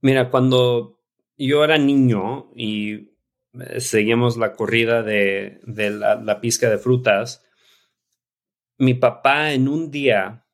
[0.00, 1.00] Mira, cuando
[1.36, 3.10] yo era niño y
[3.78, 7.42] seguíamos la corrida de, de la, la pizca de frutas,
[8.78, 10.45] mi papá en un día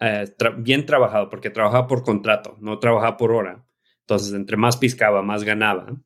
[0.00, 0.26] eh,
[0.58, 3.64] bien trabajado, porque trabajaba por contrato, no trabajaba por hora.
[4.00, 5.96] Entonces, entre más piscaba, más ganaba.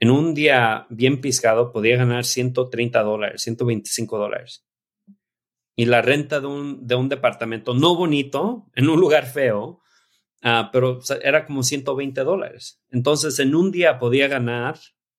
[0.00, 4.64] En un día bien piscado podía ganar 130 dólares, 125 dólares.
[5.76, 9.80] Y la renta de un, de un departamento no bonito, en un lugar feo,
[10.44, 12.82] uh, pero era como 120 dólares.
[12.90, 14.78] Entonces, en un día podía ganar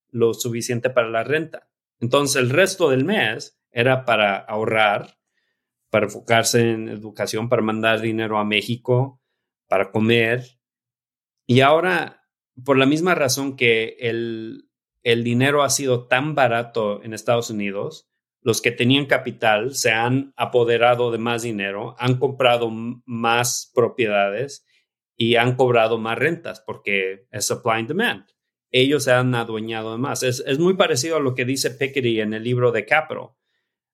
[0.10, 1.70] lo suficiente para la renta.
[2.00, 5.19] Entonces, el resto del mes era para ahorrar
[5.90, 9.22] para enfocarse en educación, para mandar dinero a México,
[9.68, 10.44] para comer.
[11.46, 12.24] Y ahora,
[12.64, 14.70] por la misma razón que el,
[15.04, 18.08] el dinero ha sido tan barato en Estados Unidos,
[18.42, 24.66] los que tenían capital se han apoderado de más dinero, han comprado más propiedades
[25.16, 28.26] y han cobrado más rentas porque es supply and demand.
[28.72, 30.24] Ellos se han adueñado de más.
[30.24, 33.39] Es, es muy parecido a lo que dice Piketty en el libro de Capital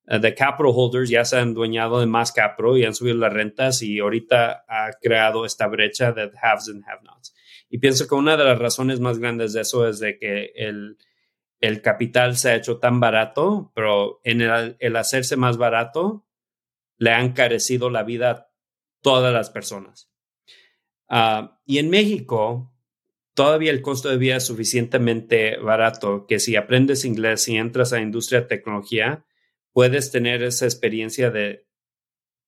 [0.08, 3.34] uh, the capital holders ya se han dueñado de más capital y han subido las
[3.34, 7.34] rentas y ahorita ha creado esta brecha de haves and have-nots.
[7.70, 10.98] Y pienso que una de las razones más grandes de eso es de que el,
[11.60, 16.26] el capital se ha hecho tan barato, pero en el, el hacerse más barato
[16.98, 18.50] le han carecido la vida a
[19.02, 20.10] todas las personas.
[21.10, 22.74] Uh, y en México,
[23.34, 27.98] todavía el costo de vida es suficientemente barato que si aprendes inglés y entras a
[27.98, 29.26] la industria de tecnología,
[29.76, 31.68] puedes tener esa experiencia de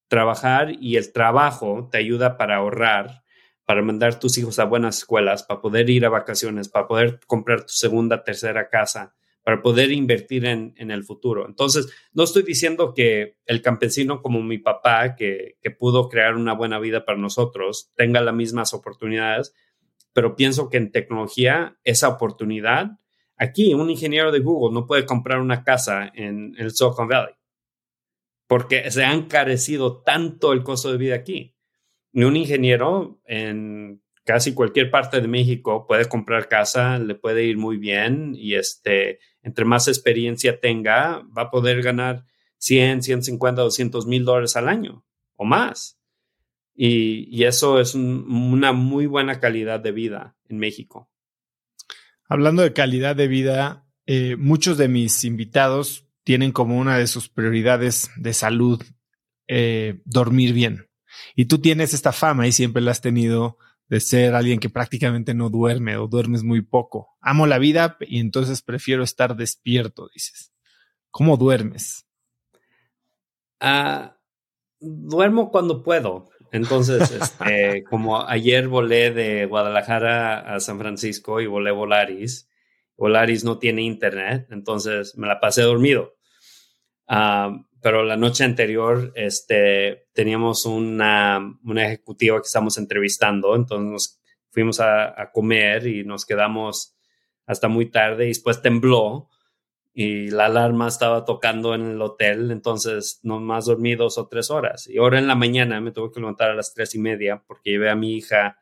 [0.08, 3.26] trabajar y el trabajo te ayuda para ahorrar,
[3.66, 7.64] para mandar tus hijos a buenas escuelas, para poder ir a vacaciones, para poder comprar
[7.64, 9.14] tu segunda, tercera casa,
[9.44, 11.46] para poder invertir en, el futuro.
[11.46, 16.54] Entonces, no estoy diciendo que el campesino como mi papá, que, que pudo crear una
[16.54, 19.54] buena vida para nosotros, tenga las mismas oportunidades,
[20.14, 23.02] pero pienso que en tecnología esa oportunidad
[23.38, 27.38] Aquí un ingeniero de Google no puede comprar una casa en el Silicon Valley
[28.48, 31.54] porque se ha encarecido tanto el costo de vida aquí.
[32.14, 37.58] Y un ingeniero en casi cualquier parte de México puede comprar casa, le puede ir
[37.58, 42.26] muy bien y este, entre más experiencia tenga, va a poder ganar
[42.58, 45.06] 100, 150, 200 mil dólares al año
[45.36, 46.00] o más.
[46.74, 51.10] Y, eso es un, una muy buena calidad de vida en México.
[52.28, 57.30] Hablando de calidad de vida, eh, muchos de mis invitados tienen como una de sus
[57.30, 58.84] prioridades de salud
[59.48, 60.90] eh, dormir bien.
[61.36, 65.34] Y tú tienes esta fama y siempre la has tenido de ser alguien que prácticamente
[65.34, 67.16] no duerme o duermes muy poco.
[67.22, 70.52] Amo la vida y entonces prefiero estar despierto, dices.
[71.10, 72.06] ¿Cómo duermes?
[73.62, 74.10] Uh,
[74.80, 76.30] duermo cuando puedo.
[76.52, 82.50] Entonces, este, como ayer volé de Guadalajara a San Francisco y volé Volaris,
[82.98, 86.16] Volaris no tiene internet, entonces me la pasé dormido.
[87.08, 94.22] Uh, pero la noche anterior este, teníamos una, una ejecutiva que estamos entrevistando, entonces nos
[94.50, 96.98] fuimos a, a comer y nos quedamos
[97.46, 99.30] hasta muy tarde y después tembló
[100.00, 104.88] y la alarma estaba tocando en el hotel, entonces nomás dormí dos o tres horas.
[104.88, 107.72] Y ahora en la mañana me tuve que levantar a las tres y media porque
[107.72, 108.60] llevé a mi hija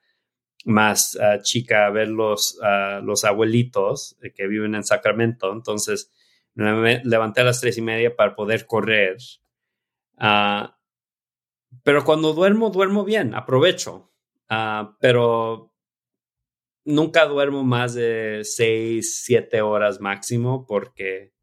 [0.64, 5.52] más uh, chica a ver los, uh, los abuelitos eh, que viven en Sacramento.
[5.52, 6.10] Entonces
[6.54, 9.18] me levanté a las tres y media para poder correr.
[10.18, 10.70] Uh,
[11.84, 14.10] pero cuando duermo, duermo bien, aprovecho.
[15.02, 15.75] pero
[16.86, 21.34] nunca duermo más de seis, siete horas máximo porque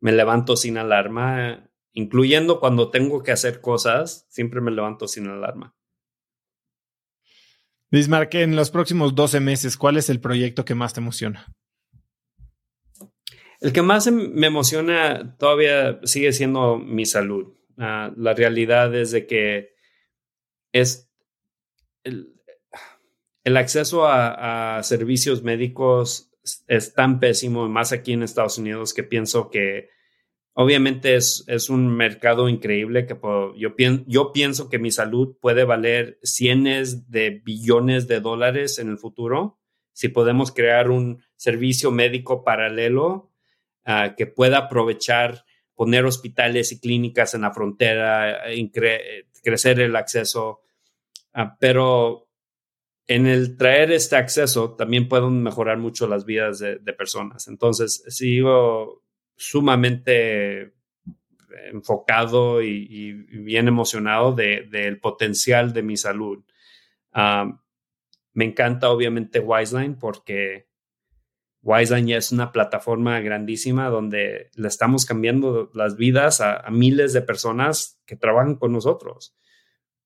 [0.00, 5.74] me levanto sin alarma, incluyendo cuando tengo que hacer cosas, siempre me levanto sin alarma.
[7.90, 11.46] Bismarck, en los próximos 12 meses, ¿cuál es el proyecto que más te emociona?
[13.60, 17.54] El que más em, me emociona todavía sigue siendo mi salud.
[17.76, 19.70] Uh, la realidad es de que
[20.72, 21.10] es
[22.04, 22.37] el,
[23.48, 26.30] el acceso a, servicios médicos
[26.66, 29.88] es tan pésimo, más aquí en Estados Unidos, que pienso que
[30.52, 33.16] obviamente es, es un mercado increíble que
[33.56, 39.58] yo, pienso que mi salud puede valer cientos de billones de dólares en el futuro
[39.92, 43.32] si podemos crear un servicio médico paralelo
[43.84, 45.44] ah, que pueda aprovechar,
[45.74, 48.42] poner hospitales y clínicas en la frontera,
[49.42, 50.60] crecer el acceso.
[51.32, 52.27] Ah, pero
[53.08, 57.48] en el traer este acceso también pueden mejorar mucho las vidas de, personas.
[57.48, 59.02] Entonces, sigo
[59.34, 60.74] sumamente
[61.70, 66.44] enfocado y, bien emocionado del potencial de mi salud.
[67.12, 67.60] Ah,
[68.34, 70.68] me encanta obviamente Wiseline porque
[71.62, 77.22] Wiseline ya es una plataforma grandísima donde le estamos cambiando las vidas a, miles de
[77.22, 79.34] personas que trabajan con nosotros.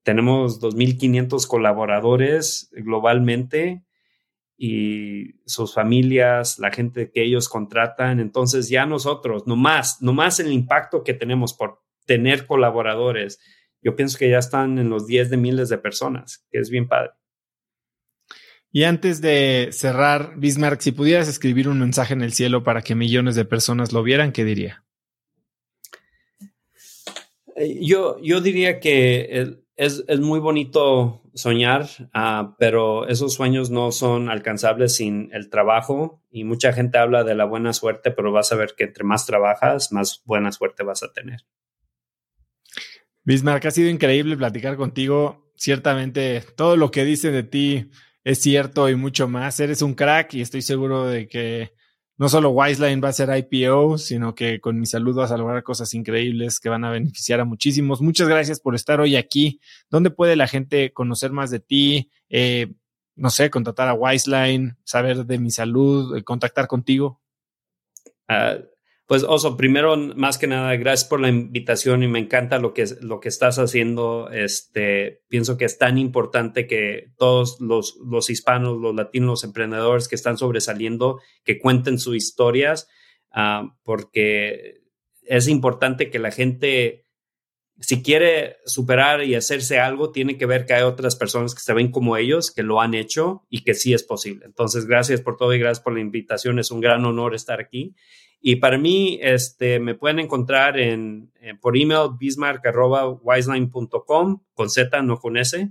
[0.03, 3.85] Tenemos 2.500 colaboradores globalmente
[4.57, 8.21] y sus familias, la gente que ellos contratan.
[8.21, 13.41] Entonces ya nosotros, no más, no más el impacto que tenemos por tener colaboradores,
[13.81, 16.89] yo pienso que ya están en los 10 de miles de personas, que es bien
[16.89, 17.11] padre.
[18.71, 22.95] Y antes de cerrar, Bismarck, si pudieras escribir un mensaje en el cielo para que
[22.95, 24.85] millones de personas lo vieran, ¿qué diría?
[27.57, 34.29] Eh, yo, yo diría que es, muy bonito soñar, ah, pero esos sueños no son
[34.29, 38.57] alcanzables sin el trabajo y mucha gente habla de la buena suerte, pero vas a
[38.57, 41.41] ver que entre más trabajas, más buena suerte vas a tener.
[43.25, 45.53] Bismarck, ha sido increíble platicar contigo.
[45.57, 47.91] Ciertamente, todo lo que dice de ti
[48.25, 49.61] es cierto y mucho más.
[49.61, 51.73] Eres un crack y estoy seguro de que
[52.23, 55.65] no solo Wiseline va a ser IPO, sino que con mi salud vas a lograr
[55.65, 58.01] cosas increíbles que van a beneficiar a muchísimos.
[58.01, 59.61] Muchas gracias por estar hoy aquí.
[59.91, 62.13] ¿Dónde puede la gente conocer más de ti?
[62.29, 62.75] Eh,
[63.17, 67.21] no sé, contactar a Wiseline, saber de mi salud, eh, contactar contigo.
[68.29, 68.57] Ah,
[69.13, 72.87] pues Oso, primero, más que nada, gracias por la invitación y me encanta lo que,
[73.03, 74.31] lo que estás haciendo.
[74.31, 80.09] Este, pienso que es tan importante que todos los, los hispanos, los latinos, los emprendedores
[80.09, 82.89] que están sobresaliendo, que cuenten sus historias,
[83.33, 84.81] ah, porque
[85.25, 87.05] es importante que la gente,
[87.81, 91.75] si quiere superar y hacerse algo, tiene que ver que hay otras personas que se
[91.75, 94.47] ven como ellos, que lo han hecho y que sí es posible.
[94.47, 96.59] Entonces, gracias por todo y gracias por la invitación.
[96.59, 97.95] Es un gran honor estar aquí.
[98.45, 105.37] Y para mí, este, me pueden encontrar en, por email bismarck.wiseline.com con Z, no con
[105.37, 105.71] S.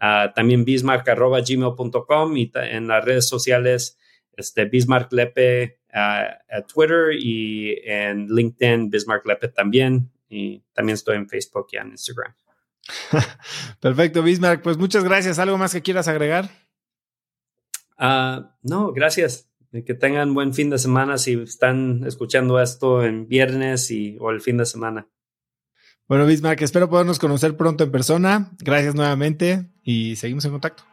[0.00, 3.96] Uh, también bismarck.gmail.com y en las redes sociales
[4.36, 6.38] este, Bismarck Lepe a
[6.72, 10.10] Twitter y en LinkedIn Bismarck Lepe también.
[10.28, 12.34] Y también estoy en Facebook y en Instagram.
[13.80, 14.62] Perfecto, Bismarck.
[14.62, 15.38] Pues muchas gracias.
[15.38, 16.50] ¿Algo más que quieras agregar?
[17.98, 23.90] Uh, no, gracias que tengan buen fin de semana si están escuchando esto en viernes
[23.90, 25.08] y, o el fin de semana.
[26.08, 28.50] Bueno, Bismarck, espero podernos conocer pronto en persona.
[28.60, 30.84] Gracias nuevamente y seguimos en contacto.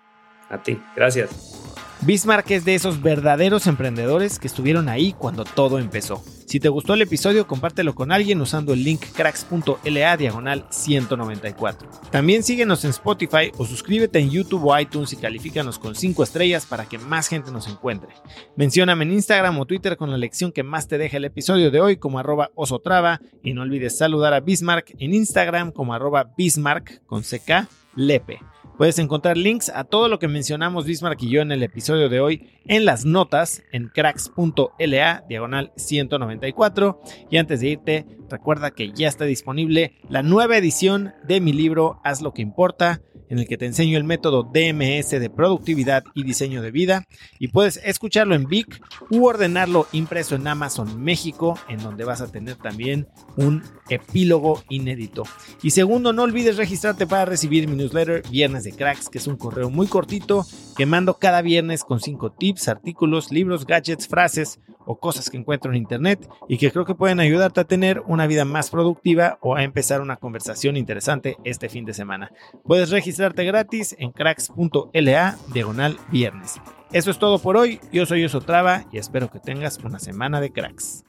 [0.49, 1.64] A ti, gracias.
[2.05, 6.23] Bismarck es de esos verdaderos emprendedores que estuvieron ahí cuando todo empezó.
[6.45, 11.89] Si te gustó el episodio, compártelo con alguien usando el link cracks.la diagonal 194.
[12.11, 16.67] También síguenos en Spotify o suscríbete en YouTube o iTunes y califícanos con 5 estrellas
[16.67, 18.09] para que más gente nos encuentre.
[18.55, 21.81] Mencióname en Instagram o Twitter con la lección que más te deje el episodio de
[21.81, 27.03] hoy como arroba osotrava y no olvides saludar a Bismarck en Instagram como arroba Bismarck
[27.07, 28.41] con CK Lepe.
[28.77, 32.19] Puedes encontrar links a todo lo que mencionamos Bismarck y yo en el episodio de
[32.19, 37.01] hoy en las notas en cracks.la diagonal 194.
[37.31, 42.01] Y antes de irte, recuerda que ya está disponible la nueva edición de mi libro
[42.03, 46.23] Haz lo que importa en el que te enseño el método DMS de productividad y
[46.23, 47.05] diseño de vida
[47.39, 52.31] y puedes escucharlo en Vic u ordenarlo impreso en Amazon México en donde vas a
[52.31, 53.07] tener también
[53.37, 55.23] un epílogo inédito.
[55.61, 59.37] Y segundo, no olvides registrarte para recibir mi newsletter Viernes de Cracks, que es un
[59.37, 60.45] correo muy cortito
[60.77, 65.71] que mando cada viernes con 5 tips, artículos, libros, gadgets, frases o cosas que encuentro
[65.71, 69.55] en internet y que creo que pueden ayudarte a tener una vida más productiva o
[69.55, 72.31] a empezar una conversación interesante este fin de semana.
[72.63, 76.61] Puedes registrarte gratis en cracks.la diagonal viernes.
[76.91, 77.79] Eso es todo por hoy.
[77.91, 81.03] Yo soy Osotrava y espero que tengas una semana de cracks.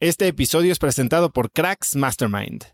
[0.00, 2.73] Este episodio es presentado por Cracks Mastermind.